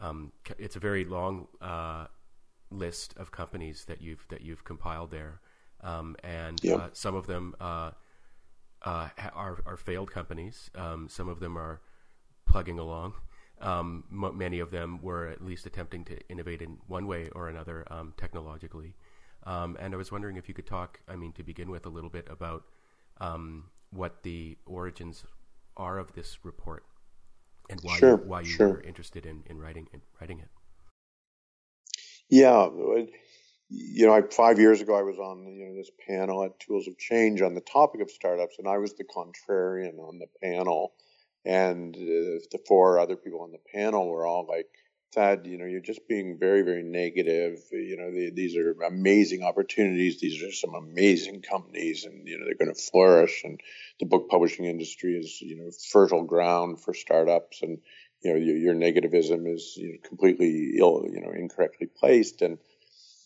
um, 0.00 0.32
it's 0.58 0.76
a 0.76 0.80
very 0.80 1.04
long 1.04 1.48
uh, 1.60 2.06
list 2.70 3.14
of 3.16 3.30
companies 3.30 3.84
that 3.86 4.00
you've 4.02 4.26
that 4.28 4.42
you've 4.42 4.64
compiled 4.64 5.10
there, 5.10 5.40
um, 5.82 6.16
and 6.24 6.62
uh, 6.72 6.90
some 6.92 7.14
of 7.14 7.26
them 7.26 7.54
uh, 7.60 7.92
uh, 8.82 9.08
are 9.34 9.58
are 9.66 9.76
failed 9.76 10.10
companies. 10.10 10.70
Um, 10.74 11.08
some 11.08 11.28
of 11.28 11.40
them 11.40 11.56
are 11.56 11.80
plugging 12.46 12.78
along. 12.78 13.14
Um, 13.60 14.04
m- 14.12 14.38
many 14.38 14.60
of 14.60 14.70
them 14.70 15.02
were 15.02 15.26
at 15.26 15.44
least 15.44 15.66
attempting 15.66 16.04
to 16.06 16.18
innovate 16.28 16.62
in 16.62 16.78
one 16.86 17.06
way 17.06 17.28
or 17.30 17.48
another 17.48 17.84
um, 17.92 18.14
technologically. 18.16 18.94
Um, 19.48 19.78
and 19.80 19.94
I 19.94 19.96
was 19.96 20.12
wondering 20.12 20.36
if 20.36 20.46
you 20.46 20.54
could 20.54 20.66
talk, 20.66 21.00
I 21.08 21.16
mean, 21.16 21.32
to 21.32 21.42
begin 21.42 21.70
with, 21.70 21.86
a 21.86 21.88
little 21.88 22.10
bit 22.10 22.28
about 22.30 22.64
um, 23.18 23.70
what 23.90 24.22
the 24.22 24.58
origins 24.66 25.24
are 25.74 25.98
of 25.98 26.12
this 26.12 26.44
report 26.44 26.84
and 27.70 27.80
why 27.80 27.96
Sure, 27.96 28.10
you, 28.10 28.16
why 28.28 28.40
you 28.42 28.46
sure. 28.46 28.68
were 28.68 28.82
interested 28.82 29.24
in, 29.24 29.42
in 29.46 29.58
writing 29.58 29.88
in 29.94 30.02
writing 30.20 30.40
it. 30.40 30.48
Yeah, 32.28 32.68
you 33.70 34.06
know, 34.06 34.12
I, 34.12 34.20
five 34.30 34.58
years 34.58 34.82
ago 34.82 34.94
I 34.94 35.02
was 35.02 35.18
on 35.18 35.46
you 35.46 35.66
know 35.66 35.74
this 35.74 35.90
panel 36.06 36.44
at 36.44 36.60
Tools 36.60 36.86
of 36.86 36.98
Change 36.98 37.40
on 37.40 37.54
the 37.54 37.62
topic 37.62 38.02
of 38.02 38.10
startups, 38.10 38.56
and 38.58 38.68
I 38.68 38.76
was 38.76 38.94
the 38.94 39.04
contrarian 39.04 39.98
on 39.98 40.18
the 40.18 40.28
panel, 40.42 40.92
and 41.46 41.96
uh, 41.96 42.44
the 42.52 42.60
four 42.66 42.98
other 42.98 43.16
people 43.16 43.40
on 43.40 43.52
the 43.52 43.60
panel 43.74 44.10
were 44.10 44.26
all 44.26 44.46
like, 44.46 44.68
"Thad, 45.12 45.46
you 45.46 45.58
know, 45.58 45.64
you're 45.64 45.80
just 45.80 46.06
being 46.08 46.38
very, 46.38 46.62
very 46.62 46.82
negative. 46.82 47.58
You 47.72 47.96
know, 47.96 48.10
the, 48.10 48.30
these 48.30 48.56
are 48.56 48.72
amazing 48.82 49.42
opportunities. 49.42 50.20
These 50.20 50.42
are 50.42 50.52
some 50.52 50.74
amazing 50.74 51.42
companies, 51.42 52.04
and 52.04 52.26
you 52.26 52.38
know 52.38 52.44
they're 52.44 52.54
going 52.66 52.74
to 52.74 52.80
flourish. 52.80 53.42
And 53.44 53.60
the 54.00 54.06
book 54.06 54.28
publishing 54.28 54.66
industry 54.66 55.14
is 55.14 55.40
you 55.40 55.56
know 55.56 55.70
fertile 55.90 56.24
ground 56.24 56.80
for 56.80 56.94
startups, 56.94 57.62
and 57.62 57.78
you 58.22 58.32
know 58.32 58.38
your, 58.38 58.56
your 58.56 58.74
negativism 58.74 59.52
is 59.52 59.74
you 59.76 59.92
know, 59.92 59.98
completely 60.08 60.74
ill, 60.78 61.06
you 61.10 61.20
know, 61.20 61.30
incorrectly 61.30 61.86
placed, 61.86 62.42
and 62.42 62.58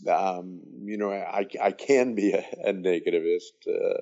um, 0.08 0.60
you 0.84 0.98
know, 0.98 1.12
I, 1.12 1.46
I 1.60 1.70
can 1.72 2.14
be 2.14 2.32
a, 2.32 2.44
a 2.64 2.72
negativist, 2.72 3.66
uh, 3.68 4.00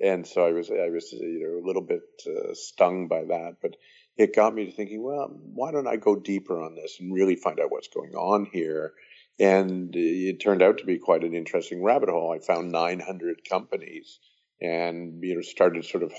and 0.00 0.26
so 0.26 0.46
I 0.46 0.52
was 0.52 0.70
I 0.70 0.88
was 0.88 1.12
you 1.12 1.46
know 1.46 1.64
a 1.64 1.66
little 1.66 1.82
bit 1.82 2.02
uh, 2.26 2.54
stung 2.54 3.08
by 3.08 3.24
that, 3.24 3.56
but 3.62 3.76
it 4.20 4.36
got 4.36 4.54
me 4.54 4.66
to 4.66 4.70
thinking, 4.70 5.02
well, 5.02 5.30
why 5.54 5.70
don't 5.70 5.86
I 5.86 5.96
go 5.96 6.14
deeper 6.14 6.60
on 6.60 6.74
this 6.74 6.98
and 7.00 7.12
really 7.12 7.36
find 7.36 7.58
out 7.58 7.70
what's 7.70 7.88
going 7.88 8.14
on 8.14 8.46
here? 8.52 8.92
And 9.38 9.96
it 9.96 10.40
turned 10.40 10.60
out 10.60 10.76
to 10.78 10.84
be 10.84 10.98
quite 10.98 11.24
an 11.24 11.34
interesting 11.34 11.82
rabbit 11.82 12.10
hole. 12.10 12.30
I 12.30 12.38
found 12.38 12.70
900 12.70 13.48
companies, 13.48 14.20
and 14.60 15.24
you 15.24 15.34
know 15.34 15.40
started 15.40 15.86
sort 15.86 16.02
of 16.02 16.12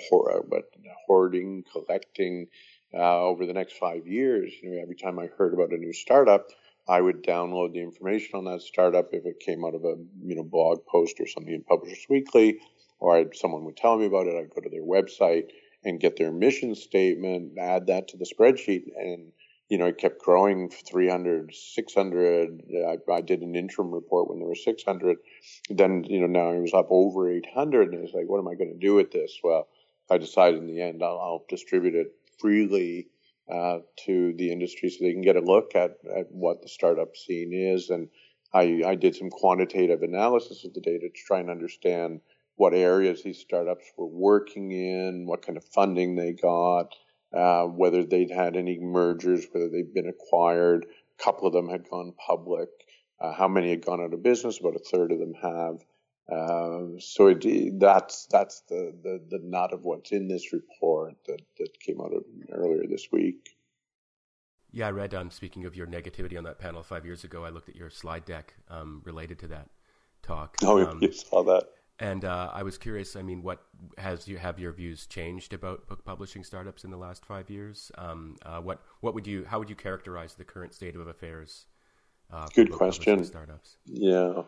but 0.49 0.63
hoarding, 1.05 1.63
collecting 1.71 2.47
uh, 2.91 3.21
over 3.21 3.45
the 3.45 3.53
next 3.53 3.73
five 3.73 4.07
years. 4.07 4.51
You 4.63 4.71
know, 4.71 4.81
every 4.81 4.95
time 4.95 5.19
I 5.19 5.27
heard 5.37 5.53
about 5.53 5.71
a 5.71 5.77
new 5.77 5.93
startup. 5.93 6.47
I 6.89 6.99
would 6.99 7.23
download 7.23 7.73
the 7.73 7.79
information 7.79 8.31
on 8.33 8.45
that 8.45 8.63
startup 8.63 9.13
if 9.13 9.23
it 9.27 9.39
came 9.39 9.63
out 9.63 9.75
of 9.75 9.85
a 9.85 9.95
you 10.23 10.35
know 10.35 10.43
blog 10.43 10.83
post 10.87 11.19
or 11.19 11.27
something 11.27 11.53
in 11.53 11.63
Publishers 11.63 12.07
Weekly, 12.09 12.57
or 12.99 13.17
I'd, 13.17 13.35
someone 13.35 13.63
would 13.65 13.77
tell 13.77 13.97
me 13.97 14.07
about 14.07 14.25
it. 14.25 14.35
I'd 14.35 14.49
go 14.49 14.61
to 14.61 14.69
their 14.69 14.81
website 14.81 15.51
and 15.83 15.99
get 15.99 16.17
their 16.17 16.31
mission 16.31 16.75
statement, 16.75 17.57
add 17.57 17.87
that 17.87 18.09
to 18.09 18.17
the 18.17 18.25
spreadsheet, 18.25 18.83
and 18.95 19.31
you 19.69 19.77
know 19.77 19.87
it 19.87 19.97
kept 19.97 20.21
growing 20.21 20.69
300, 20.69 21.53
600. 21.53 22.61
I, 22.87 23.11
I 23.11 23.21
did 23.21 23.41
an 23.41 23.55
interim 23.55 23.91
report 23.91 24.29
when 24.29 24.39
there 24.39 24.47
were 24.47 24.55
600. 24.55 25.17
Then 25.69 26.03
you 26.03 26.21
know 26.21 26.27
now 26.27 26.51
it 26.51 26.61
was 26.61 26.73
up 26.73 26.87
over 26.89 27.31
800, 27.31 27.93
and 27.93 28.03
it's 28.03 28.13
like, 28.13 28.27
what 28.27 28.39
am 28.39 28.47
I 28.47 28.55
going 28.55 28.73
to 28.73 28.87
do 28.87 28.95
with 28.95 29.11
this? 29.11 29.39
Well, 29.43 29.67
I 30.09 30.17
decided 30.17 30.59
in 30.59 30.67
the 30.67 30.81
end 30.81 31.01
I'll, 31.01 31.19
I'll 31.19 31.45
distribute 31.47 31.95
it 31.95 32.13
freely 32.39 33.07
uh, 33.51 33.79
to 34.05 34.33
the 34.33 34.51
industry 34.51 34.89
so 34.89 35.03
they 35.03 35.13
can 35.13 35.21
get 35.21 35.35
a 35.35 35.41
look 35.41 35.75
at, 35.75 35.97
at 36.15 36.31
what 36.31 36.61
the 36.61 36.67
startup 36.67 37.15
scene 37.15 37.53
is. 37.53 37.89
And 37.89 38.09
I, 38.53 38.81
I 38.85 38.95
did 38.95 39.15
some 39.15 39.29
quantitative 39.29 40.03
analysis 40.03 40.65
of 40.65 40.73
the 40.73 40.81
data 40.81 41.07
to 41.07 41.23
try 41.25 41.39
and 41.39 41.49
understand 41.49 42.21
what 42.61 42.75
areas 42.75 43.23
these 43.23 43.39
startups 43.39 43.85
were 43.97 44.05
working 44.05 44.71
in, 44.71 45.25
what 45.25 45.43
kind 45.43 45.57
of 45.57 45.63
funding 45.63 46.15
they 46.15 46.31
got, 46.31 46.93
uh, 47.35 47.63
whether 47.63 48.03
they'd 48.03 48.29
had 48.29 48.55
any 48.55 48.77
mergers, 48.77 49.47
whether 49.51 49.67
they'd 49.67 49.95
been 49.95 50.07
acquired. 50.07 50.85
A 50.85 51.23
couple 51.23 51.47
of 51.47 51.53
them 51.53 51.67
had 51.67 51.89
gone 51.89 52.13
public. 52.23 52.69
Uh, 53.19 53.33
how 53.33 53.47
many 53.47 53.71
had 53.71 53.83
gone 53.83 53.99
out 53.99 54.13
of 54.13 54.21
business? 54.21 54.59
About 54.59 54.75
a 54.75 54.79
third 54.91 55.11
of 55.11 55.17
them 55.17 55.33
have. 55.41 55.79
Um, 56.31 56.97
so 56.99 57.29
it, 57.29 57.79
that's 57.79 58.27
that's 58.27 58.61
the, 58.69 58.93
the 59.03 59.19
the 59.31 59.39
nut 59.43 59.73
of 59.73 59.83
what's 59.83 60.11
in 60.11 60.27
this 60.27 60.53
report 60.53 61.15
that 61.25 61.41
that 61.57 61.79
came 61.79 61.99
out 61.99 62.11
earlier 62.53 62.83
this 62.87 63.07
week. 63.11 63.57
Yeah, 64.71 64.87
I 64.87 64.91
read. 64.91 65.15
Um, 65.15 65.31
speaking 65.31 65.65
of 65.65 65.75
your 65.75 65.87
negativity 65.87 66.37
on 66.37 66.43
that 66.43 66.59
panel 66.59 66.83
five 66.83 67.05
years 67.05 67.23
ago, 67.23 67.43
I 67.43 67.49
looked 67.49 67.69
at 67.69 67.75
your 67.75 67.89
slide 67.89 68.25
deck 68.25 68.53
um, 68.69 69.01
related 69.03 69.39
to 69.39 69.47
that 69.47 69.69
talk. 70.21 70.57
Oh, 70.61 70.79
um, 70.87 70.99
you 71.01 71.11
saw 71.11 71.43
that. 71.43 71.63
And 72.01 72.25
uh, 72.25 72.49
I 72.51 72.63
was 72.63 72.77
curious. 72.77 73.15
I 73.15 73.21
mean, 73.21 73.43
what 73.43 73.63
has 73.97 74.27
you 74.27 74.37
have 74.37 74.59
your 74.59 74.73
views 74.73 75.05
changed 75.05 75.53
about 75.53 75.87
book 75.87 76.03
publishing 76.03 76.43
startups 76.43 76.83
in 76.83 76.91
the 76.91 76.97
last 76.97 77.25
five 77.25 77.49
years? 77.49 77.91
Um, 77.97 78.35
uh, 78.43 78.59
what 78.59 78.81
what 79.01 79.13
would 79.13 79.27
you 79.27 79.45
how 79.45 79.59
would 79.59 79.69
you 79.69 79.75
characterize 79.75 80.33
the 80.33 80.43
current 80.43 80.73
state 80.73 80.95
of 80.95 81.07
affairs? 81.07 81.67
Uh, 82.33 82.47
Good 82.55 82.71
question. 82.71 83.23
Startups. 83.23 83.77
Yeah, 83.85 84.43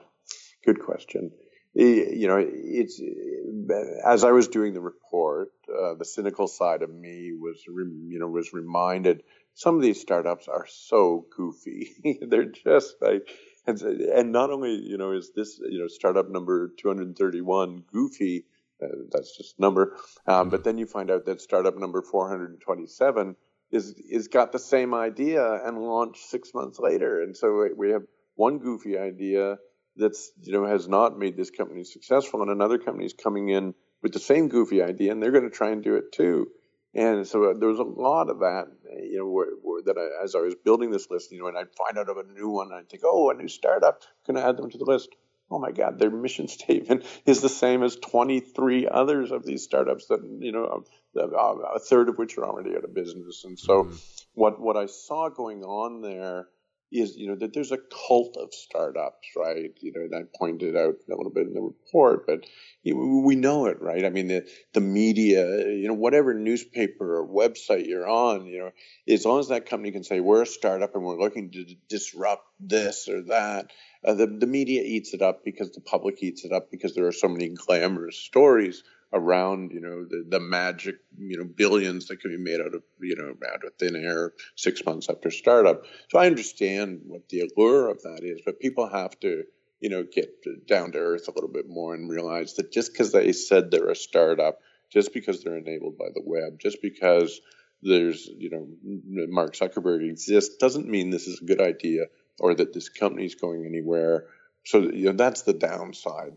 good 0.65 0.79
question 0.83 1.31
you 1.75 2.27
know, 2.27 2.37
it's 2.39 3.01
as 4.05 4.23
I 4.23 4.31
was 4.31 4.47
doing 4.47 4.73
the 4.73 4.81
report, 4.81 5.49
uh, 5.67 5.95
the 5.95 6.05
cynical 6.05 6.47
side 6.47 6.83
of 6.83 6.93
me 6.93 7.33
was, 7.33 7.63
you 7.67 8.19
know, 8.19 8.27
was 8.27 8.53
reminded 8.53 9.23
some 9.55 9.75
of 9.75 9.81
these 9.81 10.01
startups 10.01 10.47
are 10.47 10.65
so 10.67 11.25
goofy. 11.35 11.91
They're 12.21 12.45
just 12.51 12.95
like, 13.01 13.27
and, 13.65 13.81
and, 13.81 14.31
not 14.31 14.51
only, 14.51 14.75
you 14.75 14.97
know, 14.97 15.11
is 15.11 15.31
this, 15.35 15.59
you 15.59 15.79
know, 15.79 15.87
startup 15.87 16.29
number 16.29 16.73
231 16.79 17.83
goofy, 17.91 18.45
uh, 18.83 18.87
that's 19.11 19.37
just 19.37 19.59
number, 19.59 19.97
um, 20.27 20.49
but 20.49 20.63
then 20.63 20.77
you 20.77 20.85
find 20.85 21.09
out 21.09 21.25
that 21.25 21.41
startup 21.41 21.77
number 21.77 22.01
427 22.01 23.35
is 23.71 23.95
is 24.09 24.27
got 24.27 24.51
the 24.51 24.59
same 24.59 24.93
idea 24.93 25.43
and 25.65 25.77
launched 25.79 26.29
six 26.29 26.53
months 26.53 26.79
later, 26.79 27.21
and 27.21 27.35
so 27.35 27.67
we 27.75 27.91
have 27.91 28.03
one 28.35 28.59
goofy 28.59 28.97
idea 28.97 29.57
that's 29.95 30.31
you 30.41 30.53
know 30.53 30.65
has 30.65 30.87
not 30.87 31.17
made 31.17 31.35
this 31.37 31.49
company 31.49 31.83
successful, 31.83 32.41
and 32.41 32.51
another 32.51 32.77
company 32.77 33.05
is 33.05 33.13
coming 33.13 33.49
in 33.49 33.73
with 34.01 34.13
the 34.13 34.19
same 34.19 34.47
goofy 34.47 34.81
idea, 34.81 35.11
and 35.11 35.21
they're 35.21 35.31
going 35.31 35.49
to 35.49 35.49
try 35.49 35.71
and 35.71 35.83
do 35.83 35.95
it 35.95 36.11
too. 36.11 36.47
And 36.95 37.27
so 37.27 37.51
uh, 37.51 37.53
there 37.57 37.69
was 37.69 37.79
a 37.79 37.83
lot 37.83 38.29
of 38.29 38.39
that, 38.39 38.67
you 39.01 39.17
know, 39.17 39.27
where, 39.27 39.47
where 39.61 39.81
that 39.83 39.97
I, 39.97 40.23
as 40.23 40.35
I 40.35 40.39
was 40.39 40.55
building 40.55 40.91
this 40.91 41.09
list, 41.09 41.31
you 41.31 41.39
know, 41.39 41.47
and 41.47 41.57
I'd 41.57 41.73
find 41.75 41.97
out 41.97 42.09
of 42.09 42.17
a 42.17 42.31
new 42.31 42.49
one, 42.49 42.71
I'd 42.71 42.89
think, 42.89 43.03
oh, 43.05 43.31
a 43.31 43.33
new 43.33 43.47
startup, 43.47 44.03
going 44.27 44.37
to 44.37 44.47
add 44.47 44.57
them 44.57 44.69
to 44.69 44.77
the 44.77 44.85
list. 44.85 45.09
Oh 45.49 45.59
my 45.59 45.71
God, 45.71 45.97
their 45.99 46.11
mission 46.11 46.47
statement 46.59 47.05
is 47.25 47.41
the 47.41 47.49
same 47.49 47.83
as 47.83 47.95
23 47.95 48.87
others 48.87 49.31
of 49.31 49.43
these 49.43 49.63
startups 49.63 50.07
that, 50.07 50.21
you 50.39 50.51
know, 50.51 50.83
a 51.15 51.79
third 51.79 52.09
of 52.09 52.17
which 52.17 52.37
are 52.37 52.45
already 52.45 52.75
out 52.75 52.83
of 52.83 52.93
business. 52.93 53.43
And 53.43 53.57
so, 53.57 53.83
mm-hmm. 53.83 53.95
what 54.33 54.59
what 54.59 54.77
I 54.77 54.87
saw 54.87 55.29
going 55.29 55.63
on 55.63 56.01
there 56.01 56.47
is 56.93 57.17
you 57.17 57.27
know 57.27 57.35
that 57.35 57.53
there's 57.53 57.71
a 57.71 57.79
cult 58.07 58.37
of 58.37 58.53
startups, 58.53 59.27
right? 59.35 59.71
You 59.81 59.91
know, 59.93 60.01
and 60.01 60.15
I 60.15 60.37
pointed 60.37 60.75
out 60.75 60.95
a 61.09 61.15
little 61.15 61.31
bit 61.31 61.47
in 61.47 61.53
the 61.53 61.61
report, 61.61 62.27
but 62.27 62.45
you 62.83 62.93
know, 62.93 63.21
we 63.25 63.35
know 63.35 63.65
it, 63.65 63.81
right? 63.81 64.05
I 64.05 64.09
mean, 64.09 64.27
the 64.27 64.47
the 64.73 64.81
media, 64.81 65.67
you 65.69 65.87
know, 65.87 65.93
whatever 65.93 66.33
newspaper 66.33 67.17
or 67.17 67.27
website 67.27 67.87
you're 67.87 68.07
on, 68.07 68.45
you 68.45 68.59
know, 68.59 68.71
as 69.07 69.25
long 69.25 69.39
as 69.39 69.47
that 69.49 69.65
company 69.65 69.91
can 69.91 70.03
say 70.03 70.19
we're 70.19 70.43
a 70.43 70.47
startup 70.47 70.95
and 70.95 71.03
we're 71.03 71.19
looking 71.19 71.51
to 71.51 71.65
disrupt 71.89 72.45
this 72.59 73.07
or 73.09 73.23
that, 73.23 73.71
uh, 74.05 74.13
the 74.13 74.27
the 74.27 74.47
media 74.47 74.81
eats 74.83 75.13
it 75.13 75.21
up 75.21 75.43
because 75.43 75.71
the 75.71 75.81
public 75.81 76.21
eats 76.21 76.45
it 76.45 76.51
up 76.51 76.69
because 76.71 76.93
there 76.95 77.07
are 77.07 77.11
so 77.11 77.27
many 77.27 77.49
glamorous 77.49 78.17
stories 78.17 78.83
around 79.13 79.71
you 79.71 79.79
know 79.79 80.03
the, 80.03 80.25
the 80.27 80.39
magic 80.39 80.95
you 81.17 81.37
know 81.37 81.43
billions 81.43 82.07
that 82.07 82.19
can 82.19 82.31
be 82.31 82.37
made 82.37 82.59
out 82.59 82.73
of 82.73 82.83
you 82.99 83.15
know 83.15 83.33
out 83.51 83.63
of 83.63 83.73
thin 83.79 83.95
air 83.95 84.33
six 84.55 84.83
months 84.85 85.09
after 85.09 85.29
startup. 85.31 85.83
So 86.09 86.19
i 86.19 86.25
understand 86.25 87.01
what 87.05 87.29
the 87.29 87.41
allure 87.41 87.89
of 87.89 88.01
that 88.03 88.21
is 88.23 88.41
but 88.45 88.59
people 88.59 88.87
have 88.89 89.19
to 89.21 89.43
you 89.79 89.89
know 89.89 90.03
get 90.03 90.67
down 90.67 90.91
to 90.93 90.99
earth 90.99 91.27
a 91.27 91.31
little 91.31 91.51
bit 91.51 91.67
more 91.67 91.93
and 91.93 92.09
realize 92.09 92.55
that 92.55 92.71
just 92.71 92.91
because 92.91 93.11
they 93.11 93.31
said 93.31 93.69
they're 93.69 93.89
a 93.89 93.95
startup 93.95 94.59
just 94.91 95.13
because 95.13 95.43
they're 95.43 95.57
enabled 95.57 95.97
by 95.97 96.09
the 96.13 96.21
web 96.23 96.59
just 96.59 96.81
because 96.81 97.39
there's 97.81 98.29
you 98.37 98.49
know 98.49 98.67
mark 99.29 99.53
zuckerberg 99.53 100.09
exists 100.09 100.55
doesn't 100.57 100.87
mean 100.87 101.09
this 101.09 101.27
is 101.27 101.41
a 101.41 101.45
good 101.45 101.61
idea 101.61 102.05
or 102.39 102.55
that 102.55 102.73
this 102.73 102.89
company 102.89 103.25
is 103.25 103.35
going 103.35 103.65
anywhere. 103.65 104.25
So 104.65 104.79
you 104.79 105.05
know 105.05 105.13
that's 105.13 105.43
the 105.43 105.53
downside 105.53 106.33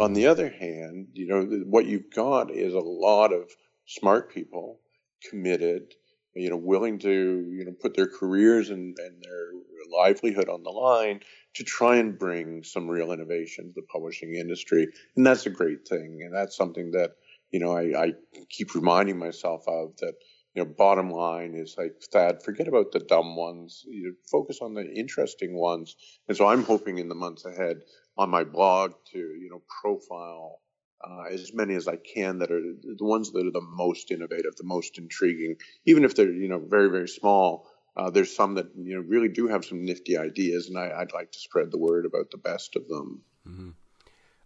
on 0.00 0.12
the 0.12 0.26
other 0.26 0.48
hand, 0.48 1.08
you 1.14 1.26
know, 1.26 1.42
what 1.66 1.86
you've 1.86 2.10
got 2.14 2.50
is 2.50 2.74
a 2.74 2.80
lot 2.80 3.32
of 3.32 3.50
smart 3.86 4.32
people 4.32 4.80
committed, 5.28 5.94
you 6.34 6.50
know, 6.50 6.56
willing 6.56 6.98
to, 7.00 7.10
you 7.10 7.64
know, 7.64 7.72
put 7.80 7.96
their 7.96 8.06
careers 8.06 8.70
and, 8.70 8.96
and 8.98 9.22
their 9.22 9.50
livelihood 9.92 10.48
on 10.48 10.62
the 10.62 10.70
line 10.70 11.20
to 11.54 11.64
try 11.64 11.96
and 11.96 12.18
bring 12.18 12.62
some 12.62 12.88
real 12.88 13.12
innovation 13.12 13.66
to 13.66 13.72
the 13.74 13.86
publishing 13.92 14.34
industry. 14.34 14.86
And 15.16 15.26
that's 15.26 15.46
a 15.46 15.50
great 15.50 15.86
thing. 15.88 16.20
And 16.24 16.34
that's 16.34 16.56
something 16.56 16.92
that, 16.92 17.10
you 17.50 17.58
know, 17.58 17.76
I, 17.76 18.04
I 18.04 18.12
keep 18.48 18.74
reminding 18.74 19.18
myself 19.18 19.64
of 19.66 19.96
that, 19.98 20.14
you 20.54 20.64
know, 20.64 20.70
bottom 20.76 21.10
line 21.10 21.54
is 21.54 21.74
like 21.76 21.92
Thad, 22.12 22.42
forget 22.44 22.68
about 22.68 22.92
the 22.92 23.00
dumb 23.00 23.36
ones. 23.36 23.84
You 23.86 24.04
know, 24.04 24.12
focus 24.30 24.58
on 24.62 24.74
the 24.74 24.84
interesting 24.84 25.56
ones. 25.56 25.96
And 26.28 26.36
so 26.36 26.46
I'm 26.46 26.64
hoping 26.64 26.98
in 26.98 27.08
the 27.08 27.14
months 27.14 27.44
ahead 27.44 27.78
on 28.20 28.28
my 28.28 28.44
blog 28.44 28.92
to 29.12 29.18
you 29.18 29.48
know 29.50 29.62
profile 29.80 30.60
uh, 31.02 31.22
as 31.32 31.54
many 31.54 31.74
as 31.74 31.88
I 31.88 31.96
can 31.96 32.38
that 32.40 32.50
are 32.50 32.60
the 32.60 33.04
ones 33.04 33.32
that 33.32 33.46
are 33.46 33.50
the 33.50 33.62
most 33.62 34.10
innovative, 34.10 34.54
the 34.56 34.64
most 34.64 34.98
intriguing, 34.98 35.56
even 35.86 36.04
if 36.04 36.14
they're 36.14 36.30
you 36.30 36.48
know 36.48 36.58
very 36.58 36.90
very 36.90 37.08
small. 37.08 37.66
Uh, 37.96 38.08
there's 38.08 38.34
some 38.34 38.54
that 38.54 38.66
you 38.76 38.94
know 38.94 39.02
really 39.08 39.28
do 39.28 39.48
have 39.48 39.64
some 39.64 39.84
nifty 39.84 40.18
ideas, 40.18 40.68
and 40.68 40.78
I, 40.78 40.98
would 40.98 41.14
like 41.14 41.32
to 41.32 41.38
spread 41.38 41.70
the 41.70 41.78
word 41.78 42.04
about 42.04 42.30
the 42.30 42.36
best 42.36 42.76
of 42.76 42.86
them. 42.88 43.22
Mm-hmm. 43.48 43.70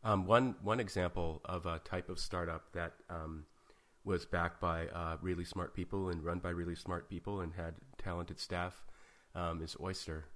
Um, 0.04 0.26
one 0.26 0.54
one 0.62 0.78
example 0.78 1.42
of 1.44 1.66
a 1.66 1.80
type 1.80 2.08
of 2.08 2.20
startup 2.20 2.72
that 2.72 2.92
um, 3.10 3.44
was 4.04 4.24
backed 4.24 4.60
by 4.60 4.86
uh, 4.86 5.16
really 5.20 5.44
smart 5.44 5.74
people 5.74 6.10
and 6.10 6.22
run 6.24 6.38
by 6.38 6.50
really 6.50 6.76
smart 6.76 7.10
people 7.10 7.40
and 7.40 7.52
had 7.52 7.74
talented 7.98 8.38
staff 8.38 8.74
um, 9.34 9.60
is 9.62 9.76
Oyster. 9.80 10.26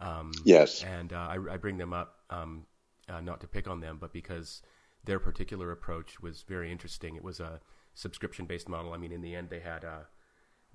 Um, 0.00 0.32
yes, 0.44 0.82
and 0.82 1.12
uh, 1.12 1.28
I, 1.30 1.38
I, 1.52 1.56
bring 1.58 1.76
them 1.76 1.92
up 1.92 2.16
um, 2.30 2.64
uh, 3.10 3.20
not 3.20 3.40
to 3.40 3.46
pick 3.46 3.68
on 3.68 3.80
them, 3.80 3.98
but 4.00 4.12
because 4.12 4.62
their 5.04 5.18
particular 5.18 5.72
approach 5.72 6.20
was 6.20 6.42
very 6.42 6.70
interesting. 6.70 7.16
It 7.16 7.24
was 7.24 7.40
a 7.40 7.60
subscription 7.94 8.46
based 8.46 8.68
model. 8.68 8.92
I 8.92 8.96
mean, 8.98 9.12
in 9.12 9.22
the 9.22 9.34
end, 9.34 9.50
they 9.50 9.60
had 9.60 9.84
a 9.84 10.06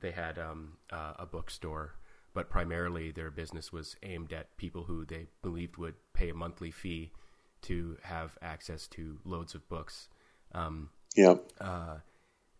they 0.02 0.12
had 0.12 0.38
um, 0.38 0.74
uh, 0.92 1.14
a 1.18 1.26
bookstore, 1.26 1.96
but 2.34 2.50
primarily 2.50 3.12
their 3.12 3.32
business 3.32 3.72
was 3.72 3.96
aimed 4.04 4.34
at 4.34 4.58
people 4.58 4.84
who 4.84 5.06
they 5.06 5.28
believed 5.42 5.78
would 5.78 5.96
pay 6.14 6.30
a 6.30 6.34
monthly 6.34 6.72
fee 6.72 7.12
to 7.62 7.98
have 8.04 8.38
access 8.42 8.88
to 8.88 9.20
loads 9.24 9.56
of 9.56 9.68
books. 9.70 10.10
Um, 10.54 10.90
yeah. 11.16 11.36
Uh, 11.60 11.98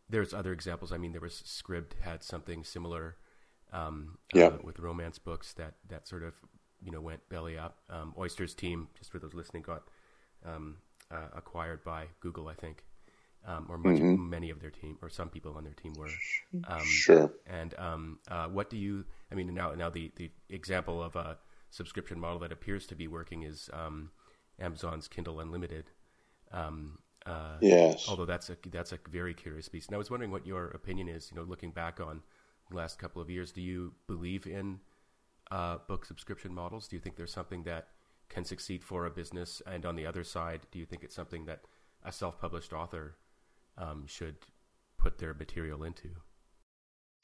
there's 0.10 0.34
other 0.34 0.54
examples. 0.54 0.92
I 0.92 0.98
mean, 0.98 1.12
there 1.12 1.22
was 1.22 1.44
Scribd 1.46 2.00
had 2.02 2.24
something 2.24 2.64
similar. 2.64 3.18
Um, 3.74 4.18
yeah. 4.34 4.48
Uh, 4.48 4.58
with 4.64 4.80
romance 4.80 5.20
books 5.20 5.54
that 5.54 5.74
that 5.90 6.08
sort 6.08 6.24
of 6.24 6.34
you 6.86 6.92
know 6.92 7.02
went 7.02 7.28
belly 7.30 7.58
up. 7.58 7.80
Um, 7.90 8.14
Oyster's 8.18 8.54
team, 8.54 8.88
just 8.98 9.12
for 9.12 9.20
those 9.20 9.34
listening, 9.34 9.64
got 9.64 9.84
um, 10.46 10.78
uh, 11.12 11.28
acquired 11.36 11.84
by 11.84 12.06
Google, 12.20 12.48
I 12.48 12.54
think, 12.54 12.84
um, 13.46 13.66
or 13.70 13.78
much, 13.78 13.98
mm-hmm. 13.98 14.30
many 14.30 14.50
of 14.50 14.62
their 14.62 14.70
team 14.70 14.98
or 15.02 15.10
some 15.10 15.30
people 15.30 15.56
on 15.58 15.64
their 15.64 15.74
team 15.74 15.94
were. 15.98 16.10
Um, 16.68 16.86
sure. 16.86 17.34
And 17.48 17.74
um, 17.78 18.20
uh, 18.30 18.48
what 18.48 18.70
do 18.70 18.78
you? 18.78 19.04
I 19.32 19.36
mean, 19.36 19.54
now 19.54 19.72
now 19.72 19.90
the 19.90 20.12
the 20.16 20.32
example 20.50 21.02
of 21.04 21.16
a 21.16 21.38
subscription 21.72 22.20
model 22.20 22.40
that 22.40 22.52
appears 22.52 22.88
to 22.88 22.96
be 22.96 23.08
working 23.08 23.44
is 23.44 23.70
um, 23.74 24.12
Amazon's 24.60 25.08
Kindle 25.08 25.40
Unlimited. 25.40 25.90
Uh, 27.26 27.58
yes. 27.60 28.06
Although 28.08 28.26
that's 28.26 28.50
a 28.50 28.58
that's 28.70 28.92
a 28.92 29.00
very 29.10 29.34
curious 29.34 29.68
piece. 29.68 29.88
And 29.88 29.96
I 29.96 29.98
was 29.98 30.12
wondering 30.12 30.32
what 30.32 30.46
your 30.46 30.68
opinion 30.68 31.08
is. 31.08 31.32
You 31.32 31.38
know, 31.38 31.44
looking 31.44 31.72
back 31.72 32.00
on 32.00 32.22
the 32.70 32.78
last 32.78 33.00
couple 33.00 33.22
of 33.22 33.30
years, 33.30 33.52
do 33.52 33.62
you 33.62 33.94
believe 34.08 34.46
in 34.46 34.80
uh, 35.52 35.78
book 35.88 36.06
subscription 36.06 36.54
models? 36.54 36.88
Do 36.88 36.96
you 36.96 37.00
think 37.00 37.16
there's 37.16 37.34
something 37.34 37.64
that 37.64 37.88
can 38.30 38.46
succeed 38.46 38.84
for 38.84 39.06
a 39.06 39.12
business? 39.12 39.62
And 39.66 39.86
on 39.86 39.96
the 39.96 40.06
other 40.06 40.24
side, 40.24 40.62
do 40.72 40.80
you 40.80 40.86
think 40.86 41.04
it's 41.04 41.16
something 41.16 41.46
that 41.46 41.62
a 42.04 42.12
self-published 42.12 42.74
author 42.74 43.16
um, 43.78 44.06
should 44.08 44.38
put 44.98 45.18
their 45.18 45.34
material 45.34 45.84
into? 45.84 46.10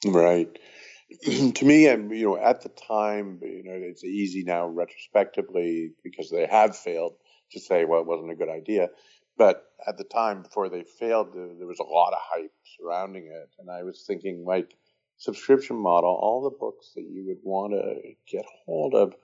Right. 0.04 0.58
to 1.22 1.64
me, 1.64 1.86
and 1.86 2.10
you 2.10 2.24
know, 2.24 2.36
at 2.36 2.62
the 2.62 2.70
time, 2.70 3.38
you 3.42 3.62
know, 3.64 3.72
it's 3.74 4.04
easy 4.04 4.42
now 4.44 4.66
retrospectively 4.66 5.92
because 6.02 6.30
they 6.30 6.46
have 6.46 6.76
failed 6.76 7.14
to 7.52 7.60
say, 7.60 7.84
well, 7.84 8.00
it 8.00 8.06
wasn't 8.06 8.30
a 8.30 8.36
good 8.36 8.48
idea. 8.48 8.88
But 9.36 9.64
at 9.86 9.96
the 9.96 10.04
time, 10.04 10.42
before 10.42 10.68
they 10.68 10.84
failed, 10.98 11.32
there 11.34 11.66
was 11.66 11.78
a 11.78 11.84
lot 11.84 12.12
of 12.12 12.18
hype 12.20 12.52
surrounding 12.78 13.26
it, 13.26 13.50
and 13.58 13.70
I 13.70 13.82
was 13.82 14.04
thinking, 14.06 14.44
like, 14.44 14.76
subscription 15.18 15.76
model, 15.76 16.10
all 16.10 16.42
the 16.42 16.56
books 16.58 16.92
that 16.96 17.02
you 17.08 17.24
would 17.28 17.38
want 17.44 17.72
to 17.72 18.14
get 18.30 18.44
hold 18.66 18.94
of, 18.94 19.14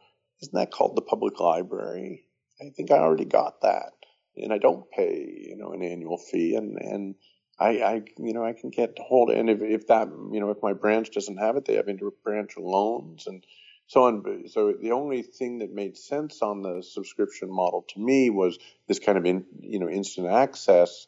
isn't 0.42 0.54
that 0.54 0.70
called 0.70 0.96
the 0.96 1.02
public 1.02 1.40
library? 1.40 2.24
I 2.60 2.70
think 2.76 2.90
I 2.90 2.98
already 2.98 3.24
got 3.24 3.62
that. 3.62 3.92
and 4.36 4.52
I 4.52 4.58
don't 4.58 4.90
pay, 4.90 5.46
you 5.48 5.56
know, 5.56 5.72
an 5.72 5.82
annual 5.82 6.18
fee, 6.18 6.54
and 6.56 6.76
and 6.80 7.14
I, 7.58 7.68
I 7.82 8.02
you 8.18 8.32
know 8.32 8.44
I 8.44 8.52
can 8.52 8.70
get 8.70 8.96
hold, 9.00 9.30
and 9.30 9.50
if 9.50 9.60
if 9.62 9.86
that 9.88 10.08
you 10.08 10.40
know 10.40 10.50
if 10.50 10.58
my 10.62 10.72
branch 10.72 11.10
doesn't 11.10 11.38
have 11.38 11.56
it, 11.56 11.64
they 11.64 11.74
have 11.74 11.88
inter 11.88 12.10
branch 12.24 12.54
loans 12.56 13.26
and 13.26 13.44
so 13.88 14.04
on. 14.04 14.44
So 14.48 14.74
the 14.80 14.92
only 14.92 15.22
thing 15.22 15.58
that 15.58 15.72
made 15.72 15.96
sense 15.96 16.42
on 16.42 16.62
the 16.62 16.82
subscription 16.82 17.50
model 17.50 17.84
to 17.94 18.00
me 18.00 18.30
was 18.30 18.58
this 18.86 18.98
kind 19.00 19.18
of 19.18 19.26
in, 19.26 19.44
you 19.60 19.80
know 19.80 19.88
instant 19.88 20.28
access, 20.28 21.06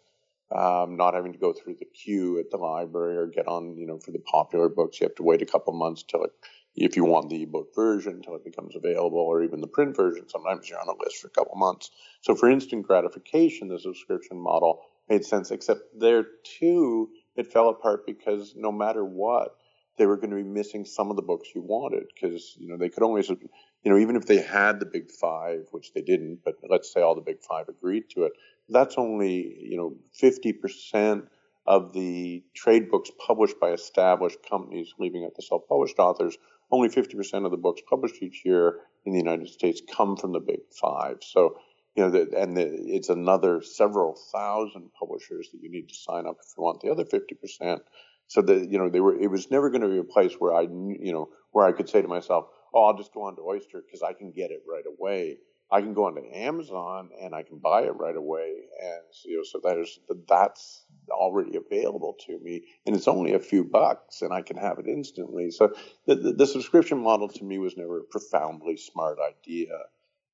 um, 0.57 0.97
not 0.97 1.15
having 1.15 1.33
to 1.33 1.39
go 1.39 1.53
through 1.53 1.77
the 1.79 1.85
queue 1.85 2.39
at 2.39 2.51
the 2.51 2.57
library 2.57 3.17
or 3.17 3.27
get 3.27 3.47
on 3.47 3.77
you 3.77 3.87
know 3.87 3.99
for 3.99 4.11
the 4.11 4.19
popular 4.19 4.69
books. 4.69 5.01
You 5.01 5.07
have 5.07 5.17
to 5.17 5.23
wait 5.23 5.43
a 5.43 5.47
couple 5.47 5.73
months 5.73 6.03
till 6.03 6.25
it, 6.25 6.33
if 6.75 6.97
you 6.97 7.05
want 7.05 7.31
the 7.31 7.43
ebook 7.43 7.75
version 7.75 8.15
until 8.15 8.35
it 8.35 8.45
becomes 8.45 8.75
available, 8.77 9.19
or 9.19 9.43
even 9.43 9.61
the 9.61 9.67
print 9.67 9.97
version. 9.97 10.29
Sometimes 10.29 10.69
you're 10.69 10.81
on 10.81 10.89
a 10.89 11.03
list 11.03 11.19
for 11.19 11.29
a 11.29 11.31
couple 11.31 11.57
months. 11.57 11.91
So 12.23 12.35
for 12.35 12.51
instant 12.51 12.87
gratification, 12.87 13.69
the 13.69 13.79
subscription 13.79 14.39
model 14.39 14.83
made 15.09 15.25
sense. 15.25 15.51
Except 15.51 15.81
there 15.99 16.25
too, 16.45 17.11
it 17.37 17.53
fell 17.53 17.69
apart 17.69 18.07
because 18.07 18.55
no 18.57 18.73
matter 18.73 19.05
what 19.05 19.57
they 19.99 20.07
were 20.07 20.17
going 20.17 20.31
to 20.31 20.37
be 20.37 20.43
missing 20.43 20.85
some 20.87 21.11
of 21.11 21.17
the 21.17 21.23
books 21.23 21.51
you 21.55 21.61
wanted 21.61 22.05
because 22.15 22.57
you 22.59 22.69
know 22.69 22.79
they 22.79 22.89
could 22.89 23.03
only 23.03 23.23
you 23.29 23.93
know 23.93 23.99
even 23.99 24.17
if 24.17 24.25
they 24.25 24.41
had 24.41 24.81
the 24.81 24.87
big 24.87 25.11
five 25.11 25.67
which 25.73 25.93
they 25.93 26.01
didn't 26.01 26.39
but 26.43 26.55
let's 26.71 26.91
say 26.91 27.03
all 27.03 27.15
the 27.15 27.21
big 27.21 27.43
five 27.43 27.69
agreed 27.69 28.09
to 28.09 28.25
it 28.25 28.33
that's 28.71 28.97
only 28.97 29.57
you 29.61 29.77
know 29.77 29.97
50% 30.23 31.27
of 31.67 31.93
the 31.93 32.43
trade 32.55 32.91
books 32.91 33.11
published 33.25 33.61
by 33.61 33.71
established 33.71 34.39
companies 34.49 34.93
leaving 34.99 35.25
out 35.25 35.35
the 35.37 35.43
self-published 35.43 35.99
authors. 35.99 36.37
Only 36.73 36.89
50% 36.89 37.45
of 37.45 37.51
the 37.51 37.57
books 37.57 37.83
published 37.89 38.23
each 38.23 38.43
year 38.45 38.79
in 39.05 39.13
the 39.13 39.19
united 39.19 39.49
states 39.49 39.83
come 39.91 40.17
from 40.17 40.33
the 40.33 40.41
big 40.41 40.61
five. 40.81 41.19
So 41.21 41.57
you 41.97 42.05
know, 42.05 42.11
the, 42.11 42.41
and 42.41 42.57
the, 42.57 42.63
it's 42.63 43.09
another 43.09 43.63
several 43.63 44.17
thousand 44.33 44.91
publishers 44.99 45.49
that 45.53 45.61
you 45.61 45.71
need 45.71 45.89
to 45.89 45.95
sign 45.95 46.27
up 46.27 46.37
if 46.41 46.55
you 46.57 46.63
want 46.63 46.81
the 46.81 46.91
other 46.91 47.05
50% 47.05 47.81
so 48.29 48.43
that 48.43 48.71
you 48.71 48.79
know 48.79 48.89
they 48.89 49.01
were 49.01 49.19
it 49.21 49.29
was 49.29 49.51
never 49.51 49.71
going 49.71 49.83
to 49.83 49.89
be 49.89 49.99
a 49.99 50.05
place 50.05 50.35
where 50.39 50.55
I 50.55 50.63
you 50.63 51.13
know 51.13 51.29
where 51.51 51.67
I 51.67 51.73
could 51.73 51.89
say 51.89 52.01
to 52.01 52.09
myself, 52.09 52.47
oh, 52.73 52.85
I'll 52.85 52.97
just 52.97 53.13
go 53.13 53.23
on 53.23 53.35
to 53.37 53.43
Oyster 53.43 53.83
because 53.85 54.03
I 54.03 54.13
can 54.13 54.31
get 54.31 54.53
it 54.53 54.63
right 54.69 54.85
away. 54.87 55.39
I 55.73 55.81
can 55.81 55.95
go 55.95 56.07
onto 56.07 56.23
Amazon 56.35 57.11
and 57.21 57.35
I 57.35 57.43
can 57.45 57.59
buy 57.59 57.83
it 57.83 57.97
right 57.97 58.17
away, 58.17 58.55
and 58.83 59.03
you 59.25 59.37
know, 59.37 59.43
so 59.45 59.61
there's 59.63 60.01
that's 60.29 60.85
already 61.11 61.57
available 61.57 62.17
to 62.27 62.39
me, 62.41 62.65
and 62.87 62.97
it's 62.97 63.09
only 63.09 63.35
a 63.35 63.39
few 63.39 63.65
bucks, 63.65 64.23
and 64.23 64.33
I 64.33 64.43
can 64.43 64.57
have 64.57 64.79
it 64.79 64.87
instantly. 64.89 65.51
So 65.51 65.73
the, 66.07 66.17
the, 66.17 66.33
the 66.33 66.47
subscription 66.47 66.99
model 66.99 67.29
to 67.29 67.45
me 67.45 67.59
was 67.59 67.77
never 67.77 68.01
a 68.01 68.05
profoundly 68.05 68.77
smart 68.77 69.19
idea, 69.21 69.77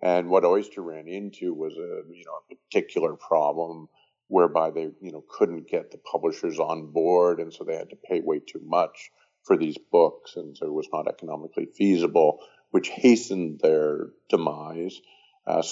and 0.01 0.31
what 0.31 0.45
Oyster 0.45 0.83
ran 0.83 1.09
into 1.09 1.53
was 1.53 1.75
a 1.75 2.03
you 2.15 2.25
know 2.25 2.39
a 2.51 2.55
particular 2.55 3.15
problem 3.15 3.89
whereby 4.29 4.71
they 4.71 4.89
you 5.03 5.13
know 5.13 5.25
couldn't 5.29 5.69
get 5.69 5.91
the 5.91 5.99
publishers 5.99 6.59
on 6.59 6.93
board, 6.93 7.41
and 7.41 7.53
so 7.53 7.65
they 7.65 7.77
had 7.77 7.91
to 7.91 7.97
pay 7.97 8.21
way 8.21 8.39
too 8.41 8.61
much 8.65 9.11
for 9.45 9.57
these 9.57 9.77
books, 9.93 10.37
and 10.37 10.57
so 10.57 10.67
it 10.67 10.73
was 10.73 10.89
not 10.93 11.09
economically 11.09 11.67
feasible, 11.77 12.41
which 12.71 12.89
hastened 12.89 13.61
their 13.63 14.09
demise. 14.31 15.01
Uh, 15.47 15.63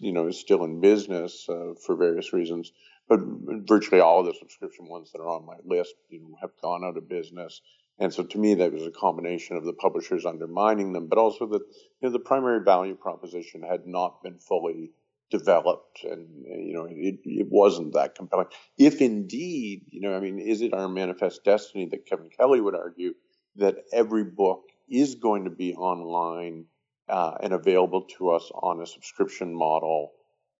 you 0.00 0.12
know, 0.12 0.26
is 0.26 0.38
still 0.38 0.64
in 0.64 0.80
business 0.80 1.46
uh, 1.48 1.74
for 1.86 1.94
various 1.94 2.32
reasons, 2.32 2.72
but 3.08 3.20
virtually 3.22 4.00
all 4.00 4.20
of 4.20 4.26
the 4.26 4.34
subscription 4.34 4.88
ones 4.88 5.12
that 5.12 5.20
are 5.20 5.28
on 5.28 5.46
my 5.46 5.56
list, 5.64 5.94
you 6.08 6.20
know, 6.20 6.36
have 6.40 6.50
gone 6.60 6.84
out 6.84 6.96
of 6.96 7.08
business. 7.08 7.60
And 7.98 8.12
so 8.12 8.24
to 8.24 8.38
me, 8.38 8.54
that 8.54 8.72
was 8.72 8.86
a 8.86 8.90
combination 8.90 9.56
of 9.56 9.64
the 9.64 9.72
publishers 9.72 10.26
undermining 10.26 10.92
them, 10.92 11.06
but 11.06 11.18
also 11.18 11.46
that 11.46 11.62
you 12.00 12.08
know, 12.08 12.10
the 12.10 12.18
primary 12.18 12.64
value 12.64 12.96
proposition 12.96 13.62
had 13.62 13.86
not 13.86 14.22
been 14.22 14.38
fully 14.38 14.90
developed 15.30 16.04
and 16.04 16.28
you 16.44 16.74
know 16.74 16.86
it, 16.88 17.18
it 17.24 17.46
wasn't 17.50 17.92
that 17.94 18.14
compelling 18.14 18.46
if 18.78 19.00
indeed 19.00 19.82
you 19.88 20.00
know 20.00 20.14
i 20.14 20.20
mean 20.20 20.38
is 20.38 20.60
it 20.60 20.72
our 20.74 20.88
manifest 20.88 21.42
destiny 21.44 21.86
that 21.86 22.06
kevin 22.06 22.28
kelly 22.28 22.60
would 22.60 22.74
argue 22.74 23.14
that 23.56 23.76
every 23.92 24.22
book 24.22 24.64
is 24.88 25.14
going 25.16 25.44
to 25.44 25.50
be 25.50 25.74
online 25.74 26.66
uh, 27.08 27.32
and 27.42 27.52
available 27.52 28.02
to 28.18 28.30
us 28.30 28.50
on 28.54 28.80
a 28.80 28.86
subscription 28.86 29.54
model 29.54 30.12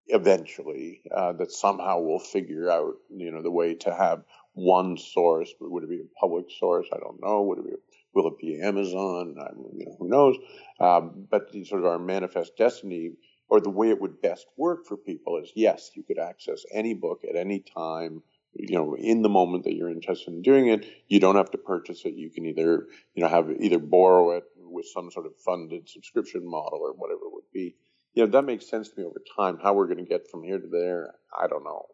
eventually 0.08 1.00
uh, 1.14 1.32
that 1.32 1.50
somehow 1.50 1.98
we'll 1.98 2.18
figure 2.18 2.70
out 2.70 2.94
you 3.10 3.30
know 3.30 3.42
the 3.42 3.50
way 3.50 3.74
to 3.74 3.94
have 3.94 4.22
one 4.52 4.96
source. 4.96 5.52
Would 5.60 5.84
it 5.84 5.90
be 5.90 6.00
a 6.00 6.20
public 6.20 6.46
source? 6.58 6.86
I 6.92 6.98
don't 6.98 7.20
know. 7.22 7.42
Would 7.42 7.58
it 7.58 7.64
be 7.64 7.72
will 8.14 8.28
it 8.28 8.38
be 8.38 8.60
amazon? 8.62 9.36
I, 9.40 9.50
you 9.72 9.86
know 9.86 9.96
who 9.98 10.08
knows? 10.08 10.36
Um, 10.80 11.26
but 11.30 11.50
sort 11.66 11.80
of 11.80 11.86
our 11.86 11.98
manifest 11.98 12.56
destiny 12.56 13.12
or 13.48 13.60
the 13.60 13.70
way 13.70 13.90
it 13.90 14.00
would 14.00 14.20
best 14.20 14.46
work 14.56 14.86
for 14.86 14.96
people 14.96 15.38
is 15.38 15.52
yes, 15.54 15.90
you 15.94 16.02
could 16.02 16.18
access 16.18 16.64
any 16.72 16.94
book 16.94 17.22
at 17.28 17.36
any 17.36 17.60
time, 17.60 18.22
you 18.54 18.76
know, 18.76 18.96
in 18.96 19.22
the 19.22 19.28
moment 19.28 19.64
that 19.64 19.74
you're 19.74 19.90
interested 19.90 20.32
in 20.32 20.42
doing 20.42 20.68
it. 20.68 20.86
You 21.08 21.20
don't 21.20 21.36
have 21.36 21.50
to 21.50 21.58
purchase 21.58 22.04
it. 22.04 22.14
You 22.14 22.30
can 22.30 22.46
either, 22.46 22.86
you 23.14 23.22
know, 23.22 23.28
have 23.28 23.50
either 23.60 23.78
borrow 23.78 24.32
it 24.32 24.44
with 24.74 24.86
some 24.92 25.10
sort 25.10 25.26
of 25.26 25.32
funded 25.44 25.88
subscription 25.88 26.42
model 26.44 26.80
or 26.82 26.92
whatever 26.92 27.20
it 27.26 27.32
would 27.32 27.50
be. 27.52 27.74
You 28.14 28.24
know, 28.24 28.30
that 28.32 28.42
makes 28.42 28.68
sense 28.68 28.88
to 28.90 29.00
me 29.00 29.06
over 29.06 29.20
time. 29.36 29.58
How 29.62 29.74
we're 29.74 29.86
going 29.86 29.98
to 29.98 30.04
get 30.04 30.30
from 30.30 30.42
here 30.42 30.58
to 30.58 30.68
there, 30.68 31.14
I 31.36 31.46
don't 31.48 31.64
know. 31.64 31.86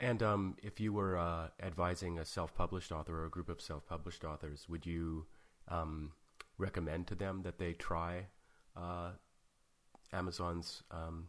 And 0.00 0.22
um, 0.22 0.56
if 0.62 0.80
you 0.80 0.92
were 0.92 1.16
uh, 1.16 1.48
advising 1.62 2.18
a 2.18 2.24
self-published 2.24 2.90
author 2.90 3.22
or 3.22 3.26
a 3.26 3.30
group 3.30 3.48
of 3.48 3.60
self-published 3.60 4.24
authors, 4.24 4.66
would 4.68 4.86
you 4.86 5.26
um, 5.68 6.12
recommend 6.58 7.06
to 7.08 7.14
them 7.14 7.42
that 7.44 7.58
they 7.58 7.72
try 7.72 8.26
uh, 8.76 9.10
Amazon's 10.12 10.82
um, 10.90 11.28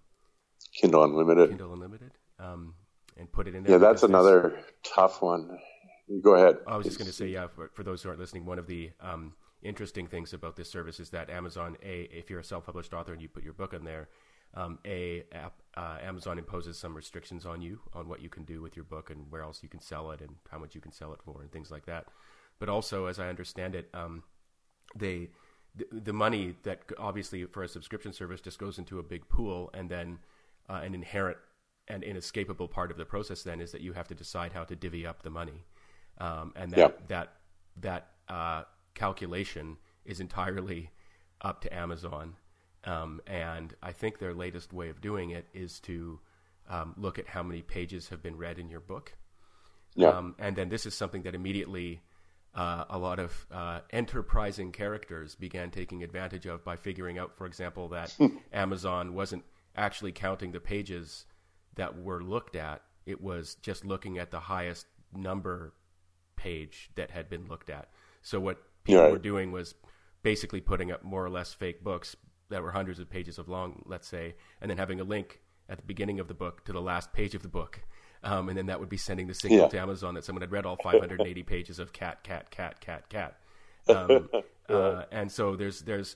Kindle 0.73 1.03
Unlimited. 1.03 1.49
Kindle 1.49 1.73
Unlimited, 1.73 2.11
um, 2.39 2.73
and 3.17 3.31
put 3.31 3.47
it 3.47 3.55
in 3.55 3.63
there. 3.63 3.73
Yeah, 3.73 3.77
that's 3.77 4.03
another 4.03 4.59
tough 4.83 5.21
one. 5.21 5.59
Go 6.21 6.35
ahead. 6.35 6.57
I 6.67 6.77
was 6.77 6.85
just 6.85 6.97
going 6.97 7.07
to 7.07 7.13
say, 7.13 7.27
yeah, 7.27 7.47
for, 7.47 7.71
for, 7.73 7.83
those 7.83 8.03
who 8.03 8.09
aren't 8.09 8.21
listening, 8.21 8.45
one 8.45 8.59
of 8.59 8.67
the 8.67 8.91
um, 9.01 9.33
interesting 9.65 10.07
things 10.07 10.33
about 10.33 10.55
this 10.55 10.69
service 10.69 10.99
is 10.99 11.09
that 11.09 11.29
Amazon, 11.29 11.77
a 11.83 12.03
if 12.11 12.29
you're 12.29 12.39
a 12.39 12.43
self-published 12.43 12.93
author 12.93 13.13
and 13.13 13.21
you 13.21 13.27
put 13.27 13.43
your 13.43 13.53
book 13.53 13.73
in 13.73 13.83
there, 13.83 14.09
um, 14.53 14.79
a 14.85 15.23
uh, 15.75 15.97
Amazon 16.01 16.37
imposes 16.37 16.77
some 16.77 16.95
restrictions 16.95 17.45
on 17.45 17.61
you 17.61 17.79
on 17.93 18.07
what 18.07 18.21
you 18.21 18.29
can 18.29 18.43
do 18.43 18.61
with 18.61 18.75
your 18.75 18.85
book 18.85 19.09
and 19.09 19.29
where 19.29 19.41
else 19.41 19.61
you 19.61 19.69
can 19.69 19.81
sell 19.81 20.11
it 20.11 20.21
and 20.21 20.35
how 20.49 20.57
much 20.57 20.75
you 20.75 20.81
can 20.81 20.91
sell 20.91 21.11
it 21.13 21.19
for 21.25 21.41
and 21.41 21.51
things 21.51 21.71
like 21.71 21.85
that. 21.85 22.05
But 22.59 22.69
also, 22.69 23.07
as 23.07 23.19
I 23.19 23.27
understand 23.27 23.75
it, 23.75 23.89
um, 23.93 24.23
they 24.95 25.29
the, 25.91 26.13
money 26.13 26.55
that 26.63 26.83
obviously 26.97 27.43
for 27.45 27.63
a 27.63 27.67
subscription 27.67 28.13
service 28.13 28.39
just 28.39 28.59
goes 28.59 28.77
into 28.77 28.99
a 28.99 29.03
big 29.03 29.27
pool, 29.27 29.69
and 29.73 29.89
then 29.89 30.19
uh, 30.69 30.81
an 30.83 30.95
inherent 30.95 31.37
and 31.87 32.03
inescapable 32.03 32.67
part 32.67 32.91
of 32.91 32.97
the 32.97 33.05
process 33.05 33.43
then 33.43 33.59
is 33.61 33.71
that 33.71 33.81
you 33.81 33.93
have 33.93 34.07
to 34.07 34.15
decide 34.15 34.53
how 34.53 34.63
to 34.63 34.75
divvy 34.75 35.05
up 35.05 35.21
the 35.21 35.29
money, 35.29 35.65
um, 36.19 36.53
and 36.55 36.71
that 36.71 37.07
that 37.09 37.33
that 37.81 38.07
uh, 38.29 38.63
calculation 38.95 39.77
is 40.05 40.19
entirely 40.19 40.89
up 41.41 41.61
to 41.61 41.73
Amazon. 41.73 42.35
Um, 42.83 43.21
and 43.27 43.73
I 43.81 43.91
think 43.91 44.19
their 44.19 44.33
latest 44.33 44.73
way 44.73 44.89
of 44.89 45.01
doing 45.01 45.31
it 45.31 45.45
is 45.53 45.79
to 45.81 46.19
um, 46.69 46.93
look 46.97 47.19
at 47.19 47.27
how 47.27 47.43
many 47.43 47.61
pages 47.61 48.09
have 48.09 48.21
been 48.21 48.37
read 48.37 48.59
in 48.59 48.69
your 48.69 48.79
book. 48.79 49.13
Yeah. 49.95 50.09
Um, 50.09 50.35
and 50.39 50.55
then 50.55 50.69
this 50.69 50.85
is 50.85 50.93
something 50.93 51.23
that 51.23 51.35
immediately 51.35 52.01
uh, 52.53 52.85
a 52.89 52.97
lot 52.97 53.19
of 53.19 53.45
uh, 53.51 53.79
enterprising 53.91 54.71
characters 54.71 55.35
began 55.35 55.71
taking 55.71 56.03
advantage 56.03 56.45
of 56.45 56.63
by 56.63 56.75
figuring 56.75 57.17
out, 57.17 57.35
for 57.37 57.45
example, 57.45 57.89
that 57.89 58.15
Amazon 58.53 59.13
wasn't 59.13 59.43
actually 59.75 60.11
counting 60.11 60.51
the 60.51 60.59
pages 60.59 61.25
that 61.75 61.97
were 61.97 62.23
looked 62.23 62.55
at. 62.55 62.81
It 63.05 63.21
was 63.21 63.55
just 63.55 63.83
looking 63.83 64.17
at 64.17 64.31
the 64.31 64.39
highest 64.39 64.85
number 65.13 65.73
page 66.35 66.89
that 66.95 67.11
had 67.11 67.29
been 67.29 67.47
looked 67.47 67.69
at. 67.69 67.89
So 68.21 68.39
what 68.39 68.61
people 68.85 69.03
right. 69.03 69.11
were 69.11 69.19
doing 69.19 69.51
was 69.51 69.75
basically 70.23 70.61
putting 70.61 70.91
up 70.91 71.03
more 71.03 71.23
or 71.23 71.29
less 71.29 71.53
fake 71.53 71.83
books 71.83 72.15
that 72.49 72.63
were 72.63 72.71
hundreds 72.71 72.99
of 72.99 73.09
pages 73.09 73.37
of 73.37 73.49
long, 73.49 73.83
let's 73.85 74.07
say, 74.07 74.35
and 74.61 74.71
then 74.71 74.77
having 74.77 75.01
a 75.01 75.03
link 75.03 75.41
at 75.67 75.77
the 75.77 75.83
beginning 75.83 76.19
of 76.19 76.27
the 76.27 76.33
book 76.33 76.63
to 76.65 76.71
the 76.71 76.81
last 76.81 77.11
page 77.11 77.35
of 77.35 77.41
the 77.41 77.49
book 77.49 77.81
um, 78.25 78.49
and 78.49 78.57
then 78.57 78.65
that 78.65 78.79
would 78.79 78.89
be 78.89 78.97
sending 78.97 79.27
the 79.27 79.33
signal 79.33 79.61
yeah. 79.61 79.67
to 79.67 79.79
Amazon 79.79 80.15
that 80.15 80.25
someone 80.25 80.41
had 80.41 80.51
read 80.51 80.65
all 80.65 80.75
580 80.83 81.43
pages 81.43 81.79
of 81.79 81.93
cat, 81.93 82.23
cat, 82.23 82.49
cat, 82.51 82.81
cat, 82.81 83.07
cat. 83.09 83.37
Um, 83.87 84.29
uh, 84.67 85.03
and 85.11 85.31
so 85.31 85.55
there's 85.55 85.81
there's 85.81 86.15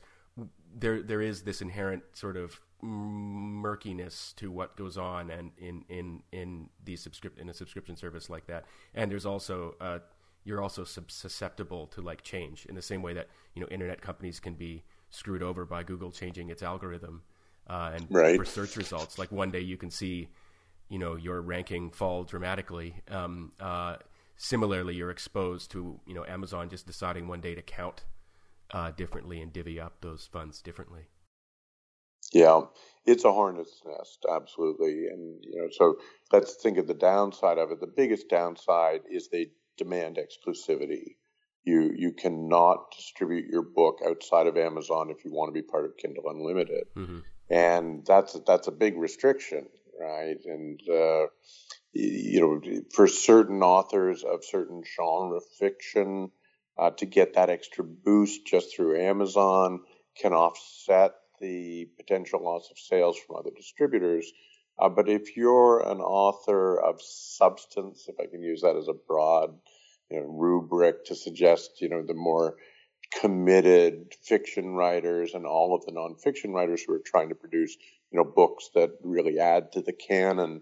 there 0.75 1.03
there 1.03 1.21
is 1.21 1.43
this 1.43 1.61
inherent 1.61 2.01
sort 2.13 2.35
of 2.35 2.59
murkiness 2.81 4.33
to 4.37 4.49
what 4.49 4.75
goes 4.75 4.97
on 4.97 5.29
and 5.29 5.51
in 5.59 5.85
in 5.87 6.23
in 6.31 6.69
the 6.83 6.95
subscript 6.95 7.37
in 7.37 7.47
a 7.47 7.53
subscription 7.53 7.95
service 7.95 8.27
like 8.27 8.47
that. 8.47 8.65
And 8.95 9.11
there's 9.11 9.27
also 9.27 9.75
uh, 9.79 9.99
you're 10.43 10.61
also 10.61 10.83
susceptible 10.83 11.87
to 11.87 12.01
like 12.01 12.23
change 12.23 12.65
in 12.67 12.75
the 12.75 12.81
same 12.81 13.01
way 13.01 13.13
that 13.13 13.27
you 13.53 13.61
know 13.61 13.67
internet 13.69 14.01
companies 14.01 14.39
can 14.39 14.53
be 14.53 14.83
screwed 15.09 15.43
over 15.43 15.65
by 15.65 15.83
Google 15.83 16.11
changing 16.11 16.49
its 16.49 16.63
algorithm 16.63 17.23
uh, 17.67 17.91
and 17.93 18.07
right. 18.09 18.37
for 18.37 18.45
search 18.45 18.77
results. 18.77 19.17
Like 19.17 19.31
one 19.31 19.51
day 19.51 19.61
you 19.61 19.77
can 19.77 19.91
see 19.91 20.29
you 20.89 20.99
know 20.99 21.15
your 21.15 21.41
ranking 21.41 21.91
fall 21.91 22.23
dramatically. 22.23 22.95
Um, 23.09 23.51
uh, 23.59 23.97
similarly, 24.37 24.95
you're 24.95 25.11
exposed 25.11 25.71
to 25.71 25.99
you 26.05 26.13
know 26.13 26.25
Amazon 26.25 26.69
just 26.69 26.87
deciding 26.87 27.27
one 27.27 27.41
day 27.41 27.55
to 27.55 27.61
count 27.61 28.03
uh, 28.71 28.91
differently 28.91 29.41
and 29.41 29.53
divvy 29.53 29.79
up 29.79 30.01
those 30.01 30.27
funds 30.31 30.61
differently. 30.61 31.07
Yeah, 32.33 32.61
it's 33.05 33.23
a 33.23 33.31
hornet's 33.31 33.81
nest, 33.85 34.25
absolutely. 34.29 35.07
And 35.07 35.43
you 35.43 35.61
know, 35.61 35.67
so 35.71 35.95
let's 36.31 36.55
think 36.55 36.77
of 36.77 36.87
the 36.87 36.93
downside 36.93 37.57
of 37.57 37.71
it. 37.71 37.79
The 37.79 37.87
biggest 37.87 38.29
downside 38.29 39.01
is 39.09 39.29
they 39.29 39.47
demand 39.79 40.17
exclusivity. 40.17 41.15
You 41.63 41.91
you 41.95 42.11
cannot 42.13 42.91
distribute 42.95 43.49
your 43.49 43.63
book 43.63 43.99
outside 44.07 44.47
of 44.47 44.57
Amazon 44.57 45.09
if 45.09 45.25
you 45.25 45.31
want 45.31 45.49
to 45.49 45.59
be 45.59 45.65
part 45.65 45.85
of 45.85 45.97
Kindle 45.97 46.29
Unlimited, 46.29 46.85
mm-hmm. 46.95 47.19
and 47.49 48.05
that's 48.05 48.39
that's 48.45 48.67
a 48.67 48.71
big 48.71 48.97
restriction, 48.97 49.67
right? 49.99 50.37
And 50.45 50.79
uh, 50.87 51.25
you 51.91 52.39
know, 52.39 52.81
for 52.93 53.07
certain 53.07 53.63
authors 53.63 54.23
of 54.23 54.45
certain 54.45 54.83
genre 54.95 55.39
fiction, 55.59 56.31
uh, 56.77 56.91
to 56.91 57.05
get 57.05 57.33
that 57.33 57.49
extra 57.49 57.83
boost 57.83 58.45
just 58.47 58.75
through 58.75 59.01
Amazon 59.01 59.81
can 60.15 60.33
offset 60.33 61.11
the 61.41 61.89
potential 61.97 62.43
loss 62.43 62.69
of 62.71 62.77
sales 62.77 63.17
from 63.17 63.37
other 63.37 63.51
distributors. 63.55 64.31
Uh, 64.79 64.89
but 64.89 65.09
if 65.09 65.35
you're 65.35 65.81
an 65.81 65.99
author 65.99 66.79
of 66.79 67.01
substance, 67.01 68.05
if 68.07 68.15
I 68.19 68.27
can 68.27 68.41
use 68.41 68.61
that 68.61 68.77
as 68.77 68.87
a 68.87 68.93
broad 68.93 69.57
you 70.09 70.19
know, 70.19 70.25
rubric 70.25 71.05
to 71.05 71.15
suggest, 71.15 71.81
you 71.81 71.89
know, 71.89 72.03
the 72.05 72.13
more 72.13 72.55
committed 73.19 74.13
fiction 74.23 74.75
writers 74.75 75.33
and 75.33 75.45
all 75.45 75.75
of 75.75 75.85
the 75.85 75.91
nonfiction 75.91 76.53
writers 76.53 76.83
who 76.83 76.93
are 76.93 77.01
trying 77.05 77.29
to 77.29 77.35
produce, 77.35 77.75
you 78.11 78.17
know, 78.17 78.23
books 78.23 78.69
that 78.75 78.91
really 79.03 79.39
add 79.39 79.71
to 79.71 79.81
the 79.81 79.93
canon, 79.93 80.61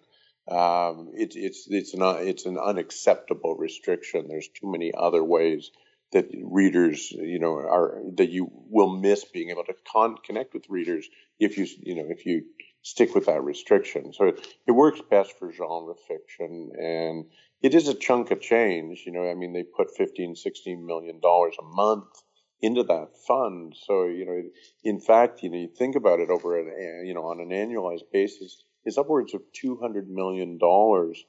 um, 0.50 1.10
it, 1.14 1.34
it's 1.36 1.68
it's 1.70 1.94
an 1.94 2.02
it's 2.28 2.46
an 2.46 2.58
unacceptable 2.58 3.56
restriction. 3.56 4.28
There's 4.28 4.48
too 4.48 4.72
many 4.72 4.94
other 4.98 5.24
ways 5.24 5.72
that 6.14 6.30
readers, 6.42 7.12
you 7.12 7.40
know, 7.40 7.58
are 7.58 8.02
that 8.16 8.30
you 8.30 8.50
will 8.70 8.96
miss 8.96 9.26
being 9.26 9.50
able 9.50 9.66
to 9.66 9.76
con- 9.92 10.16
connect 10.26 10.54
with 10.54 10.64
readers 10.70 11.08
if 11.38 11.58
you, 11.58 11.68
you 11.82 11.96
know, 11.96 12.06
if 12.10 12.26
you 12.26 12.44
stick 12.88 13.14
with 13.14 13.26
that 13.26 13.44
restriction. 13.44 14.14
So 14.14 14.28
it, 14.28 14.48
it 14.66 14.72
works 14.72 15.02
best 15.10 15.38
for 15.38 15.52
genre 15.52 15.94
fiction, 16.08 16.72
and 16.80 17.26
it 17.62 17.74
is 17.76 17.90
a 17.90 17.94
chunk 17.94 18.32
of 18.32 18.40
change. 18.40 19.04
You 19.06 19.12
know, 19.12 19.30
I 19.30 19.36
mean, 19.36 19.52
they 19.52 19.64
put 19.64 19.96
15, 19.98 20.36
16 20.36 20.86
million 20.86 21.20
dollars 21.20 21.56
a 21.60 21.66
month 21.66 22.24
into 22.62 22.84
that 22.84 23.10
fund. 23.28 23.76
So 23.86 24.06
you 24.06 24.26
know, 24.26 24.42
in 24.84 25.00
fact, 25.02 25.44
you 25.44 25.50
know, 25.50 25.58
you 25.58 25.68
think 25.68 25.96
about 25.96 26.22
it 26.22 26.30
over 26.30 26.58
an, 26.58 27.06
you 27.06 27.14
know, 27.14 27.26
on 27.26 27.42
an 27.42 27.50
annualized 27.50 28.10
basis, 28.14 28.64
it's 28.86 28.98
upwards 28.98 29.34
of 29.34 29.42
200 29.54 30.10
million 30.10 30.58
dollars 30.58 31.22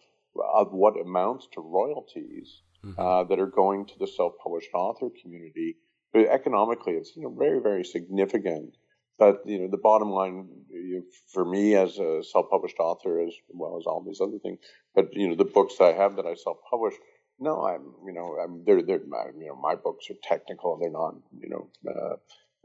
of 0.54 0.72
what 0.72 0.94
amounts 1.00 1.48
to 1.54 1.60
royalties 1.60 2.62
mm-hmm. 2.84 3.00
uh, 3.00 3.24
that 3.24 3.40
are 3.40 3.50
going 3.50 3.84
to 3.86 3.94
the 3.98 4.06
self-published 4.06 4.70
author 4.74 5.08
community. 5.20 5.76
But 6.12 6.28
economically, 6.28 6.92
it's 6.92 7.16
you 7.16 7.22
know 7.22 7.34
very 7.36 7.60
very 7.60 7.84
significant. 7.84 8.76
But 9.18 9.42
you 9.46 9.58
know 9.60 9.68
the 9.68 9.78
bottom 9.78 10.10
line 10.10 10.48
you 10.70 11.04
for 11.32 11.44
me 11.44 11.74
as 11.74 11.98
a 11.98 12.22
self-published 12.22 12.78
author, 12.78 13.20
as 13.20 13.34
well 13.48 13.78
as 13.78 13.86
all 13.86 14.02
these 14.02 14.20
other 14.20 14.38
things, 14.38 14.58
but 14.94 15.14
you 15.14 15.28
know 15.28 15.34
the 15.36 15.44
books 15.44 15.76
that 15.78 15.84
I 15.84 15.92
have 15.92 16.16
that 16.16 16.26
I 16.26 16.34
self-publish, 16.34 16.94
no, 17.40 17.64
I'm 17.66 17.94
you 18.06 18.12
know 18.12 18.36
I'm 18.42 18.64
they're 18.64 18.82
they're 18.82 19.00
you 19.00 19.48
know 19.48 19.56
my 19.56 19.74
books 19.74 20.10
are 20.10 20.14
technical. 20.22 20.78
They're 20.78 20.90
not 20.90 21.16
you 21.40 21.48
know. 21.48 21.68
Uh, 21.88 22.16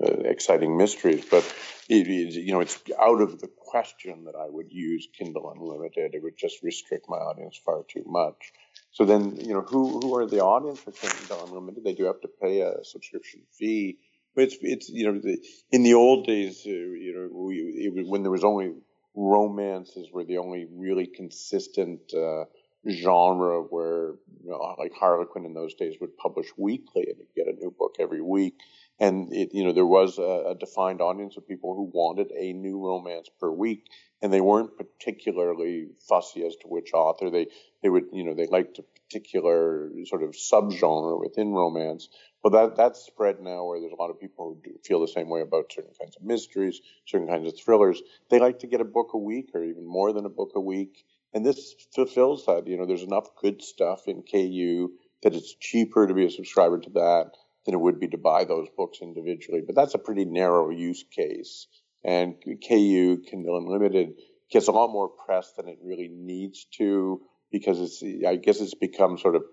uh, 0.03 0.11
exciting 0.25 0.75
mysteries, 0.75 1.23
but 1.29 1.43
it, 1.87 2.07
it, 2.07 2.33
you 2.33 2.51
know, 2.51 2.59
it's 2.61 2.81
out 2.99 3.21
of 3.21 3.39
the 3.39 3.49
question 3.57 4.25
that 4.25 4.35
I 4.35 4.49
would 4.49 4.71
use 4.71 5.07
Kindle 5.17 5.51
Unlimited. 5.51 6.15
It 6.15 6.23
would 6.23 6.37
just 6.37 6.63
restrict 6.63 7.05
my 7.07 7.17
audience 7.17 7.59
far 7.63 7.83
too 7.87 8.03
much. 8.05 8.53
So 8.91 9.05
then, 9.05 9.37
you 9.37 9.53
know, 9.53 9.61
who 9.61 9.99
who 9.99 10.15
are 10.17 10.25
the 10.25 10.41
audience 10.41 10.79
for 10.79 10.91
Kindle 10.91 11.45
Unlimited? 11.45 11.83
They 11.83 11.93
do 11.93 12.05
have 12.05 12.21
to 12.21 12.27
pay 12.41 12.61
a 12.61 12.83
subscription 12.83 13.41
fee. 13.51 13.99
But 14.35 14.45
it's 14.45 14.57
it's 14.61 14.89
you 14.89 15.11
know, 15.11 15.19
the, 15.19 15.37
in 15.71 15.83
the 15.83 15.93
old 15.93 16.25
days, 16.25 16.63
uh, 16.65 16.69
you 16.69 17.13
know, 17.15 17.45
we, 17.45 17.55
it, 17.57 18.07
when 18.07 18.23
there 18.23 18.31
was 18.31 18.43
only 18.43 18.73
romances 19.15 20.09
were 20.11 20.23
the 20.25 20.37
only 20.39 20.67
really 20.71 21.07
consistent 21.07 21.99
uh, 22.13 22.45
genre 22.89 23.61
where 23.61 24.15
you 24.43 24.49
know, 24.49 24.75
like 24.79 24.93
Harlequin 24.93 25.45
in 25.45 25.53
those 25.53 25.73
days 25.75 25.95
would 26.01 26.17
publish 26.17 26.47
weekly 26.57 27.05
and 27.07 27.17
you 27.19 27.25
get 27.35 27.53
a 27.53 27.57
new 27.57 27.73
book 27.77 27.95
every 27.99 28.21
week 28.21 28.55
and 28.99 29.33
it, 29.33 29.49
you 29.53 29.63
know 29.63 29.73
there 29.73 29.85
was 29.85 30.17
a, 30.17 30.51
a, 30.51 30.55
defined 30.55 31.01
audience 31.01 31.37
of 31.37 31.47
people 31.47 31.75
who 31.75 31.89
wanted 31.93 32.31
a 32.31 32.53
new 32.53 32.79
romance 32.85 33.29
per 33.39 33.51
week 33.51 33.87
and 34.21 34.31
they 34.31 34.41
weren't 34.41 34.77
particularly 34.77 35.87
fussy 36.07 36.45
as 36.45 36.55
to 36.57 36.67
which 36.67 36.93
author. 36.93 37.29
They 37.29 37.47
they 37.81 37.89
would 37.89 38.05
you 38.13 38.23
know 38.23 38.33
they 38.33 38.47
liked 38.47 38.79
a 38.79 38.83
particular 38.83 39.91
sort 40.05 40.23
of 40.23 40.31
subgenre 40.31 41.19
within 41.19 41.51
romance 41.51 42.09
but 42.41 42.51
that 42.51 42.75
that's 42.75 43.05
spread 43.05 43.39
now 43.41 43.65
where 43.65 43.79
there's 43.79 43.93
a 43.93 44.01
lot 44.01 44.09
of 44.09 44.19
people 44.19 44.57
who 44.63 44.71
feel 44.83 45.01
the 45.01 45.07
same 45.07 45.29
way 45.29 45.41
about 45.41 45.71
certain 45.71 45.93
kinds 45.99 46.15
of 46.15 46.23
mysteries 46.23 46.81
certain 47.05 47.27
kinds 47.27 47.47
of 47.47 47.59
thrillers. 47.59 48.01
They 48.29 48.39
like 48.39 48.59
to 48.59 48.67
get 48.67 48.81
a 48.81 48.85
book 48.85 49.09
a 49.13 49.17
week 49.17 49.49
or 49.53 49.63
even 49.63 49.85
more 49.85 50.13
than 50.13 50.25
a 50.25 50.29
book 50.29 50.51
a 50.55 50.61
week 50.61 51.05
and 51.33 51.45
this 51.45 51.73
fulfills 51.95 52.45
that. 52.45 52.67
You 52.67 52.77
know 52.77 52.85
there's 52.85 53.03
enough 53.03 53.35
good 53.41 53.61
stuff 53.61 54.07
in 54.07 54.23
ku 54.23 54.91
that 55.23 55.33
it's 55.33 55.55
cheaper 55.55 56.05
to 56.05 56.13
be 56.13 56.25
a 56.25 56.29
subscriber 56.29 56.79
to 56.79 56.89
that 56.91 57.31
than 57.65 57.75
it 57.75 57.81
would 57.81 57.99
be 57.99 58.07
to 58.09 58.17
buy 58.17 58.43
those 58.43 58.67
books 58.75 58.99
individually. 59.01 59.61
But 59.65 59.75
that's 59.75 59.93
a 59.93 59.99
pretty 59.99 60.25
narrow 60.25 60.69
use 60.69 61.03
case. 61.15 61.67
And 62.03 62.35
KU, 62.41 63.21
Kindle 63.29 63.57
Unlimited, 63.57 64.15
gets 64.51 64.67
a 64.67 64.71
lot 64.71 64.91
more 64.91 65.07
press 65.07 65.53
than 65.57 65.67
it 65.67 65.79
really 65.81 66.09
needs 66.09 66.65
to 66.77 67.21
because 67.51 67.79
it's, 67.79 68.03
I 68.27 68.35
guess 68.35 68.59
it's 68.59 68.73
become 68.73 69.17
sort 69.17 69.35
of 69.35 69.43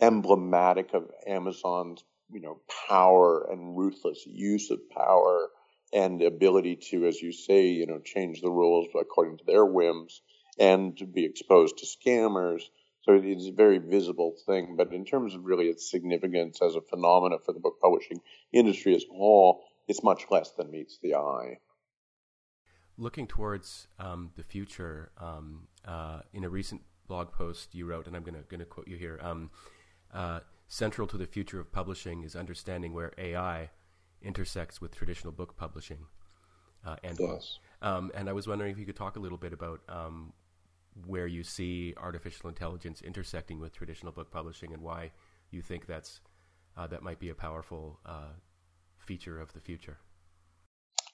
emblematic 0.00 0.92
of 0.94 1.10
Amazon's, 1.26 2.04
you 2.32 2.40
know, 2.40 2.60
power 2.88 3.48
and 3.50 3.76
ruthless 3.76 4.24
use 4.26 4.70
of 4.70 4.78
power 4.90 5.48
and 5.92 6.22
ability 6.22 6.76
to, 6.90 7.06
as 7.06 7.20
you 7.20 7.32
say, 7.32 7.68
you 7.68 7.86
know, 7.86 7.98
change 7.98 8.40
the 8.40 8.50
rules 8.50 8.88
according 8.98 9.38
to 9.38 9.44
their 9.44 9.64
whims 9.64 10.22
and 10.58 10.96
to 10.98 11.06
be 11.06 11.24
exposed 11.24 11.78
to 11.78 11.86
scammers 11.86 12.62
so 13.02 13.20
it's 13.22 13.46
a 13.46 13.52
very 13.52 13.78
visible 13.78 14.36
thing. 14.46 14.76
But 14.76 14.92
in 14.92 15.04
terms 15.04 15.34
of 15.34 15.44
really 15.44 15.66
its 15.66 15.90
significance 15.90 16.60
as 16.62 16.74
a 16.74 16.80
phenomena 16.80 17.36
for 17.44 17.52
the 17.52 17.60
book 17.60 17.78
publishing 17.80 18.20
industry 18.52 18.94
as 18.94 19.04
a 19.04 19.14
whole, 19.14 19.62
it's 19.88 20.02
much 20.02 20.24
less 20.30 20.50
than 20.52 20.70
meets 20.70 20.98
the 21.02 21.14
eye. 21.14 21.58
Looking 22.98 23.26
towards 23.26 23.88
um, 23.98 24.30
the 24.36 24.44
future, 24.44 25.10
um, 25.18 25.68
uh, 25.86 26.20
in 26.34 26.44
a 26.44 26.50
recent 26.50 26.82
blog 27.08 27.32
post 27.32 27.74
you 27.74 27.86
wrote, 27.86 28.06
and 28.06 28.14
I'm 28.14 28.22
going 28.22 28.36
to 28.58 28.64
quote 28.64 28.86
you 28.86 28.96
here. 28.96 29.18
Um, 29.22 29.50
uh, 30.12 30.40
central 30.68 31.06
to 31.08 31.16
the 31.16 31.26
future 31.26 31.58
of 31.58 31.72
publishing 31.72 32.22
is 32.22 32.36
understanding 32.36 32.92
where 32.92 33.12
AI 33.18 33.70
intersects 34.22 34.80
with 34.80 34.94
traditional 34.94 35.32
book 35.32 35.56
publishing. 35.56 36.06
Uh, 36.86 36.96
and 37.02 37.18
yes. 37.18 37.58
Um, 37.82 38.10
and 38.14 38.28
I 38.28 38.32
was 38.32 38.46
wondering 38.46 38.70
if 38.70 38.78
you 38.78 38.86
could 38.86 38.96
talk 38.96 39.16
a 39.16 39.20
little 39.20 39.38
bit 39.38 39.52
about 39.52 39.80
um, 39.88 40.32
where 41.06 41.26
you 41.26 41.42
see 41.42 41.94
artificial 41.96 42.48
intelligence 42.48 43.00
intersecting 43.02 43.60
with 43.60 43.72
traditional 43.72 44.12
book 44.12 44.30
publishing 44.30 44.72
and 44.72 44.82
why 44.82 45.10
you 45.50 45.62
think 45.62 45.86
that's 45.86 46.20
uh, 46.76 46.86
that 46.86 47.02
might 47.02 47.18
be 47.18 47.30
a 47.30 47.34
powerful 47.34 47.98
uh, 48.06 48.32
feature 48.98 49.40
of 49.40 49.52
the 49.52 49.60
future. 49.60 49.98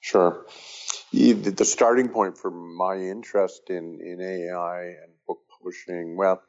Sure. 0.01 0.45
The 1.11 1.65
starting 1.65 2.09
point 2.09 2.37
for 2.37 2.51
my 2.51 2.95
interest 2.95 3.69
in, 3.69 3.99
in 4.01 4.21
AI 4.21 4.81
and 4.81 5.11
book 5.27 5.39
publishing, 5.49 6.15
well, 6.15 6.41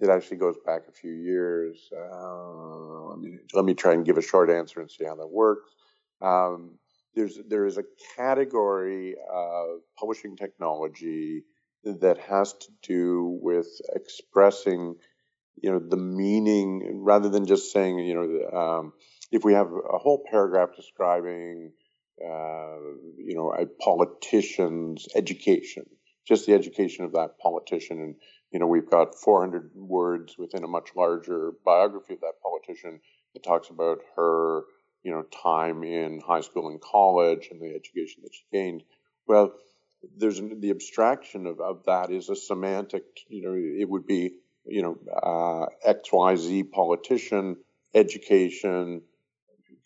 it 0.00 0.08
actually 0.08 0.38
goes 0.38 0.56
back 0.64 0.82
a 0.88 0.92
few 0.92 1.12
years. 1.12 1.90
Uh, 1.92 3.16
let, 3.54 3.64
me, 3.64 3.74
try 3.74 3.92
and 3.92 4.04
give 4.04 4.16
a 4.16 4.22
short 4.22 4.48
answer 4.48 4.80
and 4.80 4.90
see 4.90 5.04
how 5.04 5.14
that 5.16 5.26
works. 5.26 5.70
Um, 6.22 6.78
there's 7.14 7.38
there 7.48 7.66
is 7.66 7.76
a 7.76 7.84
category 8.16 9.16
of 9.32 9.80
publishing 9.98 10.36
technology 10.36 11.42
that 11.84 12.18
has 12.18 12.52
to 12.52 12.68
do 12.82 13.38
with 13.42 13.68
expressing, 13.94 14.96
you 15.62 15.70
know, 15.70 15.78
the 15.78 15.96
meaning 15.96 17.02
rather 17.02 17.28
than 17.28 17.46
just 17.46 17.72
saying, 17.72 17.98
you 17.98 18.14
know, 18.14 18.58
um, 18.58 18.92
if 19.30 19.44
we 19.44 19.54
have 19.54 19.68
a 19.68 19.98
whole 19.98 20.22
paragraph 20.30 20.70
describing, 20.76 21.72
uh, 22.22 22.76
you 23.16 23.34
know, 23.34 23.52
a 23.52 23.66
politician's 23.66 25.08
education, 25.14 25.86
just 26.26 26.46
the 26.46 26.54
education 26.54 27.04
of 27.04 27.12
that 27.12 27.38
politician, 27.38 28.00
and 28.00 28.14
you 28.50 28.58
know, 28.58 28.66
we've 28.66 28.90
got 28.90 29.14
400 29.14 29.70
words 29.74 30.36
within 30.36 30.64
a 30.64 30.68
much 30.68 30.90
larger 30.96 31.52
biography 31.64 32.14
of 32.14 32.20
that 32.20 32.42
politician 32.42 33.00
that 33.32 33.44
talks 33.44 33.70
about 33.70 33.98
her, 34.16 34.62
you 35.02 35.12
know, 35.12 35.22
time 35.42 35.84
in 35.84 36.20
high 36.20 36.40
school 36.40 36.68
and 36.68 36.80
college 36.80 37.48
and 37.50 37.60
the 37.60 37.74
education 37.74 38.22
that 38.24 38.34
she 38.34 38.42
gained. 38.52 38.82
Well, 39.26 39.52
there's 40.16 40.38
an, 40.38 40.60
the 40.60 40.70
abstraction 40.70 41.46
of, 41.46 41.60
of 41.60 41.84
that 41.86 42.10
is 42.10 42.28
a 42.28 42.36
semantic, 42.36 43.04
you 43.28 43.42
know, 43.42 43.54
it 43.54 43.88
would 43.88 44.06
be, 44.06 44.34
you 44.64 44.82
know, 44.82 44.98
uh, 45.22 45.66
XYZ 45.88 46.70
politician, 46.70 47.56
education, 47.94 49.02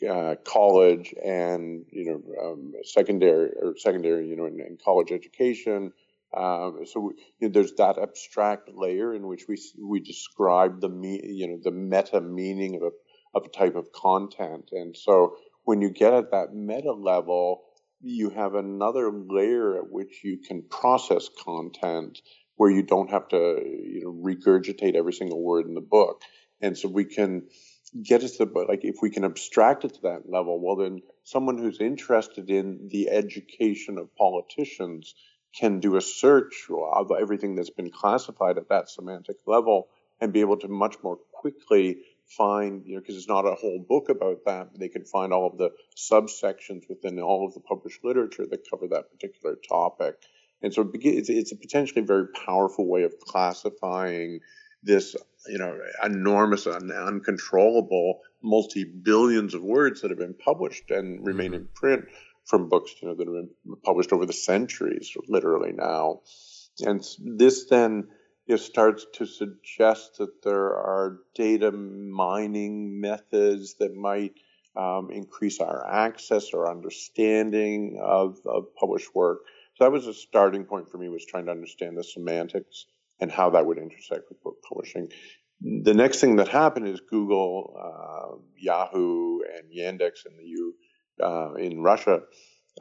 uh, 0.08 0.34
college, 0.44 1.14
and, 1.24 1.84
you 1.90 2.04
know, 2.06 2.52
um, 2.52 2.72
secondary 2.84 3.50
or 3.60 3.74
secondary, 3.76 4.28
you 4.28 4.36
know, 4.36 4.46
and, 4.46 4.80
college 4.84 5.12
education. 5.12 5.92
Um, 6.36 6.80
so 6.84 7.12
you 7.38 7.48
know, 7.48 7.52
there's 7.52 7.74
that 7.74 7.96
abstract 7.96 8.68
layer 8.68 9.14
in 9.14 9.26
which 9.28 9.44
we 9.48 9.56
we 9.80 10.00
describe 10.00 10.80
the 10.80 10.88
me, 10.88 11.20
you 11.22 11.46
know, 11.46 11.58
the 11.62 11.70
meta 11.70 12.20
meaning 12.20 12.74
of 12.74 12.82
a 12.82 12.90
of 13.36 13.44
a 13.44 13.48
type 13.48 13.76
of 13.76 13.92
content, 13.92 14.70
and 14.72 14.96
so 14.96 15.36
when 15.64 15.80
you 15.80 15.90
get 15.90 16.12
at 16.12 16.30
that 16.32 16.52
meta 16.52 16.92
level, 16.92 17.63
you 18.05 18.30
have 18.30 18.55
another 18.55 19.11
layer 19.11 19.78
at 19.78 19.90
which 19.90 20.22
you 20.22 20.38
can 20.38 20.62
process 20.62 21.28
content 21.44 22.20
where 22.57 22.70
you 22.70 22.82
don't 22.82 23.11
have 23.11 23.28
to 23.28 23.36
you 23.36 24.02
know 24.05 24.12
regurgitate 24.12 24.94
every 24.94 25.12
single 25.12 25.42
word 25.42 25.66
in 25.66 25.74
the 25.74 25.80
book. 25.80 26.22
And 26.61 26.76
so 26.78 26.88
we 26.88 27.05
can 27.05 27.48
get 28.02 28.22
us 28.22 28.36
to 28.36 28.44
the, 28.44 28.64
like 28.68 28.84
if 28.84 28.96
we 29.02 29.11
can 29.11 29.24
abstract 29.24 29.84
it 29.84 29.94
to 29.94 30.00
that 30.02 30.22
level 30.28 30.61
well 30.61 30.76
then 30.76 31.00
someone 31.22 31.59
who's 31.59 31.80
interested 31.80 32.50
in 32.50 32.88
the 32.90 33.09
education 33.09 33.98
of 33.98 34.14
politicians 34.16 35.14
can 35.57 35.78
do 35.78 35.96
a 35.96 36.00
search 36.00 36.66
of 36.70 37.12
everything 37.12 37.55
that's 37.55 37.70
been 37.70 37.90
classified 37.90 38.59
at 38.59 38.68
that 38.68 38.90
semantic 38.90 39.36
level 39.46 39.88
and 40.20 40.32
be 40.32 40.40
able 40.40 40.57
to 40.57 40.66
much 40.66 40.96
more 41.05 41.18
quickly 41.32 41.98
find, 42.29 42.85
you 42.87 42.95
know, 42.95 43.01
because 43.01 43.16
it's 43.16 43.29
not 43.29 43.47
a 43.47 43.55
whole 43.55 43.85
book 43.87 44.09
about 44.09 44.45
that, 44.47 44.68
they 44.79 44.89
can 44.89 45.05
find 45.05 45.33
all 45.33 45.47
of 45.47 45.59
the 45.59 45.70
subsections 45.97 46.89
within 46.89 47.20
all 47.20 47.47
of 47.47 47.55
the 47.55 47.61
published 47.61 48.05
literature 48.05 48.47
that 48.47 48.68
cover 48.70 48.89
that 48.89 49.11
particular 49.11 49.57
topic. 49.68 50.16
And 50.62 50.72
so 50.72 50.91
it's, 50.95 51.29
it's 51.29 51.53
a 51.53 51.57
potentially 51.57 52.03
very 52.03 52.29
powerful 52.29 52.89
way 52.89 53.03
of 53.03 53.18
classifying 53.20 54.41
this, 54.83 55.16
you 55.47 55.59
know, 55.59 55.79
enormous 56.03 56.66
and 56.66 56.91
uncontrollable 56.91 58.20
multi 58.43 58.85
billions 58.85 59.55
of 59.55 59.62
words 59.62 60.01
that 60.01 60.11
have 60.11 60.18
been 60.18 60.35
published 60.35 60.91
and 60.91 61.27
remain 61.27 61.53
mm-hmm. 61.53 61.62
in 61.62 61.68
print 61.75 62.05
from 62.45 62.68
books, 62.68 62.95
you 63.01 63.09
know, 63.09 63.14
that 63.14 63.27
have 63.27 63.35
been 63.35 63.77
published 63.83 64.12
over 64.12 64.27
the 64.27 64.33
centuries, 64.33 65.16
literally 65.29 65.72
now. 65.72 66.20
And 66.81 67.05
this 67.18 67.66
then 67.66 68.09
know, 68.53 68.57
starts 68.57 69.07
to 69.14 69.26
suggest 69.26 70.18
that 70.18 70.42
there 70.42 70.74
are 70.74 71.20
data 71.34 71.72
mining 71.72 73.01
methods 73.01 73.74
that 73.80 73.95
might 73.95 74.34
um, 74.76 75.11
increase 75.11 75.61
our 75.61 75.86
access 75.86 76.53
or 76.53 76.70
understanding 76.70 77.99
of, 78.03 78.38
of 78.47 78.74
published 78.74 79.14
work. 79.14 79.40
So 79.76 79.84
that 79.84 79.92
was 79.92 80.07
a 80.07 80.14
starting 80.14 80.64
point 80.64 80.90
for 80.90 80.99
me 80.99 81.09
was 81.09 81.24
trying 81.26 81.47
to 81.47 81.53
understand 81.53 81.97
the 81.97 82.05
semantics 82.05 82.86
and 83.20 83.30
how 83.30 83.51
that 83.51 83.66
would 83.66 83.78
intersect 83.78 84.28
with 84.28 84.42
book 84.42 84.57
publishing. 84.68 85.09
The 85.61 85.95
next 85.95 86.20
thing 86.20 86.36
that 86.36 86.49
happened 86.49 86.88
is 86.88 87.01
Google, 87.01 87.76
uh, 87.80 88.36
Yahoo, 88.57 89.40
and 89.40 89.70
Yandex 89.72 90.26
in 90.26 90.36
the 90.36 90.45
U 90.45 90.74
uh, 91.22 91.55
in 91.55 91.80
Russia 91.80 92.20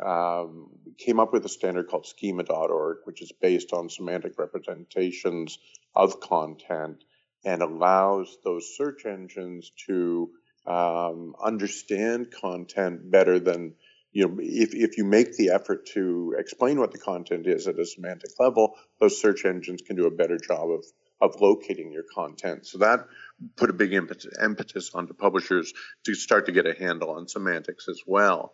um, 0.01 0.69
came 0.97 1.19
up 1.19 1.33
with 1.33 1.45
a 1.45 1.49
standard 1.49 1.87
called 1.87 2.05
schema.org, 2.05 2.97
which 3.03 3.21
is 3.21 3.31
based 3.31 3.73
on 3.73 3.89
semantic 3.89 4.37
representations 4.37 5.57
of 5.95 6.19
content 6.19 7.03
and 7.45 7.61
allows 7.61 8.37
those 8.43 8.75
search 8.75 9.05
engines 9.05 9.71
to 9.87 10.29
um, 10.65 11.35
understand 11.43 12.31
content 12.31 13.11
better 13.11 13.39
than 13.39 13.75
you 14.13 14.27
know 14.27 14.37
if, 14.39 14.73
if 14.73 14.97
you 14.97 15.03
make 15.03 15.35
the 15.35 15.49
effort 15.49 15.85
to 15.87 16.35
explain 16.37 16.79
what 16.79 16.91
the 16.91 16.97
content 16.97 17.45
is 17.47 17.67
at 17.67 17.77
a 17.79 17.85
semantic 17.85 18.29
level 18.39 18.75
those 19.01 19.19
search 19.19 19.43
engines 19.43 19.81
can 19.81 19.97
do 19.97 20.05
a 20.05 20.11
better 20.11 20.37
job 20.37 20.71
of 20.71 20.85
of 21.21 21.39
locating 21.39 21.91
your 21.91 22.03
content. 22.13 22.65
So 22.67 22.79
that 22.79 23.07
put 23.55 23.69
a 23.69 23.73
big 23.73 23.93
impetus, 23.93 24.27
impetus 24.43 24.91
onto 24.93 25.13
publishers 25.13 25.73
to 26.05 26.15
start 26.15 26.47
to 26.47 26.51
get 26.51 26.65
a 26.65 26.73
handle 26.73 27.11
on 27.11 27.27
semantics 27.27 27.87
as 27.87 28.01
well 28.05 28.53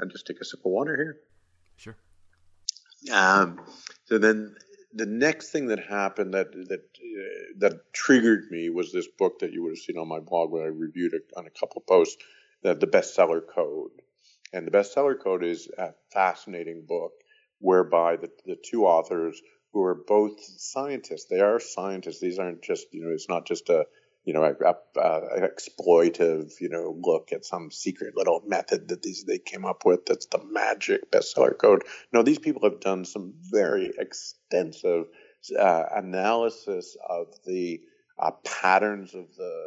I'll 0.00 0.08
just 0.08 0.26
take 0.26 0.40
a 0.40 0.44
sip 0.44 0.60
of 0.60 0.72
water 0.72 0.96
here. 0.96 1.16
Sure. 1.76 1.96
Um, 3.12 3.60
so 4.06 4.18
then 4.18 4.56
the 4.92 5.06
next 5.06 5.50
thing 5.50 5.66
that 5.68 5.78
happened 5.78 6.34
that 6.34 6.52
that 6.52 6.80
uh, 6.80 7.58
that 7.58 7.92
triggered 7.92 8.50
me 8.50 8.70
was 8.70 8.92
this 8.92 9.08
book 9.08 9.40
that 9.40 9.52
you 9.52 9.62
would 9.62 9.72
have 9.72 9.78
seen 9.78 9.98
on 9.98 10.08
my 10.08 10.20
blog 10.20 10.50
where 10.50 10.64
I 10.64 10.68
reviewed 10.68 11.14
it 11.14 11.30
on 11.36 11.46
a 11.46 11.50
couple 11.50 11.80
of 11.80 11.86
posts, 11.86 12.16
the, 12.62 12.74
the 12.74 12.86
bestseller 12.86 13.42
code. 13.46 13.90
And 14.52 14.66
the 14.66 14.70
bestseller 14.70 15.20
code 15.20 15.44
is 15.44 15.68
a 15.76 15.92
fascinating 16.12 16.84
book 16.86 17.12
whereby 17.58 18.16
the, 18.16 18.30
the 18.44 18.56
two 18.56 18.86
authors 18.86 19.40
who 19.72 19.82
are 19.82 19.94
both 19.94 20.42
scientists, 20.42 21.26
they 21.26 21.40
are 21.40 21.60
scientists. 21.60 22.20
These 22.20 22.38
aren't 22.38 22.62
just, 22.62 22.86
you 22.92 23.04
know, 23.04 23.10
it's 23.10 23.28
not 23.28 23.46
just 23.46 23.68
a 23.68 23.86
you 24.26 24.32
know, 24.32 24.42
a, 24.42 25.00
a, 25.00 25.00
a, 25.00 25.48
exploitive, 25.48 26.60
you 26.60 26.68
know, 26.68 26.98
look 27.00 27.32
at 27.32 27.44
some 27.44 27.70
secret 27.70 28.16
little 28.16 28.42
method 28.44 28.88
that 28.88 29.00
these 29.00 29.24
they 29.24 29.38
came 29.38 29.64
up 29.64 29.86
with 29.86 30.04
that's 30.04 30.26
the 30.26 30.42
magic 30.50 31.10
bestseller 31.12 31.56
code. 31.56 31.84
No, 32.12 32.22
these 32.22 32.40
people 32.40 32.68
have 32.68 32.80
done 32.80 33.04
some 33.04 33.34
very 33.52 33.92
extensive 33.96 35.04
uh, 35.56 35.84
analysis 35.94 36.96
of 37.08 37.28
the 37.46 37.80
uh, 38.18 38.32
patterns 38.44 39.14
of 39.14 39.26
the 39.36 39.64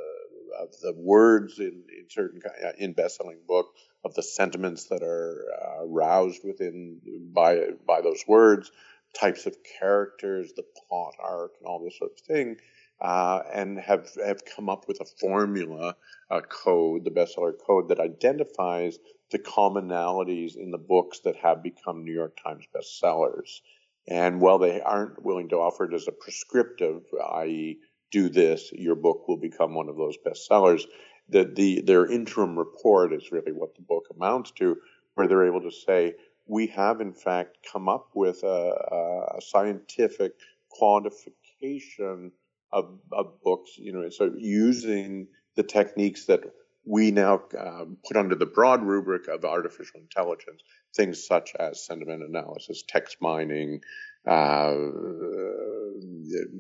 of 0.59 0.77
the 0.81 0.93
words 0.93 1.59
in, 1.59 1.83
in 1.97 2.09
certain 2.09 2.41
uh, 2.45 2.71
in 2.77 2.93
bestselling 2.93 3.47
book 3.47 3.67
of 4.03 4.13
the 4.15 4.23
sentiments 4.23 4.85
that 4.85 5.03
are 5.03 5.45
uh, 5.57 5.85
aroused 5.85 6.41
within 6.43 6.99
by 7.33 7.61
by 7.87 8.01
those 8.01 8.25
words, 8.27 8.73
types 9.17 9.45
of 9.45 9.55
characters, 9.79 10.51
the 10.57 10.63
plot 10.89 11.13
arc, 11.23 11.53
and 11.59 11.65
all 11.65 11.81
this 11.81 11.97
sort 11.97 12.11
of 12.11 12.19
thing 12.25 12.57
uh, 13.01 13.41
and 13.53 13.79
have, 13.79 14.09
have 14.25 14.43
come 14.45 14.69
up 14.69 14.87
with 14.87 14.99
a 15.01 15.05
formula, 15.05 15.95
a 16.29 16.41
code, 16.41 17.05
the 17.05 17.11
bestseller 17.11 17.53
code 17.65 17.89
that 17.89 17.99
identifies 17.99 18.99
the 19.31 19.39
commonalities 19.39 20.55
in 20.57 20.71
the 20.71 20.77
books 20.77 21.19
that 21.19 21.35
have 21.35 21.63
become 21.63 22.03
New 22.03 22.13
York 22.13 22.37
Times 22.43 22.65
bestsellers. 22.75 23.61
And 24.07 24.41
while 24.41 24.57
they 24.57 24.81
aren't 24.81 25.23
willing 25.23 25.49
to 25.49 25.57
offer 25.57 25.85
it 25.85 25.93
as 25.93 26.07
a 26.07 26.11
prescriptive, 26.11 27.03
i.e., 27.35 27.79
do 28.11 28.27
this, 28.27 28.71
your 28.73 28.95
book 28.95 29.27
will 29.27 29.37
become 29.37 29.75
one 29.75 29.87
of 29.87 29.95
those 29.95 30.17
bestsellers, 30.25 30.83
the, 31.29 31.43
the, 31.43 31.81
their 31.81 32.11
interim 32.11 32.57
report 32.57 33.13
is 33.13 33.31
really 33.31 33.51
what 33.51 33.75
the 33.75 33.83
book 33.83 34.05
amounts 34.15 34.51
to, 34.51 34.77
where 35.13 35.27
they're 35.27 35.45
able 35.45 35.61
to 35.61 35.71
say, 35.71 36.15
we 36.47 36.65
have 36.67 37.01
in 37.01 37.13
fact 37.13 37.59
come 37.71 37.87
up 37.87 38.09
with 38.15 38.41
a, 38.43 39.35
a 39.37 39.41
scientific 39.41 40.33
quantification 40.81 42.31
of, 42.71 42.99
of 43.11 43.41
books, 43.43 43.71
you 43.77 43.93
know, 43.93 44.09
so 44.09 44.31
using 44.37 45.27
the 45.55 45.63
techniques 45.63 46.25
that 46.25 46.41
we 46.85 47.11
now 47.11 47.41
um, 47.57 47.97
put 48.07 48.17
under 48.17 48.35
the 48.35 48.45
broad 48.45 48.83
rubric 48.83 49.27
of 49.27 49.45
artificial 49.45 49.99
intelligence, 49.99 50.61
things 50.95 51.25
such 51.25 51.51
as 51.59 51.85
sentiment 51.85 52.23
analysis, 52.23 52.83
text 52.87 53.17
mining, 53.21 53.81
uh, 54.27 54.73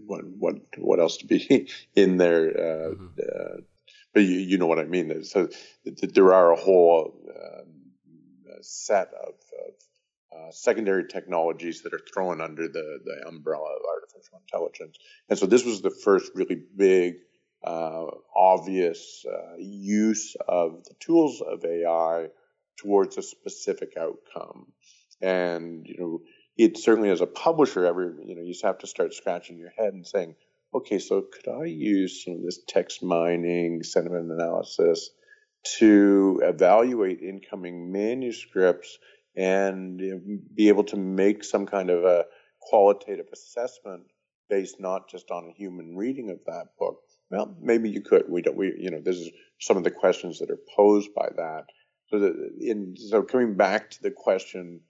what, 0.05 0.25
what, 0.25 0.55
what 0.77 0.99
else 0.99 1.17
to 1.17 1.25
be 1.25 1.69
in 1.95 2.17
there? 2.17 2.49
Uh, 2.49 2.89
mm-hmm. 2.91 3.05
uh, 3.19 3.61
but 4.13 4.23
you, 4.23 4.37
you 4.39 4.57
know 4.57 4.67
what 4.67 4.79
I 4.79 4.85
mean. 4.85 5.23
So 5.23 5.49
there 5.85 6.33
are 6.33 6.51
a 6.51 6.55
whole 6.55 7.13
um, 7.29 7.67
set 8.61 9.09
of, 9.13 9.33
of 9.33 9.73
uh, 10.35 10.51
secondary 10.51 11.07
technologies 11.07 11.81
that 11.83 11.93
are 11.93 12.01
thrown 12.13 12.41
under 12.41 12.67
the, 12.67 12.99
the 13.03 13.27
umbrella 13.27 13.69
of 13.75 13.81
artificial 14.19 14.41
intelligence. 14.41 14.97
And 15.29 15.37
so 15.37 15.45
this 15.45 15.65
was 15.65 15.81
the 15.81 15.89
first 15.89 16.31
really 16.35 16.61
big, 16.75 17.15
uh, 17.63 18.05
obvious 18.35 19.25
uh, 19.29 19.55
use 19.57 20.35
of 20.47 20.83
the 20.85 20.93
tools 20.99 21.41
of 21.41 21.63
AI 21.65 22.27
towards 22.77 23.17
a 23.17 23.21
specific 23.21 23.93
outcome. 23.97 24.67
And, 25.21 25.85
you 25.85 25.97
know, 25.97 26.21
it 26.57 26.77
certainly 26.77 27.09
as 27.09 27.21
a 27.21 27.27
publisher, 27.27 27.85
every, 27.85 28.07
you 28.25 28.35
know, 28.35 28.41
you 28.41 28.53
just 28.53 28.65
have 28.65 28.79
to 28.79 28.87
start 28.87 29.13
scratching 29.13 29.57
your 29.57 29.71
head 29.77 29.93
and 29.93 30.07
saying, 30.07 30.35
okay, 30.73 30.99
so 30.99 31.21
could 31.21 31.51
I 31.51 31.65
use 31.65 32.23
some 32.23 32.35
of 32.35 32.43
this 32.43 32.59
text 32.67 33.03
mining, 33.03 33.83
sentiment 33.83 34.31
analysis 34.31 35.09
to 35.77 36.41
evaluate 36.43 37.21
incoming 37.21 37.91
manuscripts 37.91 38.97
and 39.35 40.01
be 40.55 40.69
able 40.69 40.85
to 40.85 40.95
make 40.95 41.43
some 41.43 41.65
kind 41.65 41.89
of 41.89 42.03
a 42.05 42.25
qualitative 42.61 43.27
assessment 43.31 44.03
based 44.49 44.79
not 44.79 45.09
just 45.09 45.31
on 45.31 45.49
a 45.49 45.53
human 45.53 45.95
reading 45.95 46.29
of 46.29 46.39
that 46.45 46.67
book. 46.77 47.01
Well, 47.29 47.55
maybe 47.61 47.89
you 47.89 48.01
could. 48.01 48.23
We 48.27 48.41
don't. 48.41 48.57
We 48.57 48.73
you 48.77 48.89
know, 48.89 49.01
this 49.01 49.17
is 49.17 49.29
some 49.59 49.77
of 49.77 49.83
the 49.83 49.91
questions 49.91 50.39
that 50.39 50.49
are 50.49 50.59
posed 50.75 51.13
by 51.13 51.29
that. 51.37 51.65
So, 52.09 52.19
that 52.19 52.51
in 52.59 52.95
so 52.97 53.21
coming 53.21 53.55
back 53.55 53.91
to 53.91 54.01
the 54.01 54.11
question 54.11 54.81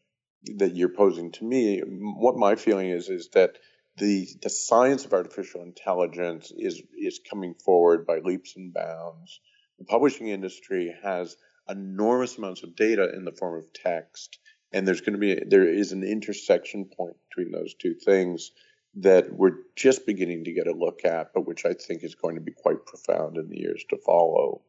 that 0.56 0.76
you're 0.76 0.90
posing 0.90 1.34
to 1.34 1.44
me, 1.44 1.82
what 1.82 2.38
my 2.38 2.56
feeling 2.56 2.90
is 2.90 3.10
is 3.10 3.30
that 3.34 3.58
the 3.98 4.28
the 4.42 4.50
science 4.50 5.04
of 5.04 5.14
artificial 5.14 5.62
intelligence 5.62 6.52
is 6.56 6.82
is 6.98 7.20
coming 7.30 7.56
forward 7.66 8.08
by 8.08 8.20
leaps 8.20 8.56
and 8.56 8.74
bounds. 8.74 9.42
The 9.78 9.86
publishing 9.86 10.30
industry 10.30 10.96
has 11.04 11.36
enormous 11.68 12.38
amounts 12.38 12.64
of 12.64 12.76
data 12.76 13.14
in 13.14 13.26
the 13.26 13.32
form 13.32 13.60
of 13.60 13.74
text. 13.74 14.40
And 14.72 14.88
there's 14.88 15.02
going 15.02 15.14
to 15.14 15.20
be, 15.20 15.36
there 15.36 15.68
is 15.68 15.92
an 15.92 16.04
intersection 16.04 16.86
point 16.86 17.16
between 17.30 17.52
those 17.52 17.74
two 17.74 17.96
things 17.96 18.52
that 18.96 19.32
we're 19.34 19.58
just 19.76 20.06
beginning 20.06 20.44
to 20.44 20.52
get 20.52 20.68
a 20.68 20.74
look 20.74 21.06
at, 21.06 21.34
but 21.34 21.48
which 21.48 21.66
I 21.66 21.74
think 21.74 22.04
is 22.04 22.16
going 22.16 22.36
to 22.36 22.42
be 22.42 22.52
quite 22.52 22.86
profound 22.86 23.38
in 23.38 23.50
the 23.50 23.58
years 23.58 23.84
to 23.90 23.98
follow. 23.98 24.62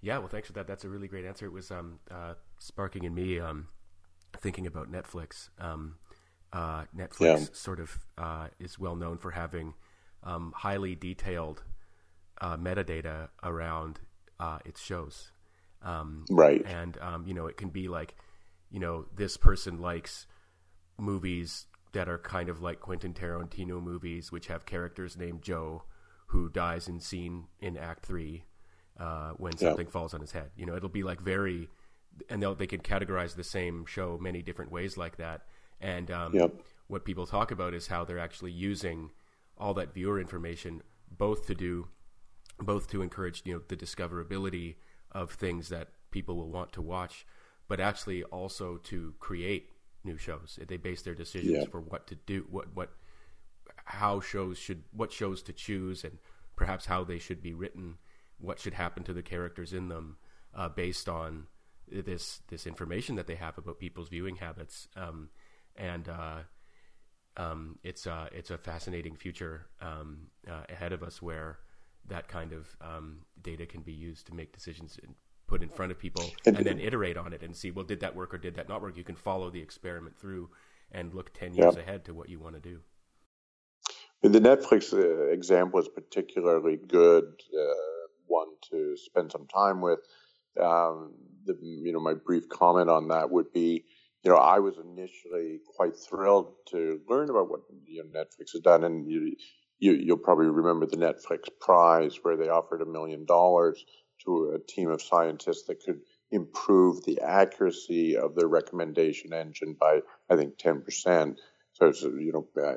Yeah, 0.00 0.18
well, 0.18 0.28
thanks 0.28 0.48
for 0.48 0.54
that. 0.54 0.66
That's 0.66 0.84
a 0.84 0.88
really 0.88 1.08
great 1.08 1.24
answer. 1.24 1.46
It 1.46 1.52
was 1.52 1.70
um, 1.70 1.98
uh, 2.10 2.34
sparking 2.58 3.04
in 3.04 3.14
me 3.14 3.40
um, 3.40 3.68
thinking 4.40 4.66
about 4.66 4.90
Netflix. 4.90 5.48
Um, 5.58 5.96
uh, 6.52 6.84
Netflix 6.96 7.20
yeah. 7.20 7.44
sort 7.52 7.80
of 7.80 7.98
uh, 8.18 8.48
is 8.58 8.78
well 8.78 8.96
known 8.96 9.18
for 9.18 9.30
having 9.30 9.74
um, 10.22 10.52
highly 10.56 10.94
detailed 10.94 11.62
uh, 12.40 12.56
metadata 12.56 13.28
around 13.42 14.00
uh, 14.38 14.58
its 14.64 14.82
shows. 14.82 15.30
Um, 15.84 16.24
right. 16.30 16.64
And 16.66 16.98
um, 17.00 17.26
you 17.26 17.34
know, 17.34 17.46
it 17.46 17.56
can 17.56 17.68
be 17.68 17.88
like, 17.88 18.16
you 18.70 18.80
know, 18.80 19.06
this 19.14 19.36
person 19.36 19.80
likes 19.80 20.26
movies 20.98 21.66
that 21.92 22.08
are 22.08 22.18
kind 22.18 22.48
of 22.48 22.60
like 22.60 22.80
Quentin 22.80 23.14
Tarantino 23.14 23.80
movies, 23.80 24.32
which 24.32 24.48
have 24.48 24.66
characters 24.66 25.16
named 25.16 25.42
Joe, 25.42 25.84
who 26.26 26.48
dies 26.48 26.88
in 26.88 27.00
scene 27.00 27.44
in 27.60 27.76
Act 27.76 28.04
Three 28.04 28.44
uh, 28.98 29.30
when 29.36 29.56
something 29.56 29.86
falls 29.86 30.14
on 30.14 30.20
his 30.20 30.32
head. 30.32 30.50
You 30.56 30.66
know, 30.66 30.76
it'll 30.76 30.88
be 30.88 31.02
like 31.02 31.20
very, 31.20 31.68
and 32.28 32.42
they 32.42 32.54
they 32.54 32.66
can 32.66 32.80
categorize 32.80 33.36
the 33.36 33.44
same 33.44 33.84
show 33.86 34.18
many 34.20 34.42
different 34.42 34.72
ways 34.72 34.96
like 34.96 35.16
that. 35.18 35.42
And 35.80 36.10
um, 36.10 36.34
yep. 36.34 36.52
what 36.86 37.04
people 37.04 37.26
talk 37.26 37.50
about 37.50 37.74
is 37.74 37.88
how 37.88 38.04
they're 38.04 38.18
actually 38.18 38.52
using 38.52 39.10
all 39.58 39.74
that 39.74 39.92
viewer 39.92 40.20
information 40.20 40.82
both 41.10 41.46
to 41.46 41.54
do, 41.54 41.88
both 42.58 42.88
to 42.90 43.02
encourage 43.02 43.42
you 43.44 43.54
know 43.54 43.62
the 43.68 43.76
discoverability 43.76 44.76
of 45.14 45.30
things 45.32 45.68
that 45.68 45.88
people 46.10 46.36
will 46.36 46.50
want 46.50 46.72
to 46.72 46.82
watch, 46.82 47.26
but 47.68 47.80
actually 47.80 48.22
also 48.24 48.76
to 48.78 49.14
create 49.20 49.70
new 50.04 50.16
shows. 50.18 50.58
They 50.66 50.76
base 50.76 51.02
their 51.02 51.14
decisions 51.14 51.52
Yeah. 51.52 51.70
for 51.70 51.80
what 51.80 52.06
to 52.08 52.14
do, 52.14 52.46
what 52.50 52.74
what 52.74 52.90
how 53.86 54.20
shows 54.20 54.58
should 54.58 54.82
what 54.92 55.12
shows 55.12 55.42
to 55.44 55.52
choose, 55.52 56.04
and 56.04 56.18
perhaps 56.56 56.86
how 56.86 57.04
they 57.04 57.18
should 57.18 57.42
be 57.42 57.54
written, 57.54 57.98
what 58.38 58.58
should 58.58 58.74
happen 58.74 59.02
to 59.04 59.12
the 59.12 59.22
characters 59.22 59.72
in 59.72 59.88
them, 59.88 60.16
uh, 60.54 60.68
based 60.68 61.08
on 61.08 61.46
this 61.88 62.40
this 62.48 62.66
information 62.66 63.16
that 63.16 63.26
they 63.26 63.34
have 63.36 63.56
about 63.58 63.78
people's 63.78 64.08
viewing 64.08 64.36
habits. 64.36 64.88
Um, 64.96 65.30
and 65.76 66.08
uh, 66.08 66.38
um, 67.36 67.78
it's 67.82 68.06
uh, 68.06 68.28
it's 68.32 68.50
a 68.50 68.58
fascinating 68.58 69.16
future 69.16 69.66
um, 69.80 70.28
uh, 70.48 70.62
ahead 70.68 70.92
of 70.92 71.02
us 71.02 71.20
where 71.20 71.58
that 72.08 72.28
kind 72.28 72.52
of 72.52 72.76
um, 72.80 73.18
data 73.42 73.66
can 73.66 73.82
be 73.82 73.92
used 73.92 74.26
to 74.26 74.34
make 74.34 74.52
decisions 74.52 74.98
and 75.02 75.14
put 75.46 75.62
in 75.62 75.68
front 75.68 75.92
of 75.92 75.98
people 75.98 76.34
And- 76.46 76.56
then 76.56 76.78
iterate 76.80 77.16
on 77.16 77.32
it 77.32 77.42
and 77.42 77.54
see 77.54 77.70
well 77.70 77.84
did 77.84 78.00
that 78.00 78.14
work 78.16 78.32
or 78.34 78.38
did 78.38 78.54
that 78.56 78.68
not 78.68 78.82
work 78.82 78.96
you 78.96 79.04
can 79.04 79.14
follow 79.16 79.50
the 79.50 79.60
experiment 79.60 80.16
through 80.16 80.50
and 80.92 81.12
look 81.14 81.32
10 81.34 81.54
years 81.54 81.74
Yeah. 81.76 81.82
ahead 81.82 82.04
to 82.06 82.14
what 82.14 82.28
you 82.28 82.38
want 82.38 82.54
to 82.54 82.60
do 82.60 82.80
The 84.22 84.40
Netflix 84.40 84.92
uh, 84.94 85.26
example 85.30 85.80
is 85.80 85.88
particularly 85.88 86.76
good 86.76 87.24
uh, 87.24 87.74
one 88.26 88.48
to 88.70 88.96
spend 88.96 89.30
some 89.30 89.46
time 89.46 89.82
with. 89.82 89.98
Um, 90.58 91.12
the, 91.44 91.54
you 91.60 91.92
know, 91.92 92.00
my 92.00 92.14
brief 92.14 92.48
comment 92.48 92.88
on 92.88 93.08
that 93.08 93.30
would 93.30 93.52
be, 93.52 93.84
you 94.22 94.30
know, 94.30 94.38
I 94.38 94.60
was 94.60 94.76
initially 94.78 95.60
quite 95.76 95.94
thrilled 95.96 96.54
to 96.70 97.00
learn 97.06 97.28
about 97.28 97.50
what 97.50 97.60
you 97.86 98.02
know, 98.02 98.08
Netflix 98.18 98.52
has 98.52 98.62
done, 98.62 98.84
and 98.84 99.06
you, 99.10 99.36
you, 99.84 99.92
you'll 99.92 100.16
probably 100.16 100.46
remember 100.46 100.86
the 100.86 100.96
Netflix 100.96 101.48
Prize, 101.60 102.18
where 102.22 102.36
they 102.36 102.48
offered 102.48 102.80
a 102.80 102.86
million 102.86 103.26
dollars 103.26 103.84
to 104.24 104.54
a 104.54 104.58
team 104.58 104.90
of 104.90 105.02
scientists 105.02 105.64
that 105.64 105.84
could 105.84 106.00
improve 106.30 107.04
the 107.04 107.20
accuracy 107.20 108.16
of 108.16 108.34
their 108.34 108.48
recommendation 108.48 109.34
engine 109.34 109.76
by, 109.78 110.00
I 110.30 110.36
think, 110.36 110.56
ten 110.58 110.80
percent. 110.80 111.38
So 111.74 111.88
it's, 111.88 112.02
you 112.02 112.32
know, 112.32 112.62
uh, 112.62 112.76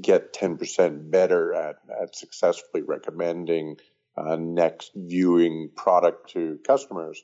get 0.00 0.32
10% 0.32 1.10
better 1.10 1.52
at, 1.52 1.76
at 2.00 2.16
successfully 2.16 2.82
recommending 2.82 3.76
uh, 4.16 4.36
next 4.36 4.92
viewing 4.96 5.70
product 5.76 6.30
to 6.30 6.58
customers. 6.66 7.22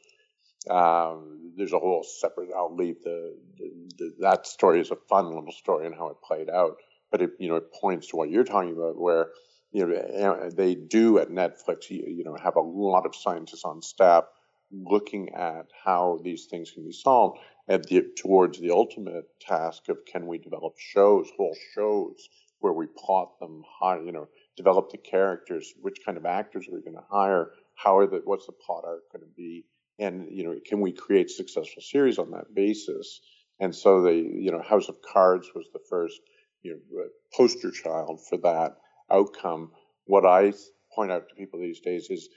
Um, 0.68 1.52
there's 1.56 1.72
a 1.72 1.78
whole 1.78 2.04
separate, 2.04 2.50
I'll 2.54 2.76
leave 2.76 3.02
the, 3.02 3.38
the, 3.56 3.70
the, 3.96 4.14
that 4.20 4.46
story 4.46 4.80
is 4.80 4.90
a 4.90 4.96
fun 5.08 5.34
little 5.34 5.52
story 5.52 5.86
and 5.86 5.94
how 5.94 6.08
it 6.08 6.18
played 6.22 6.50
out. 6.50 6.76
But 7.10 7.22
it, 7.22 7.30
you 7.38 7.48
know, 7.48 7.56
it 7.56 7.72
points 7.72 8.08
to 8.08 8.16
what 8.16 8.30
you're 8.30 8.44
talking 8.44 8.72
about 8.72 8.98
where, 8.98 9.28
you 9.72 9.86
know, 9.86 10.50
they 10.50 10.74
do 10.74 11.18
at 11.18 11.28
Netflix, 11.28 11.90
you, 11.90 12.24
know, 12.24 12.36
have 12.42 12.56
a 12.56 12.60
lot 12.60 13.06
of 13.06 13.14
scientists 13.14 13.64
on 13.64 13.82
staff 13.82 14.24
looking 14.72 15.34
at 15.34 15.66
how 15.84 16.18
these 16.24 16.46
things 16.46 16.72
can 16.72 16.84
be 16.84 16.92
solved 16.92 17.38
and 17.68 17.84
the, 17.84 18.02
towards 18.16 18.60
the 18.60 18.70
ultimate 18.70 19.24
task 19.40 19.88
of 19.88 19.98
can 20.06 20.26
we 20.26 20.38
develop 20.38 20.74
shows, 20.78 21.28
whole 21.36 21.56
shows 21.74 22.28
where 22.60 22.72
we 22.72 22.86
plot 22.86 23.38
them, 23.38 23.62
hire, 23.80 24.02
you 24.02 24.12
know, 24.12 24.28
develop 24.56 24.90
the 24.90 24.98
characters, 24.98 25.72
which 25.80 25.98
kind 26.04 26.16
of 26.16 26.24
actors 26.24 26.66
are 26.68 26.74
we 26.74 26.80
going 26.80 26.96
to 26.96 27.04
hire, 27.10 27.50
how 27.74 27.98
are 27.98 28.06
the, 28.06 28.22
what's 28.24 28.46
the 28.46 28.52
plot 28.52 28.84
arc 28.86 29.02
going 29.12 29.22
to 29.22 29.34
be, 29.36 29.64
and 29.98 30.26
you 30.30 30.44
know, 30.44 30.54
can 30.66 30.80
we 30.80 30.92
create 30.92 31.30
successful 31.30 31.82
series 31.82 32.18
on 32.18 32.30
that 32.30 32.54
basis? 32.54 33.20
And 33.60 33.74
so 33.74 34.02
the 34.02 34.14
you 34.14 34.50
know, 34.50 34.62
House 34.62 34.88
of 34.88 35.00
Cards 35.02 35.48
was 35.54 35.66
the 35.72 35.80
first, 35.88 36.20
you 36.66 36.80
know, 36.90 37.02
uh, 37.04 37.08
poster 37.36 37.70
child 37.70 38.20
for 38.28 38.38
that 38.38 38.76
outcome. 39.10 39.72
What 40.06 40.26
I 40.26 40.52
point 40.94 41.12
out 41.12 41.28
to 41.28 41.34
people 41.34 41.60
these 41.60 41.80
days 41.80 42.08
is 42.10 42.28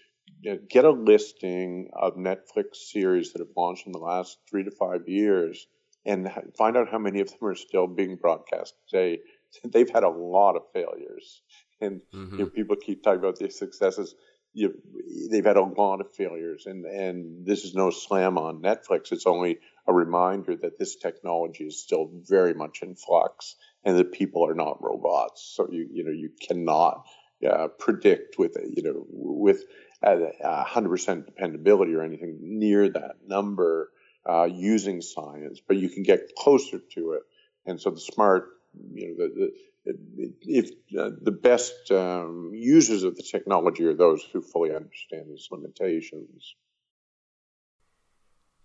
you 0.41 0.51
know, 0.53 0.59
get 0.69 0.85
a 0.85 0.91
listing 0.91 1.89
of 1.93 2.15
Netflix 2.15 2.75
series 2.75 3.33
that 3.33 3.39
have 3.39 3.55
launched 3.57 3.85
in 3.87 3.91
the 3.91 3.99
last 3.99 4.37
three 4.49 4.63
to 4.63 4.71
five 4.71 5.07
years 5.07 5.67
and 6.05 6.29
find 6.57 6.77
out 6.77 6.89
how 6.89 6.99
many 6.99 7.19
of 7.21 7.29
them 7.29 7.49
are 7.49 7.55
still 7.55 7.87
being 7.87 8.15
broadcast 8.15 8.73
today. 8.87 9.19
They've 9.63 9.89
had 9.89 10.03
a 10.03 10.09
lot 10.09 10.55
of 10.55 10.63
failures, 10.73 11.41
and 11.81 12.01
Mhm. 12.13 12.37
you 12.37 12.45
know, 12.45 12.49
people 12.51 12.75
keep 12.75 13.03
talking 13.03 13.19
about 13.19 13.39
their 13.39 13.49
successes. 13.49 14.15
You, 14.53 14.73
they've 15.29 15.45
had 15.45 15.57
a 15.57 15.61
lot 15.63 16.01
of 16.01 16.13
failures, 16.15 16.65
and 16.65 16.85
and 16.85 17.45
this 17.45 17.65
is 17.65 17.75
no 17.75 17.89
slam 17.91 18.37
on 18.37 18.61
Netflix. 18.61 19.11
It's 19.11 19.27
only 19.27 19.59
a 19.87 19.93
reminder 19.93 20.55
that 20.57 20.77
this 20.79 20.95
technology 20.95 21.65
is 21.65 21.81
still 21.83 22.09
very 22.27 22.53
much 22.53 22.81
in 22.81 22.95
flux, 22.95 23.55
and 23.83 23.97
that 23.97 24.11
people 24.11 24.47
are 24.47 24.55
not 24.55 24.81
robots. 24.81 25.53
So 25.55 25.67
you 25.71 25.87
you 25.91 26.03
know 26.03 26.11
you 26.11 26.31
cannot 26.41 27.05
uh, 27.49 27.67
predict 27.67 28.37
with 28.37 28.57
you 28.75 28.83
know 28.83 29.05
with 29.09 29.63
a 30.01 30.63
hundred 30.63 30.89
percent 30.89 31.25
dependability 31.25 31.93
or 31.93 32.03
anything 32.03 32.37
near 32.41 32.89
that 32.89 33.15
number 33.25 33.91
uh, 34.27 34.45
using 34.45 35.01
science, 35.01 35.61
but 35.65 35.77
you 35.77 35.89
can 35.89 36.03
get 36.03 36.35
closer 36.37 36.79
to 36.79 37.13
it. 37.13 37.23
And 37.65 37.79
so 37.79 37.91
the 37.91 37.99
smart, 37.99 38.49
you 38.93 39.07
know, 39.07 39.27
the, 39.27 39.51
the 39.85 40.33
if 40.41 40.69
uh, 40.97 41.11
the 41.21 41.31
best 41.31 41.91
um, 41.91 42.51
users 42.53 43.03
of 43.03 43.15
the 43.15 43.23
technology 43.23 43.85
are 43.85 43.93
those 43.93 44.23
who 44.31 44.41
fully 44.41 44.75
understand 44.75 45.27
its 45.31 45.49
limitations. 45.51 46.55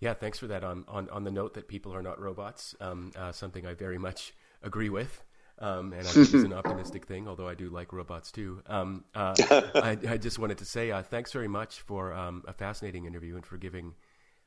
Yeah, 0.00 0.14
thanks 0.14 0.38
for 0.38 0.48
that. 0.48 0.64
On 0.64 0.84
on, 0.88 1.08
on 1.10 1.24
the 1.24 1.30
note 1.30 1.54
that 1.54 1.68
people 1.68 1.94
are 1.94 2.02
not 2.02 2.20
robots, 2.20 2.74
um, 2.80 3.12
uh, 3.16 3.32
something 3.32 3.66
I 3.66 3.74
very 3.74 3.98
much 3.98 4.34
agree 4.64 4.88
with, 4.88 5.22
um, 5.58 5.92
and 5.92 6.06
I 6.06 6.10
think 6.10 6.34
it's 6.34 6.44
an 6.44 6.52
optimistic 6.64 7.06
thing. 7.06 7.28
Although 7.28 7.48
I 7.48 7.54
do 7.54 7.70
like 7.70 7.92
robots 7.92 8.32
too. 8.32 8.62
Um, 8.66 9.04
uh, 9.14 9.34
I, 9.74 9.98
I 10.08 10.16
just 10.16 10.38
wanted 10.38 10.58
to 10.58 10.64
say 10.64 10.90
uh, 10.90 11.02
thanks 11.02 11.32
very 11.32 11.48
much 11.48 11.80
for 11.80 12.12
um, 12.12 12.42
a 12.48 12.52
fascinating 12.52 13.04
interview 13.04 13.36
and 13.36 13.46
for 13.46 13.56
giving 13.56 13.94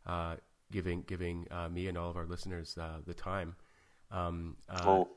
uh, 0.06 0.36
giving 0.72 1.04
giving 1.08 1.48
uh, 1.52 1.70
me 1.70 1.88
and 1.88 1.98
all 1.98 2.10
of 2.10 2.18
our 2.18 2.26
listeners 2.26 2.78
uh, 2.80 3.00
the 3.06 3.14
time. 3.14 3.56
Um, 4.12 4.58
uh, 4.70 4.84
Oh. 4.86 5.08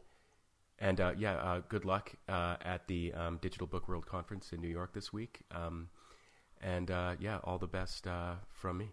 And 0.80 0.98
uh, 1.00 1.12
yeah, 1.18 1.34
uh, 1.34 1.60
good 1.68 1.84
luck 1.84 2.12
uh, 2.28 2.56
at 2.62 2.86
the 2.88 3.12
um, 3.12 3.38
Digital 3.42 3.66
Book 3.66 3.86
World 3.86 4.06
Conference 4.06 4.52
in 4.52 4.62
New 4.62 4.68
York 4.68 4.94
this 4.94 5.12
week. 5.12 5.40
Um, 5.54 5.90
and 6.62 6.90
uh, 6.90 7.16
yeah, 7.20 7.38
all 7.44 7.58
the 7.58 7.66
best 7.66 8.06
uh, 8.06 8.36
from 8.48 8.78
me. 8.78 8.92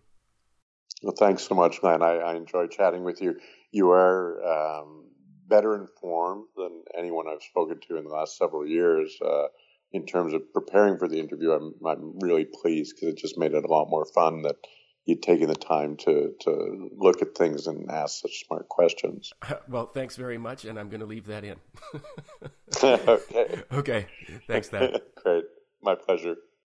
Well, 1.02 1.16
thanks 1.18 1.44
so 1.44 1.56
much, 1.56 1.82
man. 1.84 2.02
I, 2.02 2.18
I 2.18 2.36
enjoyed 2.36 2.72
chatting 2.72 3.04
with 3.04 3.22
you. 3.22 3.40
You 3.72 3.92
are 3.92 4.44
um, 4.46 5.06
better 5.48 5.76
informed 5.76 6.46
than 6.56 6.84
anyone 6.98 7.28
I've 7.28 7.44
spoken 7.44 7.80
to 7.88 7.98
in 7.98 8.04
the 8.04 8.10
last 8.10 8.38
several 8.38 8.68
years. 8.68 9.18
Uh, 9.22 9.48
in 9.94 10.06
terms 10.06 10.34
of 10.34 10.54
preparing 10.54 10.98
for 10.98 11.08
the 11.08 11.20
interview, 11.20 11.52
I'm, 11.52 11.74
I'm 11.86 12.20
really 12.20 12.46
pleased 12.46 12.96
because 12.96 13.14
it 13.14 13.18
just 13.18 13.38
made 13.38 13.54
it 13.54 13.64
a 13.64 13.68
lot 13.68 13.90
more 13.90 14.06
fun 14.06 14.42
that 14.42 14.58
you'd 15.06 15.24
taken 15.24 15.48
the 15.48 15.56
time 15.56 15.96
to, 15.96 16.34
to 16.42 16.90
look 16.98 17.22
at 17.22 17.36
things 17.36 17.66
and 17.68 17.90
ask 17.90 18.22
such 18.22 18.46
smart 18.46 18.68
questions. 18.70 19.32
Well, 19.70 19.88
thanks 19.88 20.16
very 20.16 20.38
much, 20.38 20.66
and 20.66 20.80
I'm 20.80 20.90
going 20.90 21.00
to 21.02 21.06
leave 21.06 21.26
that 21.28 21.44
in. 21.44 21.56
okay. 22.84 23.64
okay, 23.72 24.08
thanks, 24.48 24.70
Thad. 24.70 25.02
Great. 25.16 25.46
My 25.82 25.96
pleasure. 25.96 26.36